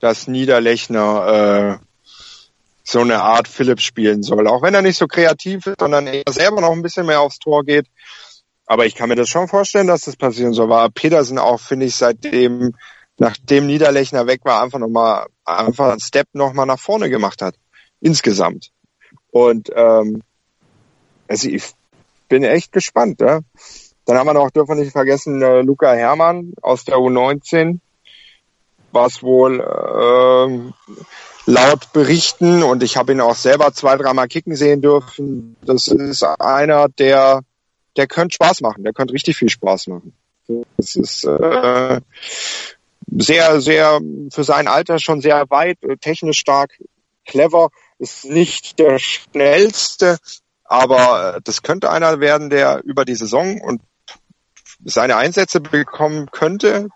dass 0.00 0.28
Niederlechner 0.28 1.80
äh, 1.80 1.86
so 2.84 3.00
eine 3.00 3.22
Art 3.22 3.48
Philipp 3.48 3.80
spielen 3.80 4.22
soll. 4.22 4.46
Auch 4.46 4.62
wenn 4.62 4.74
er 4.74 4.82
nicht 4.82 4.96
so 4.96 5.08
kreativ 5.08 5.66
ist, 5.66 5.80
sondern 5.80 6.06
er 6.06 6.22
selber 6.30 6.60
noch 6.60 6.72
ein 6.72 6.82
bisschen 6.82 7.06
mehr 7.06 7.20
aufs 7.20 7.38
Tor 7.38 7.64
geht. 7.64 7.86
Aber 8.66 8.86
ich 8.86 8.94
kann 8.94 9.08
mir 9.08 9.16
das 9.16 9.28
schon 9.28 9.48
vorstellen, 9.48 9.86
dass 9.86 10.02
das 10.02 10.16
passieren 10.16 10.52
soll. 10.52 10.68
War 10.68 10.90
Petersen 10.90 11.38
auch, 11.38 11.60
finde 11.60 11.86
ich, 11.86 11.96
seitdem 11.96 12.74
nachdem 13.18 13.66
Niederlechner 13.66 14.26
weg 14.26 14.40
war, 14.44 14.62
einfach 14.62 14.78
nochmal, 14.78 15.26
einfach 15.44 15.90
einen 15.90 16.00
Step 16.00 16.28
nochmal 16.32 16.66
nach 16.66 16.78
vorne 16.78 17.08
gemacht 17.10 17.42
hat. 17.42 17.54
Insgesamt. 18.00 18.70
Und 19.30 19.70
ähm, 19.74 20.22
also 21.28 21.48
ich 21.48 21.64
bin 22.28 22.44
echt 22.44 22.72
gespannt. 22.72 23.20
Ja? 23.20 23.40
Dann 24.06 24.16
haben 24.16 24.26
wir 24.26 24.34
noch, 24.34 24.50
dürfen 24.50 24.76
wir 24.76 24.82
nicht 24.84 24.92
vergessen, 24.92 25.42
äh, 25.42 25.62
Luca 25.62 25.92
Hermann 25.92 26.54
aus 26.62 26.84
der 26.84 26.96
U19, 26.96 27.80
was 28.92 29.22
wohl 29.22 29.60
äh, 29.60 31.50
laut 31.50 31.92
Berichten, 31.92 32.62
und 32.62 32.84
ich 32.84 32.96
habe 32.96 33.12
ihn 33.12 33.20
auch 33.20 33.34
selber 33.34 33.72
zwei, 33.72 33.96
dreimal 33.96 34.28
kicken 34.28 34.54
sehen 34.54 34.80
dürfen, 34.80 35.56
das 35.64 35.88
ist 35.88 36.22
einer, 36.22 36.88
der, 36.88 37.40
der 37.96 38.06
könnte 38.06 38.34
Spaß 38.34 38.60
machen, 38.60 38.84
der 38.84 38.92
könnte 38.92 39.12
richtig 39.12 39.36
viel 39.36 39.48
Spaß 39.48 39.88
machen. 39.88 40.14
Das 40.76 40.94
ist 40.94 41.24
äh, 41.24 42.00
sehr, 43.08 43.60
sehr 43.60 44.00
für 44.32 44.44
sein 44.44 44.68
Alter 44.68 45.00
schon 45.00 45.20
sehr 45.20 45.50
weit, 45.50 45.82
äh, 45.82 45.96
technisch 45.96 46.38
stark, 46.38 46.78
clever, 47.24 47.70
ist 47.98 48.24
nicht 48.24 48.78
der 48.78 49.00
schnellste, 49.00 50.18
aber 50.62 51.36
äh, 51.36 51.40
das 51.42 51.62
könnte 51.62 51.90
einer 51.90 52.20
werden, 52.20 52.50
der 52.50 52.82
über 52.84 53.04
die 53.04 53.16
Saison 53.16 53.60
und 53.60 53.80
seine 54.86 55.16
Einsätze 55.16 55.60
bekommen 55.60 56.30
könnte, 56.30 56.88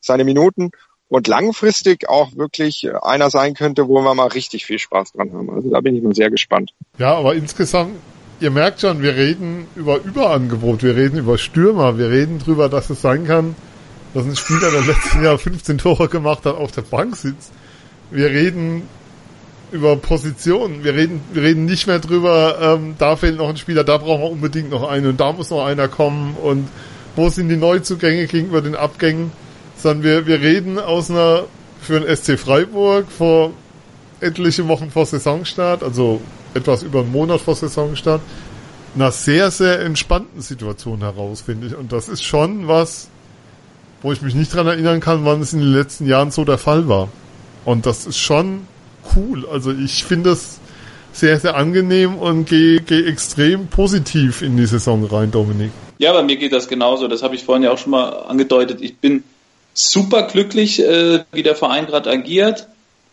seine 0.00 0.24
Minuten 0.24 0.70
und 1.08 1.26
langfristig 1.26 2.08
auch 2.08 2.36
wirklich 2.36 2.88
einer 3.02 3.30
sein 3.30 3.54
könnte, 3.54 3.88
wo 3.88 4.00
wir 4.02 4.14
mal 4.14 4.28
richtig 4.28 4.66
viel 4.66 4.78
Spaß 4.78 5.12
dran 5.12 5.32
haben. 5.32 5.50
Also 5.50 5.70
da 5.70 5.80
bin 5.80 5.96
ich 5.96 6.02
mal 6.02 6.14
sehr 6.14 6.30
gespannt. 6.30 6.72
Ja, 6.98 7.14
aber 7.14 7.34
insgesamt, 7.34 7.96
ihr 8.40 8.50
merkt 8.50 8.80
schon, 8.80 9.02
wir 9.02 9.16
reden 9.16 9.66
über 9.74 10.00
Überangebot, 10.02 10.82
wir 10.82 10.96
reden 10.96 11.18
über 11.18 11.38
Stürmer, 11.38 11.98
wir 11.98 12.10
reden 12.10 12.38
drüber, 12.38 12.68
dass 12.68 12.90
es 12.90 13.00
sein 13.00 13.26
kann, 13.26 13.56
dass 14.14 14.24
ein 14.24 14.36
Spieler, 14.36 14.70
der 14.70 14.82
letzten 14.82 15.24
Jahr 15.24 15.38
15 15.38 15.78
Tore 15.78 16.08
gemacht 16.08 16.44
hat, 16.44 16.56
auf 16.56 16.72
der 16.72 16.82
Bank 16.82 17.16
sitzt. 17.16 17.52
Wir 18.10 18.28
reden 18.28 18.88
über 19.70 19.96
Positionen. 19.96 20.84
Wir 20.84 20.94
reden, 20.94 21.20
wir 21.32 21.42
reden 21.42 21.64
nicht 21.66 21.86
mehr 21.86 21.98
drüber, 21.98 22.58
ähm, 22.60 22.94
da 22.98 23.16
fehlt 23.16 23.36
noch 23.36 23.48
ein 23.48 23.56
Spieler, 23.56 23.84
da 23.84 23.98
brauchen 23.98 24.22
wir 24.22 24.30
unbedingt 24.30 24.70
noch 24.70 24.88
einen 24.88 25.06
und 25.06 25.20
da 25.20 25.32
muss 25.32 25.50
noch 25.50 25.64
einer 25.64 25.88
kommen 25.88 26.36
und 26.36 26.68
wo 27.18 27.28
sind 27.28 27.48
die 27.48 27.56
Neuzugänge 27.56 28.28
gegenüber 28.28 28.62
den 28.62 28.76
Abgängen, 28.76 29.32
sondern 29.76 30.04
wir, 30.04 30.26
wir 30.28 30.40
reden 30.40 30.78
aus 30.78 31.10
einer, 31.10 31.46
für 31.80 31.98
den 31.98 32.16
SC 32.16 32.38
Freiburg 32.38 33.10
vor 33.10 33.50
etliche 34.20 34.68
Wochen 34.68 34.90
vor 34.90 35.04
Saisonstart, 35.04 35.82
also 35.82 36.20
etwas 36.54 36.84
über 36.84 37.00
einen 37.00 37.10
Monat 37.10 37.40
vor 37.40 37.56
Saisonstart, 37.56 38.20
einer 38.94 39.10
sehr, 39.10 39.50
sehr 39.50 39.80
entspannten 39.80 40.40
Situation 40.42 41.00
heraus, 41.00 41.40
finde 41.40 41.66
ich. 41.66 41.76
Und 41.76 41.92
das 41.92 42.08
ist 42.08 42.22
schon 42.22 42.68
was, 42.68 43.08
wo 44.00 44.12
ich 44.12 44.22
mich 44.22 44.36
nicht 44.36 44.54
dran 44.54 44.68
erinnern 44.68 45.00
kann, 45.00 45.24
wann 45.24 45.40
es 45.40 45.52
in 45.52 45.58
den 45.58 45.72
letzten 45.72 46.06
Jahren 46.06 46.30
so 46.30 46.44
der 46.44 46.58
Fall 46.58 46.86
war. 46.86 47.08
Und 47.64 47.84
das 47.84 48.06
ist 48.06 48.18
schon 48.18 48.60
cool. 49.16 49.44
Also 49.48 49.72
ich 49.72 50.04
finde 50.04 50.30
es 50.30 50.60
sehr, 51.18 51.38
sehr 51.38 51.56
angenehm 51.56 52.16
und 52.16 52.48
gehe 52.48 52.80
geh 52.80 53.04
extrem 53.04 53.66
positiv 53.66 54.42
in 54.42 54.56
die 54.56 54.66
Saison 54.66 55.04
rein, 55.04 55.30
Dominik. 55.30 55.70
Ja, 55.98 56.12
bei 56.12 56.22
mir 56.22 56.36
geht 56.36 56.52
das 56.52 56.68
genauso. 56.68 57.08
Das 57.08 57.22
habe 57.22 57.34
ich 57.34 57.44
vorhin 57.44 57.64
ja 57.64 57.72
auch 57.72 57.78
schon 57.78 57.90
mal 57.90 58.08
angedeutet. 58.08 58.80
Ich 58.80 58.98
bin 58.98 59.24
super 59.74 60.22
glücklich, 60.22 60.80
äh, 60.80 61.24
wie 61.32 61.42
der 61.42 61.54
Verein 61.54 61.86
gerade 61.86 62.10
agiert, 62.10 62.68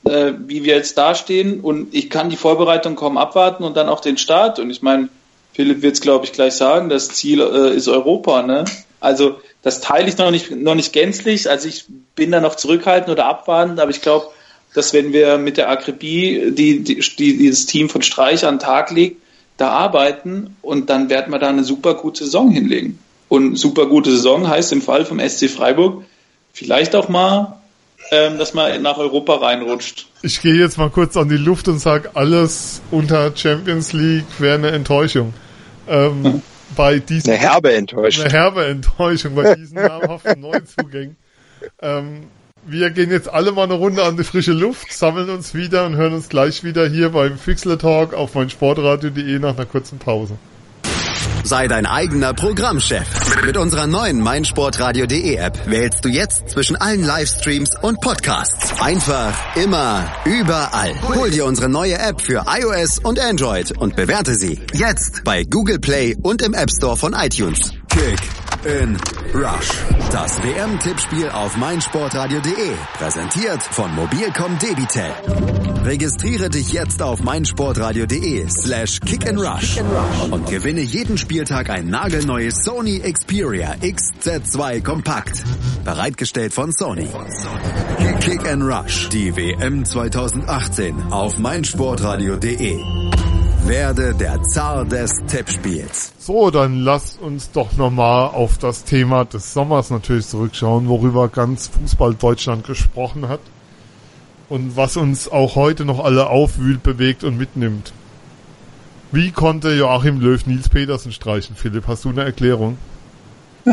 äh, 0.05 0.33
wie 0.45 0.63
wir 0.63 0.75
jetzt 0.75 0.97
dastehen 0.97 1.61
und 1.61 1.93
ich 1.93 2.09
kann 2.09 2.29
die 2.29 2.37
Vorbereitung 2.37 2.95
kaum 2.95 3.17
abwarten 3.17 3.63
und 3.63 3.75
dann 3.75 3.89
auch 3.89 4.01
den 4.01 4.17
Start. 4.17 4.59
Und 4.59 4.69
ich 4.69 4.81
meine, 4.81 5.09
Philipp 5.53 5.81
wird 5.81 5.95
es, 5.95 6.01
glaube 6.01 6.25
ich, 6.25 6.33
gleich 6.33 6.53
sagen, 6.53 6.89
das 6.89 7.09
Ziel 7.09 7.41
äh, 7.41 7.75
ist 7.75 7.87
Europa. 7.87 8.41
Ne? 8.43 8.65
Also 8.99 9.39
das 9.61 9.81
teile 9.81 10.07
ich 10.07 10.17
noch 10.17 10.31
nicht, 10.31 10.51
noch 10.51 10.75
nicht 10.75 10.93
gänzlich. 10.93 11.49
Also 11.49 11.67
ich 11.67 11.85
bin 12.15 12.31
da 12.31 12.39
noch 12.39 12.55
zurückhaltend 12.55 13.09
oder 13.09 13.25
abwartend, 13.25 13.79
aber 13.79 13.89
ich 13.89 14.01
glaube, 14.01 14.27
dass 14.76 14.93
wenn 14.93 15.13
wir 15.13 15.38
mit 15.38 15.57
der 15.57 15.69
Akribie, 15.69 16.51
die, 16.51 16.84
die, 16.84 16.99
die 16.99 17.38
dieses 17.38 17.65
Team 17.65 17.89
von 17.89 18.01
Streich 18.01 18.45
an 18.45 18.55
den 18.55 18.59
Tag 18.59 18.91
legt, 18.91 19.21
da 19.57 19.69
arbeiten 19.69 20.55
und 20.61 20.89
dann 20.89 21.09
werden 21.09 21.32
wir 21.32 21.39
da 21.39 21.47
eine 21.47 21.63
super 21.63 21.93
gute 21.93 22.26
Saison 22.26 22.51
hinlegen. 22.51 22.99
und 23.30 23.55
super 23.55 23.88
gute 23.88 24.11
Saison 24.11 24.47
heißt 24.47 24.71
im 24.73 24.82
Fall 24.82 25.05
vom 25.05 25.19
SC 25.19 25.49
Freiburg 25.49 26.03
vielleicht 26.53 26.95
auch 26.95 27.09
mal, 27.09 27.59
ähm, 28.11 28.38
dass 28.38 28.53
man 28.53 28.82
nach 28.82 28.97
Europa 28.97 29.36
reinrutscht. 29.36 30.07
Ich 30.21 30.41
gehe 30.41 30.55
jetzt 30.55 30.78
mal 30.78 30.89
kurz 30.89 31.17
an 31.17 31.30
die 31.30 31.38
Luft 31.38 31.67
und 31.67 31.80
sage, 31.80 32.11
alles 32.13 32.82
unter 32.91 33.36
Champions 33.36 33.93
League 33.93 34.26
wäre 34.39 34.55
eine 34.55 34.71
Enttäuschung. 34.71 35.34
Ähm, 35.88 36.23
hm. 36.23 36.41
bei 36.76 36.99
diesen, 36.99 37.32
eine 37.32 37.39
herbe 37.39 37.73
Enttäuschung. 37.73 38.26
Eine 38.26 38.34
herbe 38.34 38.65
Enttäuschung 38.65 39.36
bei 39.36 39.55
diesen 39.55 39.76
namhaften 39.76 40.39
Neuzugängen. 40.41 41.15
Ähm, 41.82 42.23
wir 42.68 42.89
gehen 42.89 43.11
jetzt 43.11 43.32
alle 43.32 43.51
mal 43.51 43.63
eine 43.63 43.76
Runde 43.76 44.03
an 44.03 44.18
die 44.18 44.24
frische 44.24 44.53
Luft, 44.53 44.91
sammeln 44.91 45.30
uns 45.30 45.53
wieder 45.53 45.86
und 45.86 45.95
hören 45.95 46.13
uns 46.13 46.30
gleich 46.30 46.63
wieder 46.63 46.88
hier 46.88 47.09
beim 47.09 47.38
Fixler 47.38 47.78
Talk 47.78 48.13
auf 48.13 48.34
meinsportradio.de 48.36 49.39
nach 49.39 49.55
einer 49.55 49.66
kurzen 49.66 49.99
Pause. 49.99 50.38
Sei 51.43 51.68
dein 51.68 51.86
eigener 51.86 52.34
Programmchef. 52.34 53.05
Mit 53.45 53.55
unserer 53.55 53.86
neuen 53.86 54.20
meinsportradio.de 54.20 55.36
App 55.36 55.70
wählst 55.70 56.03
du 56.03 56.09
jetzt 56.09 56.49
zwischen 56.49 56.76
allen 56.76 57.03
Livestreams 57.03 57.70
und 57.84 58.01
Podcasts. 58.01 58.82
Einfach, 58.82 59.55
immer, 59.55 60.11
überall. 60.26 60.99
Hol 61.13 61.30
dir 61.30 61.45
unsere 61.45 61.70
neue 61.70 61.99
App 61.99 62.20
für 62.20 62.45
iOS 62.47 62.97
und 62.97 63.20
Android 63.20 63.78
und 63.78 63.95
bewerte 63.95 64.34
sie 64.34 64.59
jetzt 64.74 65.24
bei 65.24 65.43
Google 65.43 65.78
Play 65.78 66.16
und 66.24 66.41
im 66.41 66.55
App 66.55 66.72
Store 66.72 66.97
von 66.97 67.13
iTunes. 67.13 67.74
Kick 67.89 68.44
in 68.66 68.97
Rush. 69.34 69.70
Das 70.11 70.41
WM-Tippspiel 70.41 71.30
auf 71.30 71.55
meinsportradio.de. 71.57 72.72
Präsentiert 72.97 73.61
von 73.61 73.93
Mobilcom 73.95 74.57
Debitel. 74.59 75.11
Registriere 75.84 76.49
dich 76.49 76.74
jetzt 76.74 77.01
auf 77.01 77.22
meinsportradio.de 77.22 78.49
slash 78.49 78.99
kick 79.01 79.28
and 79.28 79.39
rush 79.39 79.78
und 80.32 80.49
gewinne 80.49 80.82
jeden 80.82 81.18
Spieltag 81.18 81.70
ein 81.70 81.89
nagelneues 81.89 82.63
Sony 82.63 82.99
Xperia 82.99 83.76
XZ2 83.82 84.84
Kompakt. 84.84 85.43
Bereitgestellt 85.84 86.53
von 86.53 86.72
Sony. 86.72 87.07
Kick 88.22 88.47
and 88.47 88.63
Rush. 88.63 89.09
Die 89.09 89.36
WM 89.36 89.86
2018 89.86 91.11
auf 91.11 91.38
meinsportradio.de. 91.38 93.04
Werde 93.68 94.13
der 94.13 94.43
Zar 94.43 94.86
des 94.86 95.11
Tippspiels. 95.26 96.13
So, 96.20 96.51
dann 96.51 96.82
lasst 96.82 97.20
uns 97.20 97.49
doch 97.51 97.74
nochmal 97.74 98.28
auf 98.30 98.59
das 98.59 98.84
Thema 98.84 99.26
des 99.26 99.53
Sommers 99.53 99.89
natürlich 99.89 100.28
zurückschauen, 100.28 100.88
worüber 100.88 101.30
ganz 101.30 101.68
Fußball 101.68 102.13
Deutschland 102.13 102.68
gesprochen 102.68 103.28
hat. 103.28 103.39
Und 104.49 104.78
was 104.78 104.97
uns 104.97 105.28
auch 105.28 105.55
heute 105.55 105.84
noch 105.84 106.03
alle 106.03 106.28
aufwühlt, 106.28 106.84
bewegt 106.84 107.24
und 107.24 107.38
mitnimmt. 107.38 107.91
Wie 109.11 109.32
konnte 109.32 109.74
Joachim 109.74 110.22
Löw 110.22 110.45
Nils 110.45 110.70
Petersen 110.70 111.11
streichen, 111.11 111.55
Philipp? 111.55 111.88
Hast 111.88 112.05
du 112.05 112.09
eine 112.09 112.24
Erklärung? 112.24 112.78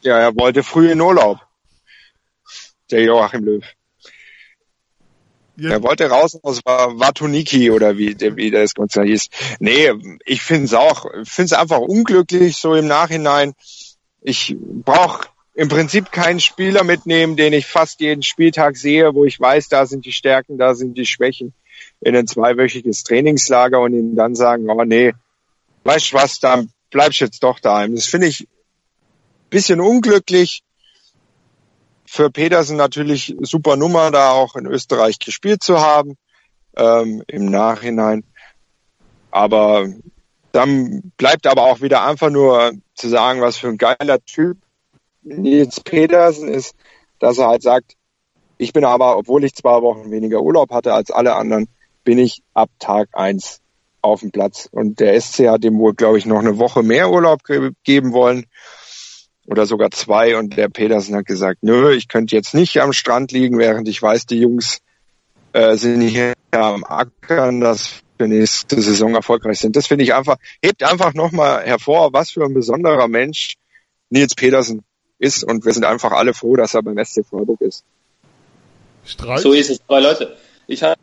Ja, 0.00 0.16
er 0.16 0.36
wollte 0.36 0.62
früh 0.62 0.92
in 0.92 1.00
Urlaub. 1.00 1.40
Der 2.92 3.02
Joachim 3.02 3.42
Löw. 3.44 3.64
Ja. 5.60 5.70
Er 5.70 5.82
wollte 5.82 6.08
raus 6.08 6.38
aus 6.42 6.60
Watuniki 6.64 7.70
oder 7.70 7.98
wie, 7.98 8.16
wie 8.36 8.50
das 8.50 8.74
Ganze 8.74 9.02
hieß. 9.02 9.28
Nee, 9.58 9.90
ich 10.24 10.42
finde 10.42 10.66
es 10.66 10.74
auch, 10.74 11.06
finde 11.24 11.46
es 11.46 11.52
einfach 11.52 11.80
unglücklich 11.80 12.56
so 12.56 12.74
im 12.74 12.86
Nachhinein. 12.86 13.54
Ich 14.20 14.56
brauche 14.58 15.28
im 15.54 15.68
Prinzip 15.68 16.12
keinen 16.12 16.38
Spieler 16.38 16.84
mitnehmen, 16.84 17.36
den 17.36 17.52
ich 17.52 17.66
fast 17.66 18.00
jeden 18.00 18.22
Spieltag 18.22 18.76
sehe, 18.76 19.12
wo 19.14 19.24
ich 19.24 19.40
weiß, 19.40 19.68
da 19.68 19.86
sind 19.86 20.06
die 20.06 20.12
Stärken, 20.12 20.58
da 20.58 20.76
sind 20.76 20.96
die 20.96 21.06
Schwächen 21.06 21.52
in 22.00 22.14
ein 22.14 22.28
zweiwöchiges 22.28 23.02
Trainingslager 23.02 23.80
und 23.80 23.92
ihnen 23.92 24.14
dann 24.14 24.36
sagen, 24.36 24.70
oh 24.70 24.84
nee, 24.84 25.12
weißt 25.82 26.12
du 26.12 26.16
was, 26.16 26.38
dann 26.38 26.70
bleibst 26.90 27.18
jetzt 27.18 27.42
doch 27.42 27.58
daheim. 27.58 27.96
Das 27.96 28.06
finde 28.06 28.28
ich 28.28 28.46
bisschen 29.50 29.80
unglücklich 29.80 30.62
für 32.08 32.30
Petersen 32.30 32.76
natürlich 32.78 33.36
super 33.42 33.76
Nummer, 33.76 34.10
da 34.10 34.30
auch 34.30 34.56
in 34.56 34.66
Österreich 34.66 35.18
gespielt 35.18 35.62
zu 35.62 35.80
haben 35.80 36.16
ähm, 36.74 37.22
im 37.26 37.50
Nachhinein. 37.50 38.24
Aber 39.30 39.88
dann 40.52 41.12
bleibt 41.18 41.46
aber 41.46 41.64
auch 41.64 41.82
wieder 41.82 42.04
einfach 42.04 42.30
nur 42.30 42.72
zu 42.94 43.08
sagen, 43.08 43.42
was 43.42 43.58
für 43.58 43.68
ein 43.68 43.76
geiler 43.76 44.24
Typ 44.24 44.56
Nils 45.22 45.80
Petersen 45.80 46.48
ist, 46.48 46.74
dass 47.18 47.36
er 47.36 47.48
halt 47.48 47.62
sagt, 47.62 47.92
ich 48.56 48.72
bin 48.72 48.86
aber, 48.86 49.18
obwohl 49.18 49.44
ich 49.44 49.54
zwei 49.54 49.82
Wochen 49.82 50.10
weniger 50.10 50.40
Urlaub 50.40 50.70
hatte 50.70 50.94
als 50.94 51.10
alle 51.10 51.36
anderen, 51.36 51.68
bin 52.04 52.18
ich 52.18 52.42
ab 52.54 52.70
Tag 52.78 53.10
eins 53.12 53.60
auf 54.00 54.20
dem 54.20 54.30
Platz. 54.30 54.66
Und 54.72 54.98
der 54.98 55.20
SC 55.20 55.48
hat 55.48 55.62
dem 55.62 55.78
wohl, 55.78 55.94
glaube 55.94 56.16
ich, 56.16 56.24
noch 56.24 56.38
eine 56.38 56.58
Woche 56.58 56.82
mehr 56.82 57.10
Urlaub 57.10 57.44
ge 57.44 57.72
geben 57.84 58.12
wollen 58.12 58.46
oder 59.48 59.66
sogar 59.66 59.90
zwei. 59.90 60.36
Und 60.36 60.56
der 60.56 60.68
Petersen 60.68 61.16
hat 61.16 61.26
gesagt, 61.26 61.62
nö, 61.62 61.92
ich 61.92 62.08
könnte 62.08 62.36
jetzt 62.36 62.54
nicht 62.54 62.80
am 62.80 62.92
Strand 62.92 63.32
liegen, 63.32 63.58
während 63.58 63.88
ich 63.88 64.00
weiß, 64.00 64.26
die 64.26 64.40
Jungs 64.40 64.78
äh, 65.52 65.76
sind 65.76 66.02
hier 66.02 66.34
am 66.50 66.84
Ackern, 66.84 67.60
dass 67.60 68.02
wir 68.18 68.28
nächste 68.28 68.80
Saison 68.80 69.14
erfolgreich 69.14 69.58
sind. 69.58 69.76
Das 69.76 69.86
finde 69.86 70.04
ich 70.04 70.14
einfach, 70.14 70.36
hebt 70.62 70.82
einfach 70.82 71.14
nochmal 71.14 71.64
hervor, 71.64 72.12
was 72.12 72.30
für 72.30 72.44
ein 72.44 72.54
besonderer 72.54 73.08
Mensch 73.08 73.54
Nils 74.10 74.34
Petersen 74.34 74.82
ist. 75.18 75.44
Und 75.44 75.64
wir 75.64 75.72
sind 75.72 75.84
einfach 75.84 76.12
alle 76.12 76.34
froh, 76.34 76.56
dass 76.56 76.74
er 76.74 76.82
beim 76.82 77.02
SC 77.02 77.24
Freiburg 77.24 77.60
ist. 77.60 77.84
Streit? 79.04 79.40
So 79.40 79.52
ist 79.52 79.70
es. 79.70 79.80
Aber 79.86 80.00
Leute, 80.00 80.36
ich 80.66 80.82
habe 80.82 80.98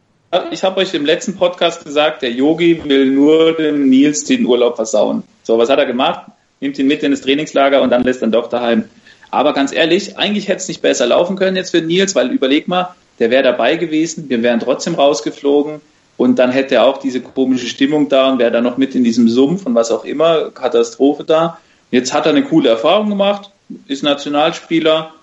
ich 0.51 0.63
hab 0.63 0.77
euch 0.77 0.93
im 0.93 1.05
letzten 1.05 1.35
Podcast 1.35 1.83
gesagt, 1.83 2.21
der 2.21 2.31
Yogi 2.31 2.83
will 2.83 3.09
nur 3.11 3.53
dem 3.53 3.89
Nils 3.89 4.25
den 4.25 4.45
Urlaub 4.45 4.75
versauen. 4.75 5.23
So, 5.43 5.57
was 5.57 5.69
hat 5.69 5.79
er 5.79 5.85
gemacht? 5.85 6.27
Nimmt 6.59 6.77
ihn 6.79 6.87
mit 6.87 7.03
in 7.03 7.11
das 7.11 7.21
Trainingslager 7.21 7.81
und 7.81 7.89
dann 7.89 8.03
lässt 8.03 8.21
dann 8.21 8.31
doch 8.31 8.49
daheim. 8.49 8.85
Aber 9.31 9.53
ganz 9.53 9.73
ehrlich, 9.73 10.17
eigentlich 10.17 10.47
hätte 10.47 10.59
es 10.59 10.67
nicht 10.67 10.81
besser 10.81 11.07
laufen 11.07 11.35
können 11.35 11.57
jetzt 11.57 11.71
für 11.71 11.81
Nils, 11.81 12.15
weil 12.15 12.31
überleg 12.31 12.67
mal, 12.67 12.95
der 13.19 13.31
wäre 13.31 13.43
dabei 13.43 13.75
gewesen, 13.75 14.29
wir 14.29 14.41
wären 14.43 14.59
trotzdem 14.59 14.95
rausgeflogen 14.95 15.81
und 16.17 16.39
dann 16.39 16.51
hätte 16.51 16.75
er 16.75 16.85
auch 16.85 16.97
diese 16.97 17.21
komische 17.21 17.67
Stimmung 17.67 18.09
da 18.09 18.31
und 18.31 18.39
wäre 18.39 18.51
dann 18.51 18.63
noch 18.63 18.77
mit 18.77 18.95
in 18.95 19.03
diesem 19.03 19.27
Sumpf 19.27 19.65
und 19.65 19.75
was 19.75 19.91
auch 19.91 20.05
immer, 20.05 20.51
Katastrophe 20.51 21.23
da. 21.23 21.59
Jetzt 21.91 22.13
hat 22.13 22.25
er 22.25 22.31
eine 22.31 22.43
coole 22.43 22.69
Erfahrung 22.69 23.09
gemacht, 23.09 23.51
ist 23.87 24.03
Nationalspieler, 24.03 25.13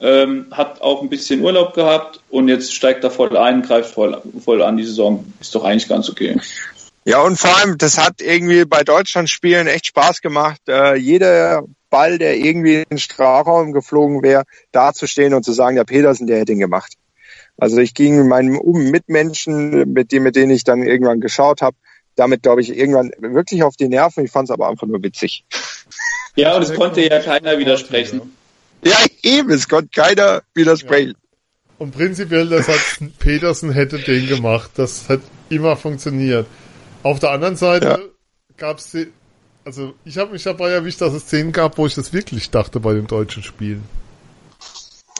ähm, 0.00 0.46
hat 0.50 0.82
auch 0.82 1.00
ein 1.02 1.08
bisschen 1.08 1.42
Urlaub 1.42 1.74
gehabt 1.74 2.20
und 2.30 2.48
jetzt 2.48 2.74
steigt 2.74 3.04
er 3.04 3.10
voll 3.10 3.36
ein, 3.36 3.62
greift 3.62 3.94
voll, 3.94 4.20
voll 4.44 4.62
an 4.62 4.76
die 4.76 4.84
Saison. 4.84 5.24
Ist 5.40 5.54
doch 5.54 5.64
eigentlich 5.64 5.88
ganz 5.88 6.10
okay. 6.10 6.38
Ja, 7.04 7.22
und 7.22 7.36
vor 7.36 7.56
allem, 7.56 7.78
das 7.78 7.98
hat 7.98 8.20
irgendwie 8.20 8.64
bei 8.64 8.84
Deutschlandspielen 8.84 9.66
echt 9.66 9.86
Spaß 9.86 10.20
gemacht. 10.20 10.60
Äh, 10.68 10.96
jeder 10.96 11.64
Ball, 11.90 12.18
der 12.18 12.36
irgendwie 12.36 12.76
in 12.76 12.84
den 12.90 12.98
Strafraum 12.98 13.72
geflogen 13.72 14.22
wäre, 14.22 14.44
dazustehen 14.70 15.34
und 15.34 15.44
zu 15.44 15.52
sagen, 15.52 15.76
der 15.76 15.84
Petersen, 15.84 16.26
der 16.26 16.38
hätte 16.38 16.52
ihn 16.52 16.60
gemacht. 16.60 16.94
Also 17.58 17.78
ich 17.78 17.94
ging 17.94 18.16
mit 18.16 18.26
meinen 18.26 18.90
Mitmenschen, 18.90 19.92
mit 19.92 20.12
denen, 20.12 20.24
mit 20.24 20.36
denen 20.36 20.52
ich 20.52 20.64
dann 20.64 20.82
irgendwann 20.82 21.20
geschaut 21.20 21.60
habe, 21.60 21.76
damit, 22.14 22.42
glaube 22.42 22.60
ich, 22.60 22.76
irgendwann 22.76 23.10
wirklich 23.18 23.62
auf 23.62 23.76
die 23.76 23.88
Nerven. 23.88 24.24
Ich 24.24 24.30
fand 24.30 24.48
es 24.48 24.52
aber 24.52 24.68
einfach 24.68 24.86
nur 24.86 25.02
witzig. 25.02 25.44
Ja, 26.34 26.56
und 26.56 26.62
es 26.62 26.74
konnte 26.74 27.02
ja 27.02 27.20
keiner 27.20 27.58
widersprechen. 27.58 28.34
Ja, 28.84 28.96
eben, 29.22 29.50
es 29.50 29.68
konnte 29.68 29.90
keiner 29.94 30.42
widersprechen. 30.54 31.10
Ja. 31.10 31.38
Und 31.78 31.92
prinzipiell, 31.92 32.48
das 32.48 32.68
hat 32.68 32.80
Petersen 33.18 33.72
hätte 33.72 33.98
den 33.98 34.28
gemacht. 34.28 34.70
Das 34.76 35.08
hat 35.08 35.20
immer 35.50 35.76
funktioniert. 35.76 36.46
Auf 37.02 37.18
der 37.18 37.30
anderen 37.30 37.56
Seite 37.56 37.86
ja. 37.86 37.98
gab 38.56 38.78
es, 38.78 38.96
also 39.64 39.94
ich 40.04 40.18
habe 40.18 40.32
mich 40.32 40.42
dabei 40.42 40.70
erwischt, 40.70 41.00
dass 41.00 41.12
es 41.12 41.24
Szenen 41.24 41.52
gab, 41.52 41.78
wo 41.78 41.86
ich 41.86 41.94
das 41.94 42.12
wirklich 42.12 42.50
dachte 42.50 42.80
bei 42.80 42.94
den 42.94 43.06
deutschen 43.06 43.42
Spielen. 43.42 43.84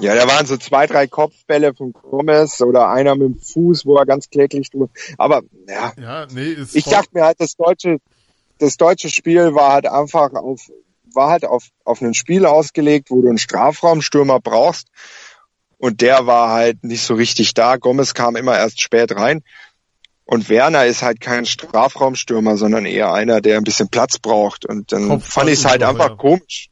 Ja, 0.01 0.15
da 0.15 0.27
waren 0.27 0.47
so 0.47 0.57
zwei, 0.57 0.87
drei 0.87 1.07
Kopfbälle 1.07 1.75
von 1.75 1.93
Gomez 1.93 2.61
oder 2.63 2.89
einer 2.89 3.15
mit 3.15 3.29
dem 3.29 3.39
Fuß, 3.39 3.85
wo 3.85 3.97
er 3.97 4.07
ganz 4.07 4.31
kläglich 4.31 4.71
drüber. 4.71 4.89
Aber 5.19 5.43
ja, 5.69 5.93
ja 6.01 6.27
nee, 6.33 6.57
ich 6.73 6.85
dachte 6.85 7.11
mir 7.13 7.25
halt, 7.25 7.41
das 7.41 7.57
deutsche, 7.57 7.99
das 8.59 8.77
deutsche 8.77 9.11
Spiel 9.11 9.55
war 9.55 9.75
halt 9.75 9.87
einfach 9.87 10.33
auf, 10.33 10.71
war 11.13 11.31
halt 11.31 11.45
auf, 11.45 11.65
auf 11.85 12.01
ein 12.01 12.15
Spiel 12.15 12.47
ausgelegt, 12.47 13.11
wo 13.11 13.21
du 13.21 13.29
einen 13.29 13.39
Strafraumstürmer 13.39 14.41
brauchst. 14.41 14.89
Und 15.77 16.01
der 16.01 16.27
war 16.27 16.51
halt 16.51 16.85
nicht 16.85 17.03
so 17.03 17.15
richtig 17.15 17.55
da. 17.55 17.77
Gomez 17.77 18.15
kam 18.15 18.37
immer 18.37 18.57
erst 18.57 18.81
spät 18.81 19.15
rein. 19.15 19.43
Und 20.33 20.49
Werner 20.49 20.87
ist 20.87 21.03
halt 21.03 21.21
kein 21.21 21.45
Strafraumstürmer, 21.45 22.57
sondern 22.57 22.87
eher 22.87 23.13
einer, 23.13 23.43
der 23.43 23.59
ein 23.59 23.65
bisschen 23.65 23.91
Platz 23.91 24.19
braucht. 24.19 24.65
Und 24.65 24.91
dann 24.91 25.09
Kopf 25.09 25.29
fand 25.29 25.51
ich 25.51 25.59
es 25.59 25.67
halt 25.67 25.83
einfach 25.83 26.09
ja. 26.09 26.15
komisch. 26.17 26.71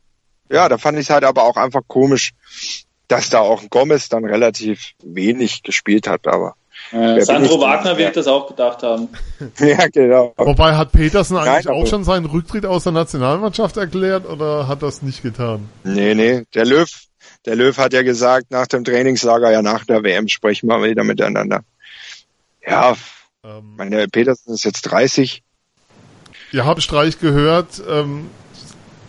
Ja, 0.50 0.70
da 0.70 0.78
fand 0.78 0.96
ich 0.96 1.04
es 1.04 1.10
halt 1.10 1.24
aber 1.24 1.42
auch 1.42 1.58
einfach 1.58 1.82
komisch, 1.86 2.30
dass 3.06 3.28
da 3.28 3.40
auch 3.40 3.62
Gomez 3.68 4.08
dann 4.08 4.24
relativ 4.24 4.92
wenig 5.02 5.62
gespielt 5.62 6.08
hat. 6.08 6.26
Aber 6.26 6.54
äh, 6.90 7.20
Sandro 7.20 7.60
Wagner 7.60 7.98
wird 7.98 8.16
das 8.16 8.28
auch 8.28 8.48
gedacht 8.48 8.82
haben. 8.82 9.10
ja, 9.58 9.88
genau. 9.88 10.32
Wobei 10.38 10.74
hat 10.74 10.92
Petersen 10.92 11.36
eigentlich 11.36 11.66
Nein, 11.66 11.74
auch 11.74 11.86
schon 11.86 12.02
seinen 12.02 12.24
Rücktritt 12.24 12.64
aus 12.64 12.84
der 12.84 12.92
Nationalmannschaft 12.92 13.76
erklärt 13.76 14.26
oder 14.26 14.68
hat 14.68 14.82
das 14.82 15.02
nicht 15.02 15.22
getan? 15.22 15.68
Nee, 15.84 16.14
nee. 16.14 16.44
Der 16.54 16.64
Löw, 16.64 16.88
der 17.44 17.56
Löw 17.56 17.76
hat 17.76 17.92
ja 17.92 18.00
gesagt, 18.00 18.52
nach 18.52 18.68
dem 18.68 18.84
Trainingslager, 18.84 19.52
ja 19.52 19.60
nach 19.60 19.84
der 19.84 20.02
WM 20.02 20.28
sprechen 20.28 20.66
wir 20.66 20.82
wieder 20.82 21.04
miteinander. 21.04 21.60
Ja, 22.66 22.96
ähm, 23.44 23.76
meine 23.76 24.08
Petersen 24.08 24.52
ist 24.52 24.64
jetzt 24.64 24.82
30. 24.82 25.42
Ihr 26.52 26.64
habt 26.64 26.82
Streich 26.82 27.18
gehört. 27.18 27.82
Ähm, 27.88 28.30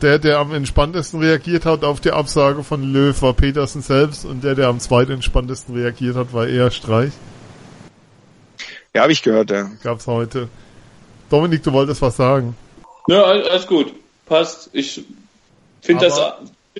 der, 0.01 0.17
der 0.17 0.39
am 0.39 0.53
entspanntesten 0.53 1.19
reagiert 1.19 1.65
hat 1.65 1.83
auf 1.83 1.99
die 1.99 2.11
Absage 2.11 2.63
von 2.63 2.81
Löw, 2.81 3.21
war 3.21 3.33
Petersen 3.33 3.83
selbst 3.83 4.25
und 4.25 4.43
der, 4.43 4.55
der 4.55 4.67
am 4.67 4.79
zweitentspanntesten 4.79 5.75
reagiert 5.75 6.15
hat, 6.15 6.33
war 6.33 6.47
eher 6.47 6.71
Streich. 6.71 7.11
Ja, 8.95 9.03
habe 9.03 9.11
ich 9.11 9.21
gehört, 9.21 9.51
ja. 9.51 9.69
Gab's 9.83 10.07
heute. 10.07 10.49
Dominik, 11.29 11.61
du 11.63 11.71
wolltest 11.71 12.01
was 12.01 12.17
sagen. 12.17 12.57
Ja, 13.07 13.23
alles 13.23 13.67
gut. 13.67 13.93
Passt. 14.25 14.69
Ich 14.73 15.05
finde 15.81 16.05
das 16.05 16.19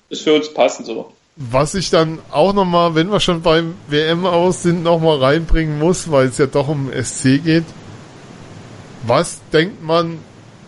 ist 0.10 0.24
für 0.24 0.34
uns 0.34 0.54
passend 0.54 0.88
so. 0.88 1.14
Was 1.50 1.74
ich 1.74 1.90
dann 1.90 2.20
auch 2.30 2.54
nochmal, 2.54 2.94
wenn 2.94 3.10
wir 3.10 3.20
schon 3.20 3.42
beim 3.42 3.74
WM 3.88 4.26
aus 4.26 4.62
sind, 4.62 4.84
nochmal 4.84 5.18
reinbringen 5.18 5.80
muss, 5.80 6.12
weil 6.12 6.28
es 6.28 6.38
ja 6.38 6.46
doch 6.46 6.68
um 6.68 6.92
SC 6.92 7.44
geht. 7.44 7.64
Was 9.08 9.40
denkt 9.52 9.82
man, 9.84 10.20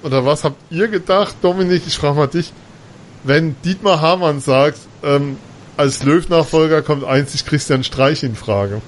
oder 0.01 0.25
was 0.25 0.43
habt 0.43 0.57
ihr 0.71 0.87
gedacht, 0.87 1.35
Dominik, 1.41 1.83
ich 1.85 1.97
frage 1.97 2.15
mal 2.15 2.27
dich, 2.27 2.51
wenn 3.23 3.55
Dietmar 3.63 4.01
Hamann 4.01 4.39
sagt, 4.39 4.79
ähm, 5.03 5.37
als 5.77 6.03
Löw-Nachfolger 6.03 6.81
kommt 6.81 7.03
einzig 7.03 7.45
Christian 7.45 7.83
Streich 7.83 8.23
in 8.23 8.35
Frage? 8.35 8.81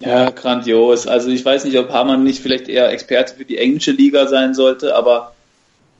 Ja, 0.00 0.30
grandios. 0.30 1.06
Also 1.06 1.28
ich 1.28 1.44
weiß 1.44 1.64
nicht, 1.64 1.78
ob 1.78 1.90
Hamann 1.92 2.24
nicht 2.24 2.40
vielleicht 2.40 2.68
eher 2.68 2.90
Experte 2.90 3.34
für 3.36 3.44
die 3.44 3.58
englische 3.58 3.92
Liga 3.92 4.26
sein 4.26 4.54
sollte, 4.54 4.94
aber 4.96 5.32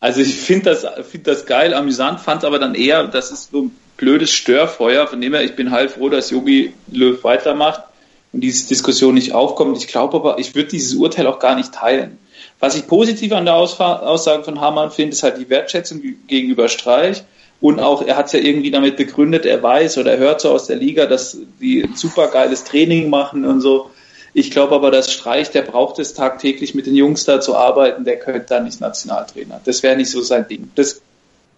also 0.01 0.20
ich 0.20 0.34
finde 0.34 0.70
das, 0.70 0.84
find 1.09 1.26
das 1.28 1.47
geil, 1.47 1.74
amüsant, 1.74 2.20
fand 2.20 2.45
aber 2.45 2.59
dann 2.59 2.74
eher, 2.74 3.07
das 3.07 3.30
ist 3.30 3.53
so 3.53 3.70
blödes 4.03 4.32
Störfeuer, 4.32 5.07
von 5.07 5.20
dem 5.20 5.32
her, 5.32 5.44
ich 5.44 5.55
bin 5.55 5.70
halt 5.70 5.92
froh, 5.92 6.09
dass 6.09 6.30
Yogi 6.30 6.74
Löw 6.90 7.22
weitermacht 7.22 7.84
und 8.32 8.40
diese 8.40 8.66
Diskussion 8.66 9.14
nicht 9.14 9.32
aufkommt. 9.32 9.78
Ich 9.78 9.86
glaube 9.86 10.16
aber, 10.16 10.40
ich 10.40 10.57
würde 10.57 10.70
dieses 10.70 10.96
Urteil 10.96 11.28
auch 11.28 11.38
gar 11.38 11.55
nicht 11.55 11.72
teilen. 11.72 12.18
Was 12.59 12.74
ich 12.74 12.88
positiv 12.88 13.30
an 13.32 13.44
der 13.44 13.55
Aussage 13.55 14.42
von 14.42 14.61
Hamann 14.61 14.90
finde, 14.90 15.12
ist 15.12 15.22
halt 15.22 15.38
die 15.38 15.48
Wertschätzung 15.48 16.03
gegenüber 16.26 16.68
Streich. 16.68 17.22
Und 17.61 17.78
auch, 17.78 18.05
er 18.05 18.16
hat 18.16 18.26
es 18.26 18.32
ja 18.32 18.40
irgendwie 18.40 18.72
damit 18.72 18.96
begründet, 18.96 19.46
er 19.46 19.62
weiß 19.62 19.98
oder 19.98 20.14
er 20.14 20.18
hört 20.18 20.40
so 20.40 20.50
aus 20.50 20.66
der 20.66 20.76
Liga, 20.76 21.07
dass 21.07 21.38
die 21.61 21.84
ein 21.84 21.94
super 21.94 22.26
geiles 22.26 22.64
Training 22.64 23.09
machen 23.09 23.44
und 23.44 23.61
so. 23.61 23.88
Ich 24.34 24.50
glaube 24.50 24.74
aber, 24.74 24.90
dass 24.90 25.12
Streich, 25.12 25.53
der 25.53 25.62
braucht 25.62 26.00
es 26.00 26.14
tagtäglich 26.14 26.74
mit 26.74 26.86
den 26.86 26.96
Jungs 26.96 27.24
da 27.24 27.40
zu 27.40 27.55
arbeiten, 27.55 28.05
der 28.05 28.18
könnte 28.18 28.46
da 28.48 28.59
nicht 28.59 28.80
Nationaltrainer. 28.80 29.61
Das 29.64 29.84
wäre 29.84 29.94
nicht 29.94 30.11
so 30.11 30.22
sein 30.22 30.48
Ding. 30.48 30.72
Das 30.74 31.03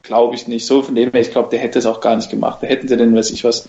glaube 0.04 0.36
ich 0.36 0.46
nicht. 0.46 0.66
So 0.66 0.82
von 0.82 0.94
dem 0.94 1.10
her, 1.10 1.20
ich 1.20 1.32
glaube, 1.32 1.50
der 1.50 1.58
hätte 1.58 1.80
es 1.80 1.86
auch 1.86 2.00
gar 2.00 2.14
nicht 2.14 2.30
gemacht. 2.30 2.62
Da 2.62 2.68
hätten 2.68 2.86
sie 2.86 2.96
denn, 2.96 3.14
weiß 3.14 3.30
ich 3.30 3.42
was, 3.42 3.68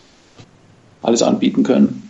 alles 1.01 1.23
anbieten 1.23 1.63
können. 1.63 2.09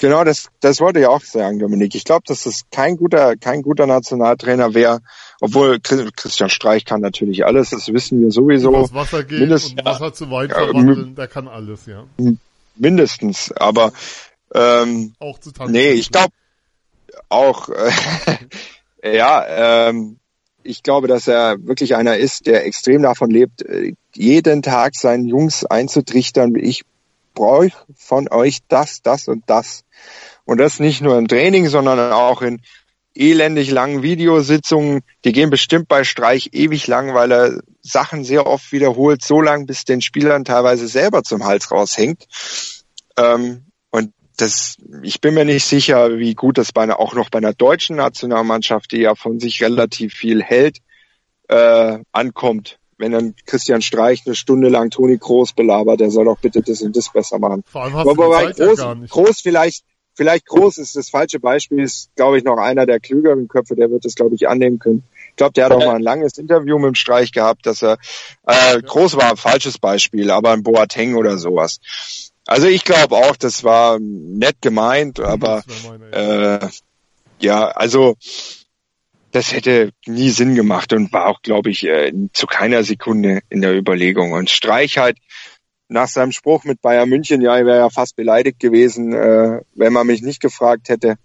Genau, 0.00 0.24
das, 0.24 0.48
das 0.60 0.80
wollte 0.80 1.00
ich 1.00 1.06
auch 1.06 1.20
sagen, 1.20 1.58
Dominik. 1.58 1.94
Ich 1.94 2.04
glaube, 2.04 2.22
dass 2.26 2.44
das 2.44 2.62
kein 2.70 2.96
guter, 2.96 3.36
kein 3.36 3.60
guter 3.60 3.86
Nationaltrainer 3.86 4.72
wäre, 4.72 5.00
obwohl 5.42 5.78
Christian 5.80 6.48
Streich 6.48 6.86
kann 6.86 7.02
natürlich 7.02 7.44
alles, 7.44 7.70
das 7.70 7.88
wissen 7.88 8.22
wir 8.22 8.30
sowieso. 8.30 8.72
Was 8.72 8.94
Wasser 8.94 9.24
geht 9.24 9.40
Mindest, 9.40 9.72
und 9.72 9.84
Wasser 9.84 10.14
zu 10.14 10.30
Wein 10.30 10.48
verwandeln, 10.48 11.14
der 11.16 11.28
kann 11.28 11.48
alles, 11.48 11.84
ja. 11.84 12.04
Mindestens, 12.76 13.52
aber 13.52 13.92
ähm, 14.54 15.12
auch 15.18 15.38
zu 15.38 15.52
tanzen. 15.52 15.72
Nee, 15.72 15.90
ich 15.90 16.10
glaube 16.10 16.32
auch, 17.28 17.68
äh, 17.68 17.90
ja, 19.16 19.88
ähm, 19.88 20.18
ich 20.62 20.82
glaube, 20.82 21.08
dass 21.08 21.28
er 21.28 21.56
wirklich 21.66 21.96
einer 21.96 22.16
ist, 22.16 22.46
der 22.46 22.66
extrem 22.66 23.02
davon 23.02 23.30
lebt, 23.30 23.62
äh, 23.62 23.94
jeden 24.14 24.62
Tag 24.62 24.94
seinen 24.94 25.26
Jungs 25.26 25.64
einzutrichtern, 25.64 26.54
ich 26.56 26.82
brauche 27.34 27.72
von 27.96 28.28
euch 28.30 28.58
das, 28.68 29.02
das 29.02 29.28
und 29.28 29.44
das. 29.46 29.84
Und 30.44 30.58
das 30.58 30.80
nicht 30.80 31.00
nur 31.00 31.16
im 31.16 31.28
Training, 31.28 31.68
sondern 31.68 32.12
auch 32.12 32.42
in 32.42 32.60
elendig 33.14 33.70
langen 33.70 34.02
Videositzungen. 34.02 35.02
Die 35.24 35.32
gehen 35.32 35.50
bestimmt 35.50 35.88
bei 35.88 36.04
Streich 36.04 36.50
ewig 36.52 36.86
lang, 36.86 37.14
weil 37.14 37.32
er 37.32 37.60
Sachen 37.82 38.24
sehr 38.24 38.46
oft 38.46 38.72
wiederholt, 38.72 39.22
so 39.22 39.40
lang, 39.40 39.66
bis 39.66 39.84
den 39.84 40.00
Spielern 40.00 40.44
teilweise 40.44 40.88
selber 40.88 41.22
zum 41.22 41.44
Hals 41.44 41.70
raushängt. 41.70 42.26
Ähm, 43.16 43.69
das, 44.40 44.76
ich 45.02 45.20
bin 45.20 45.34
mir 45.34 45.44
nicht 45.44 45.64
sicher, 45.64 46.18
wie 46.18 46.34
gut 46.34 46.58
das 46.58 46.72
bei 46.72 46.82
einer, 46.82 46.98
auch 46.98 47.14
noch 47.14 47.30
bei 47.30 47.38
einer 47.38 47.52
deutschen 47.52 47.96
Nationalmannschaft, 47.96 48.92
die 48.92 49.00
ja 49.00 49.14
von 49.14 49.40
sich 49.40 49.62
relativ 49.62 50.14
viel 50.14 50.42
hält, 50.42 50.78
äh, 51.48 51.98
ankommt. 52.12 52.78
Wenn 52.98 53.12
dann 53.12 53.34
Christian 53.46 53.82
Streich 53.82 54.22
eine 54.26 54.34
Stunde 54.34 54.68
lang 54.68 54.90
Toni 54.90 55.16
Groß 55.16 55.54
belabert, 55.54 56.00
der 56.00 56.10
soll 56.10 56.26
doch 56.26 56.38
bitte 56.38 56.62
das 56.62 56.82
und 56.82 56.96
das 56.96 57.10
besser 57.12 57.38
machen. 57.38 57.64
Vor 57.66 57.82
allem 57.82 57.94
hast 57.94 58.06
Wobei 58.06 58.52
du 58.52 58.66
Groß, 58.66 58.78
ja 58.78 58.94
Groß 58.94 59.40
vielleicht, 59.40 59.84
vielleicht 60.14 60.46
Groß 60.46 60.76
ist 60.78 60.96
das 60.96 61.08
falsche 61.08 61.40
Beispiel, 61.40 61.80
ist, 61.80 62.10
glaube 62.14 62.36
ich, 62.36 62.44
noch 62.44 62.58
einer 62.58 62.84
der 62.84 63.00
klügeren 63.00 63.48
Köpfe, 63.48 63.74
der 63.74 63.90
wird 63.90 64.04
das, 64.04 64.14
glaube 64.14 64.34
ich, 64.34 64.48
annehmen 64.48 64.78
können. 64.78 65.02
Ich 65.30 65.36
glaube, 65.36 65.52
der 65.52 65.66
hat 65.66 65.72
auch 65.72 65.84
mal 65.84 65.94
ein 65.94 66.02
langes 66.02 66.36
Interview 66.36 66.78
mit 66.78 66.88
dem 66.88 66.94
Streich 66.94 67.32
gehabt, 67.32 67.64
dass 67.64 67.82
er 67.82 67.96
äh, 68.46 68.82
Groß 68.82 69.16
war 69.16 69.30
ein 69.30 69.36
falsches 69.38 69.78
Beispiel, 69.78 70.30
aber 70.30 70.50
ein 70.50 70.62
Boateng 70.62 71.14
oder 71.14 71.38
sowas. 71.38 71.80
Also 72.50 72.66
ich 72.66 72.84
glaube 72.84 73.14
auch, 73.14 73.36
das 73.36 73.62
war 73.62 74.00
nett 74.00 74.56
gemeint, 74.60 75.20
aber 75.20 75.62
äh, 76.10 76.66
ja, 77.38 77.68
also 77.68 78.16
das 79.30 79.52
hätte 79.52 79.92
nie 80.04 80.30
Sinn 80.30 80.56
gemacht 80.56 80.92
und 80.92 81.12
war 81.12 81.26
auch, 81.26 81.42
glaube 81.42 81.70
ich, 81.70 81.86
äh, 81.86 82.12
zu 82.32 82.48
keiner 82.48 82.82
Sekunde 82.82 83.38
in 83.50 83.60
der 83.60 83.76
Überlegung. 83.76 84.32
Und 84.32 84.50
Streich 84.50 84.98
halt 84.98 85.16
nach 85.86 86.08
seinem 86.08 86.32
Spruch 86.32 86.64
mit 86.64 86.82
Bayern 86.82 87.08
München, 87.08 87.40
ja, 87.40 87.56
ich 87.56 87.66
wäre 87.66 87.78
ja 87.78 87.88
fast 87.88 88.16
beleidigt 88.16 88.58
gewesen, 88.58 89.12
äh, 89.12 89.60
wenn 89.76 89.92
man 89.92 90.08
mich 90.08 90.20
nicht 90.20 90.40
gefragt 90.40 90.88
hätte 90.88 91.18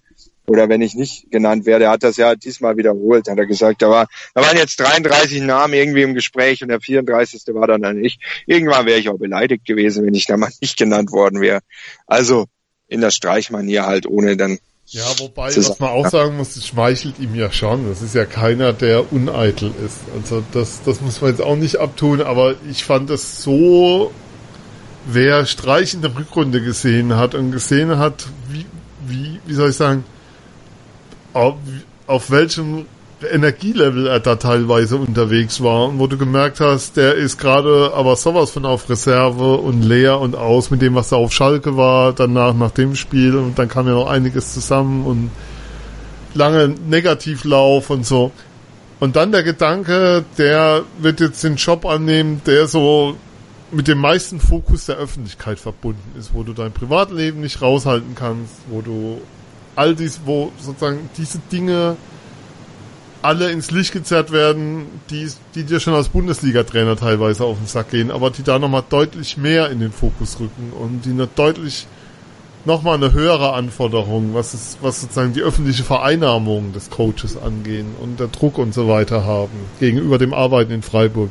oder 0.47 0.69
wenn 0.69 0.81
ich 0.81 0.95
nicht 0.95 1.31
genannt 1.31 1.65
werde, 1.65 1.89
hat 1.89 2.03
das 2.03 2.17
ja 2.17 2.35
diesmal 2.35 2.77
wiederholt, 2.77 3.27
hat 3.29 3.37
er 3.37 3.45
gesagt, 3.45 3.81
da, 3.81 3.89
war, 3.89 4.07
da 4.33 4.41
waren 4.41 4.57
jetzt 4.57 4.79
33 4.79 5.41
Namen 5.41 5.73
irgendwie 5.73 6.03
im 6.03 6.13
Gespräch 6.13 6.61
und 6.61 6.69
der 6.69 6.81
34. 6.81 7.41
war 7.53 7.67
dann 7.67 7.81
dann 7.81 7.99
nicht. 7.99 8.21
Irgendwann 8.45 8.85
wäre 8.85 8.99
ich 8.99 9.09
auch 9.09 9.17
beleidigt 9.17 9.65
gewesen, 9.65 10.05
wenn 10.05 10.13
ich 10.13 10.25
da 10.25 10.37
mal 10.37 10.51
nicht 10.61 10.77
genannt 10.77 11.11
worden 11.11 11.41
wäre. 11.41 11.61
Also 12.07 12.45
in 12.87 13.01
der 13.01 13.11
Streichmanier 13.11 13.85
halt, 13.85 14.05
ohne 14.05 14.37
dann 14.37 14.59
ja, 14.87 15.03
wobei, 15.17 15.47
was 15.47 15.79
man 15.79 15.89
auch 15.89 16.07
sagen 16.07 16.37
muss, 16.37 16.53
das 16.53 16.67
schmeichelt 16.67 17.17
ihm 17.17 17.33
ja 17.33 17.51
schon. 17.51 17.89
Das 17.89 18.03
ist 18.03 18.13
ja 18.13 18.23
keiner, 18.25 18.71
der 18.71 19.11
uneitel 19.11 19.71
ist. 19.83 20.01
Also 20.15 20.43
das, 20.51 20.83
das 20.83 21.01
muss 21.01 21.21
man 21.21 21.31
jetzt 21.31 21.41
auch 21.41 21.55
nicht 21.55 21.77
abtun, 21.77 22.21
aber 22.21 22.53
ich 22.69 22.83
fand 22.83 23.09
es 23.09 23.41
so, 23.41 24.11
wer 25.07 25.47
Streich 25.47 25.95
in 25.95 26.03
der 26.03 26.15
Rückrunde 26.15 26.61
gesehen 26.61 27.15
hat 27.15 27.33
und 27.33 27.51
gesehen 27.51 27.97
hat, 27.97 28.27
wie, 28.49 28.67
wie, 29.07 29.39
wie 29.47 29.53
soll 29.55 29.71
ich 29.71 29.75
sagen, 29.75 30.03
auf, 31.35 31.55
auf 32.07 32.31
welchem 32.31 32.85
Energielevel 33.31 34.07
er 34.07 34.19
da 34.19 34.35
teilweise 34.35 34.97
unterwegs 34.97 35.61
war 35.61 35.89
und 35.89 35.99
wo 35.99 36.07
du 36.07 36.17
gemerkt 36.17 36.59
hast, 36.59 36.97
der 36.97 37.15
ist 37.15 37.37
gerade 37.37 37.91
aber 37.93 38.15
sowas 38.15 38.51
von 38.51 38.65
auf 38.65 38.89
Reserve 38.89 39.55
und 39.55 39.81
leer 39.83 40.19
und 40.19 40.35
aus 40.35 40.69
mit 40.69 40.81
dem, 40.81 40.95
was 40.95 41.11
er 41.11 41.17
auf 41.17 41.33
Schalke 41.33 41.75
war, 41.77 42.13
danach 42.13 42.53
nach 42.53 42.71
dem 42.71 42.95
Spiel 42.95 43.35
und 43.35 43.57
dann 43.57 43.67
kam 43.67 43.87
ja 43.87 43.93
noch 43.93 44.07
einiges 44.07 44.53
zusammen 44.53 45.05
und 45.05 45.31
lange 46.33 46.69
Negativlauf 46.69 47.89
und 47.89 48.05
so. 48.05 48.31
Und 48.99 49.15
dann 49.15 49.31
der 49.31 49.43
Gedanke, 49.43 50.23
der 50.37 50.83
wird 50.99 51.19
jetzt 51.19 51.43
den 51.43 51.55
Job 51.55 51.85
annehmen, 51.85 52.41
der 52.45 52.67
so 52.67 53.15
mit 53.71 53.87
dem 53.87 53.97
meisten 53.97 54.39
Fokus 54.39 54.85
der 54.85 54.97
Öffentlichkeit 54.97 55.59
verbunden 55.59 56.17
ist, 56.17 56.33
wo 56.33 56.43
du 56.43 56.53
dein 56.53 56.71
Privatleben 56.71 57.41
nicht 57.41 57.61
raushalten 57.61 58.15
kannst, 58.15 58.53
wo 58.69 58.81
du 58.81 59.21
all 59.75 59.95
dies, 59.95 60.21
wo 60.25 60.51
sozusagen 60.59 61.09
diese 61.17 61.39
Dinge 61.51 61.97
alle 63.21 63.49
ins 63.51 63.71
Licht 63.71 63.91
gezerrt 63.91 64.31
werden, 64.31 64.85
die, 65.09 65.27
die 65.55 65.63
dir 65.63 65.79
schon 65.79 65.95
als 65.95 66.09
Bundesliga-Trainer 66.09 66.95
teilweise 66.95 67.43
auf 67.43 67.57
den 67.57 67.65
Sack 67.65 67.89
gehen, 67.89 68.11
aber 68.11 68.29
die 68.29 68.43
da 68.43 68.59
nochmal 68.59 68.83
deutlich 68.87 69.35
mehr 69.37 69.71
in 69.71 69.79
den 69.79 69.91
Fokus 69.91 70.39
rücken 70.39 70.71
und 70.79 71.05
die 71.05 71.09
eine 71.09 71.27
deutlich 71.27 71.87
nochmal 72.65 72.95
eine 72.95 73.13
höhere 73.13 73.53
Anforderung, 73.53 74.33
was 74.33 74.53
ist, 74.53 74.77
was 74.81 75.01
sozusagen 75.01 75.33
die 75.33 75.41
öffentliche 75.41 75.83
Vereinnahmung 75.83 76.73
des 76.73 76.89
Coaches 76.89 77.37
angehen 77.37 77.95
und 78.01 78.19
der 78.19 78.27
Druck 78.27 78.57
und 78.57 78.73
so 78.73 78.87
weiter 78.87 79.25
haben 79.25 79.53
gegenüber 79.79 80.17
dem 80.17 80.33
Arbeiten 80.33 80.71
in 80.71 80.81
Freiburg. 80.81 81.29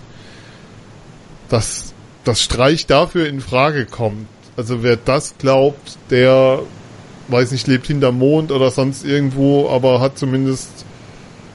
Dass 1.49 1.93
das 2.25 2.41
Streich 2.41 2.87
dafür 2.87 3.29
in 3.29 3.41
Frage 3.41 3.87
kommt. 3.87 4.27
Also 4.57 4.83
wer 4.83 4.97
das 4.97 5.37
glaubt, 5.39 5.99
der 6.11 6.61
weiß 7.29 7.53
nicht, 7.53 7.67
lebt 7.67 7.87
hinterm 7.87 8.19
Mond 8.19 8.53
oder 8.53 8.71
sonst 8.71 9.05
irgendwo, 9.05 9.69
aber 9.69 10.01
hat 10.01 10.19
zumindest 10.19 10.69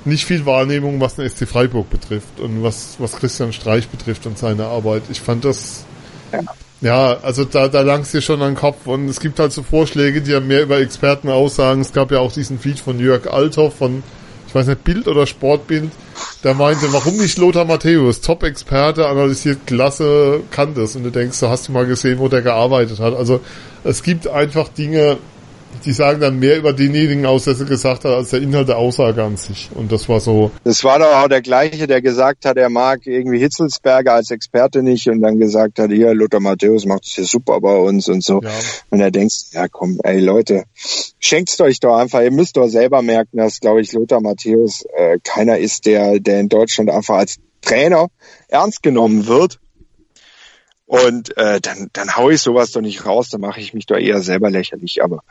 nicht 0.05 0.25
viel 0.25 0.45
Wahrnehmung, 0.45 0.99
was 0.99 1.15
den 1.15 1.29
SC 1.29 1.47
Freiburg 1.47 1.89
betrifft 1.89 2.39
und 2.39 2.63
was, 2.63 2.95
was 2.99 3.13
Christian 3.17 3.53
Streich 3.53 3.87
betrifft 3.87 4.25
und 4.25 4.37
seine 4.37 4.65
Arbeit. 4.65 5.03
Ich 5.09 5.21
fand 5.21 5.45
das, 5.45 5.85
ja, 6.31 6.41
ja 6.81 7.17
also 7.21 7.45
da, 7.45 7.67
da 7.67 7.81
langst 7.81 8.13
dir 8.13 8.21
schon 8.21 8.41
an 8.41 8.53
den 8.53 8.57
Kopf 8.57 8.87
und 8.87 9.07
es 9.09 9.19
gibt 9.19 9.39
halt 9.39 9.51
so 9.51 9.63
Vorschläge, 9.63 10.21
die 10.21 10.31
ja 10.31 10.39
mehr 10.39 10.63
über 10.63 10.79
Experten 10.79 11.29
aussagen. 11.29 11.81
Es 11.81 11.93
gab 11.93 12.11
ja 12.11 12.19
auch 12.19 12.31
diesen 12.31 12.59
Feed 12.59 12.79
von 12.79 12.99
Jörg 12.99 13.27
Althoff 13.31 13.75
von, 13.75 14.03
ich 14.47 14.55
weiß 14.55 14.67
nicht, 14.67 14.83
Bild 14.83 15.07
oder 15.07 15.27
Sportbild, 15.27 15.91
der 16.43 16.53
meinte, 16.53 16.91
warum 16.93 17.17
nicht 17.17 17.37
Lothar 17.37 17.65
Matthäus, 17.65 18.21
Top-Experte, 18.21 19.07
analysiert 19.07 19.67
klasse, 19.67 20.41
kann 20.51 20.73
das. 20.73 20.95
Und 20.95 21.03
du 21.03 21.11
denkst, 21.11 21.41
hast 21.41 21.67
du 21.67 21.73
mal 21.73 21.85
gesehen, 21.85 22.19
wo 22.19 22.29
der 22.29 22.41
gearbeitet 22.41 22.99
hat. 22.99 23.13
Also 23.13 23.41
es 23.83 24.01
gibt 24.01 24.27
einfach 24.27 24.69
Dinge, 24.69 25.17
die 25.85 25.93
sagen 25.93 26.19
dann 26.19 26.39
mehr 26.39 26.57
über 26.57 26.73
denjenigen 26.73 27.25
aus, 27.25 27.45
der 27.45 27.55
sie 27.55 27.65
gesagt 27.65 28.05
hat, 28.05 28.11
als 28.11 28.29
der 28.29 28.41
Inhalt 28.41 28.67
der 28.67 28.77
Aussage 28.77 29.23
an 29.23 29.37
sich. 29.37 29.69
Und 29.73 29.91
das 29.91 30.09
war 30.09 30.19
so. 30.19 30.51
Das 30.63 30.83
war 30.83 30.99
doch 30.99 31.13
auch 31.13 31.27
der 31.27 31.41
gleiche, 31.41 31.87
der 31.87 32.01
gesagt 32.01 32.45
hat, 32.45 32.57
er 32.57 32.69
mag 32.69 33.05
irgendwie 33.05 33.39
Hitzelsberger 33.39 34.13
als 34.13 34.31
Experte 34.31 34.83
nicht 34.83 35.07
und 35.07 35.21
dann 35.21 35.39
gesagt 35.39 35.79
hat, 35.79 35.91
hier, 35.91 36.13
Lothar 36.13 36.39
Matthäus 36.39 36.85
macht 36.85 37.05
es 37.05 37.13
hier 37.13 37.25
super 37.25 37.59
bei 37.61 37.75
uns 37.75 38.07
und 38.07 38.23
so. 38.23 38.41
Ja. 38.41 38.49
Und 38.89 38.99
er 38.99 39.11
denkt, 39.11 39.33
ja 39.51 39.67
komm, 39.67 39.99
ey 40.03 40.19
Leute, 40.19 40.63
schenkt's 41.19 41.59
euch 41.61 41.79
doch 41.79 41.97
einfach. 41.97 42.21
Ihr 42.21 42.31
müsst 42.31 42.57
doch 42.57 42.67
selber 42.67 43.01
merken, 43.01 43.37
dass, 43.37 43.59
glaube 43.59 43.81
ich, 43.81 43.93
Lothar 43.93 44.21
Matthäus 44.21 44.83
äh, 44.95 45.17
keiner 45.23 45.57
ist, 45.57 45.85
der, 45.85 46.19
der 46.19 46.39
in 46.39 46.49
Deutschland 46.49 46.89
einfach 46.89 47.15
als 47.15 47.37
Trainer 47.61 48.07
ernst 48.47 48.83
genommen 48.83 49.27
wird. 49.27 49.59
Und 50.89 51.37
äh, 51.37 51.61
dann, 51.61 51.91
dann 51.93 52.17
hau 52.17 52.31
ich 52.31 52.41
sowas 52.41 52.71
doch 52.71 52.81
nicht 52.81 53.05
raus, 53.05 53.29
dann 53.29 53.41
mache 53.41 53.61
ich 53.61 53.75
mich 53.75 53.85
doch 53.85 53.95
eher 53.95 54.23
selber 54.23 54.49
lächerlich. 54.49 55.03
Aber 55.03 55.21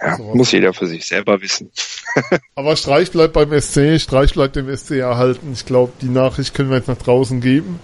ja, 0.00 0.16
so 0.16 0.22
muss 0.34 0.50
jeder 0.50 0.72
für 0.72 0.86
sich 0.86 1.04
selber 1.04 1.42
wissen. 1.42 1.70
Aber 2.54 2.74
Streich 2.76 3.10
bleibt 3.10 3.34
beim 3.34 3.52
SC, 3.60 4.00
Streich 4.00 4.32
bleibt 4.32 4.56
dem 4.56 4.74
SC 4.74 4.92
erhalten. 4.92 5.50
Ich 5.52 5.66
glaube, 5.66 5.92
die 6.00 6.08
Nachricht 6.08 6.54
können 6.54 6.70
wir 6.70 6.78
jetzt 6.78 6.88
nach 6.88 6.96
draußen 6.96 7.42
geben. 7.42 7.80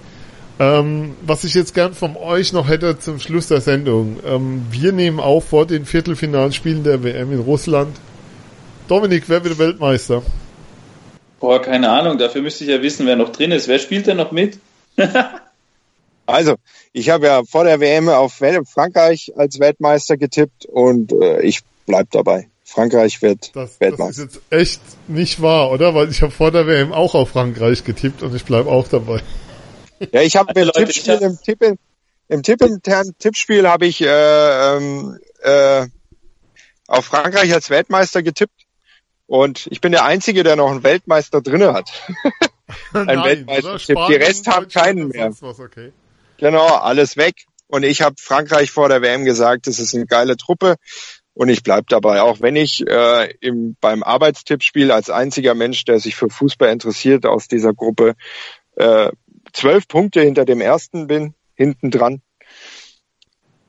Ähm, 0.59 1.15
was 1.21 1.45
ich 1.45 1.53
jetzt 1.53 1.75
gern 1.75 1.93
von 1.93 2.17
euch 2.17 2.55
noch 2.55 2.71
hätte 2.71 2.99
zum 2.99 3.21
Schluss 3.21 3.49
der 3.49 3.61
Sendung. 3.61 4.21
Ähm, 4.25 4.63
wir 4.71 4.93
nehmen 4.93 5.21
auf 5.21 5.51
vor 5.51 5.67
den 5.67 5.85
Viertelfinalspielen 5.85 6.85
der 6.85 7.05
WM 7.05 7.33
in 7.33 7.41
Russland. 7.41 7.99
Dominik, 8.89 9.25
wer 9.27 9.45
wird 9.45 9.59
Weltmeister? 9.59 10.23
Boah, 11.39 11.61
keine 11.61 11.91
Ahnung. 11.91 12.17
Dafür 12.17 12.41
müsste 12.41 12.65
ich 12.65 12.71
ja 12.71 12.81
wissen, 12.81 13.05
wer 13.05 13.17
noch 13.17 13.29
drin 13.29 13.53
ist. 13.53 13.69
Wer 13.69 13.79
spielt 13.79 14.07
denn 14.07 14.17
noch 14.17 14.33
mit? 14.33 14.59
Also, 16.29 16.57
ich 16.93 17.09
habe 17.09 17.27
ja 17.27 17.43
vor 17.45 17.65
der 17.65 17.81
WM 17.81 18.11
auf 18.11 18.35
Frankreich 18.35 19.33
als 19.37 19.61
Weltmeister 19.61 20.19
getippt 20.19 20.67
und 20.67 21.11
äh, 21.13 21.41
ich 21.41 21.63
bleib 21.87 22.11
dabei. 22.11 22.51
Frankreich 22.65 23.23
wird 23.23 23.57
das, 23.57 23.81
Weltmeister. 23.81 24.27
Das 24.27 24.35
ist 24.35 24.43
jetzt 24.51 24.53
echt 24.53 24.81
nicht 25.09 25.41
wahr, 25.41 25.71
oder? 25.71 25.95
Weil 25.95 26.11
ich 26.11 26.21
habe 26.21 26.31
vor 26.31 26.51
der 26.51 26.67
WM 26.67 26.93
auch 26.93 27.15
auf 27.15 27.31
Frankreich 27.31 27.83
getippt 27.83 28.23
und 28.23 28.35
ich 28.35 28.45
bleib 28.45 28.67
auch 28.67 28.89
dabei. 28.89 29.23
Ja, 30.13 30.21
ich 30.21 30.37
habe 30.37 30.53
im 30.61 30.71
Tippspiel, 30.71 31.15
im, 31.15 31.41
Tipp, 31.41 31.79
im 32.29 32.43
Tipp, 32.43 32.61
internen 32.61 33.17
Tippspiel 33.19 33.67
habe 33.67 33.87
ich 33.87 34.03
äh, 34.03 34.77
ähm, 34.77 35.19
äh, 35.41 35.87
auf 36.89 37.07
Frankreich 37.07 37.55
als 37.55 37.71
Weltmeister 37.71 38.23
getippt 38.23 38.67
und 39.27 39.67
ich 39.71 39.81
bin 39.81 39.93
der 39.93 40.05
Einzige, 40.05 40.43
der 40.43 40.57
noch 40.57 40.71
einen 40.71 40.83
Weltmeister 40.83 41.41
drinne 41.41 41.73
hat. 41.73 41.91
Ein 42.93 43.07
Nein, 43.07 43.25
Weltmeister-Tipp. 43.25 43.99
Die 44.11 44.15
Rest 44.15 44.47
haben 44.47 44.69
keinen 44.69 45.09
mehr. 45.09 45.33
Was, 45.41 45.59
okay. 45.59 45.93
Genau, 46.39 46.67
alles 46.67 47.17
weg. 47.17 47.45
Und 47.67 47.83
ich 47.83 48.01
habe 48.01 48.15
Frankreich 48.19 48.71
vor 48.71 48.89
der 48.89 49.03
WM 49.03 49.25
gesagt, 49.25 49.67
das 49.67 49.79
ist 49.79 49.95
eine 49.95 50.07
geile 50.07 50.37
Truppe. 50.37 50.77
Und 51.35 51.51
ich 51.51 51.63
bleib 51.63 51.87
dabei, 51.89 52.23
auch 52.23 52.41
wenn 52.41 52.57
ich 52.57 52.85
äh, 52.87 53.33
im, 53.41 53.77
beim 53.81 54.03
Arbeitstippspiel 54.03 54.91
als 54.91 55.11
einziger 55.11 55.55
Mensch, 55.55 55.85
der 55.85 56.01
sich 56.01 56.17
für 56.17 56.31
Fußball 56.31 56.71
interessiert, 56.71 57.27
aus 57.27 57.47
dieser 57.47 57.75
Gruppe 57.75 58.15
äh, 58.77 59.11
zwölf 59.53 59.87
Punkte 59.87 60.21
hinter 60.21 60.45
dem 60.45 60.61
ersten 60.61 61.07
bin, 61.07 61.35
hinten 61.55 61.91
dran. 61.91 62.23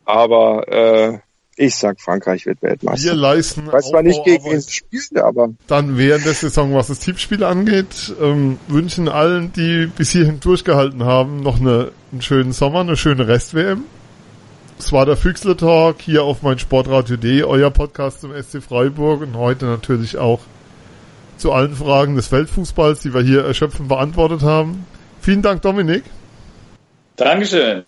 Aber 0.05 0.67
äh, 0.67 1.19
ich 1.59 1.75
sag, 1.75 1.99
Frankreich 1.99 2.45
wird 2.45 2.61
Weltmeister. 2.61 3.09
Wir 3.09 3.15
leisten 3.15 3.63
ich 3.65 3.73
weiß 3.73 3.89
zwar 3.89 4.01
nicht 4.01 4.23
gegen 4.23 4.45
wen 4.45 4.55
es 4.55 4.71
spielt, 4.71 5.17
aber. 5.17 5.49
Dann 5.67 5.97
während 5.97 6.25
der 6.25 6.33
Saison, 6.33 6.73
was 6.73 6.87
das 6.87 6.99
Tippspiel 6.99 7.43
angeht, 7.43 8.13
ähm, 8.21 8.57
wünschen 8.69 9.09
allen, 9.09 9.51
die 9.51 9.87
bis 9.87 10.11
hierhin 10.11 10.39
durchgehalten 10.39 11.03
haben, 11.03 11.41
noch 11.41 11.59
eine, 11.59 11.91
einen 12.13 12.21
schönen 12.21 12.53
Sommer, 12.53 12.79
eine 12.79 12.95
schöne 12.95 13.27
Rest-WM. 13.27 13.83
Es 14.79 14.93
war 14.93 15.05
der 15.05 15.17
Füchsle 15.17 15.57
Talk 15.57 15.97
hier 15.99 16.23
auf 16.23 16.43
mein 16.43 16.59
Sportradio.de, 16.59 17.43
euer 17.43 17.71
Podcast 17.71 18.21
zum 18.21 18.31
SC 18.31 18.63
Freiburg 18.63 19.21
und 19.21 19.35
heute 19.35 19.65
natürlich 19.65 20.17
auch 20.17 20.39
zu 21.35 21.51
allen 21.51 21.75
Fragen 21.75 22.15
des 22.15 22.31
Weltfußballs, 22.31 23.01
die 23.01 23.13
wir 23.13 23.21
hier 23.21 23.43
erschöpfend 23.43 23.89
beantwortet 23.89 24.43
haben. 24.43 24.85
Vielen 25.19 25.41
Dank, 25.41 25.61
Dominik. 25.61 26.05
Dankeschön. 27.17 27.83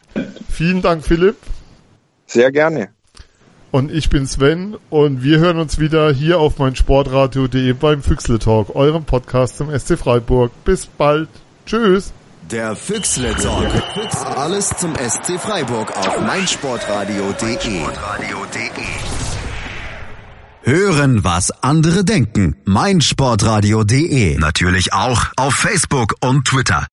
Vielen 0.49 0.81
Dank, 0.81 1.05
Philipp. 1.05 1.37
Sehr 2.25 2.51
gerne. 2.51 2.89
Und 3.71 3.89
ich 3.89 4.09
bin 4.09 4.27
Sven 4.27 4.75
und 4.89 5.23
wir 5.23 5.39
hören 5.39 5.57
uns 5.57 5.79
wieder 5.79 6.11
hier 6.11 6.39
auf 6.39 6.59
mein 6.59 6.75
Sportradio.de 6.75 7.71
beim 7.71 8.03
Füchsle 8.03 8.37
Talk, 8.37 8.75
eurem 8.75 9.05
Podcast 9.05 9.57
zum 9.57 9.69
SC 9.77 9.97
Freiburg. 9.97 10.51
Bis 10.65 10.87
bald. 10.87 11.29
Tschüss. 11.65 12.11
Der 12.51 12.75
Füchsle 12.75 13.33
Talk. 13.35 13.69
Alles 14.35 14.69
zum 14.77 14.93
SC 14.95 15.39
Freiburg 15.39 15.89
auf 15.95 16.19
meinsportradio.de. 16.19 17.81
Hören, 20.63 21.23
was 21.23 21.51
andere 21.63 22.03
denken. 22.03 22.57
meinsportradio.de. 22.65 24.37
Natürlich 24.37 24.91
auch 24.91 25.27
auf 25.37 25.53
Facebook 25.55 26.15
und 26.19 26.45
Twitter. 26.45 26.87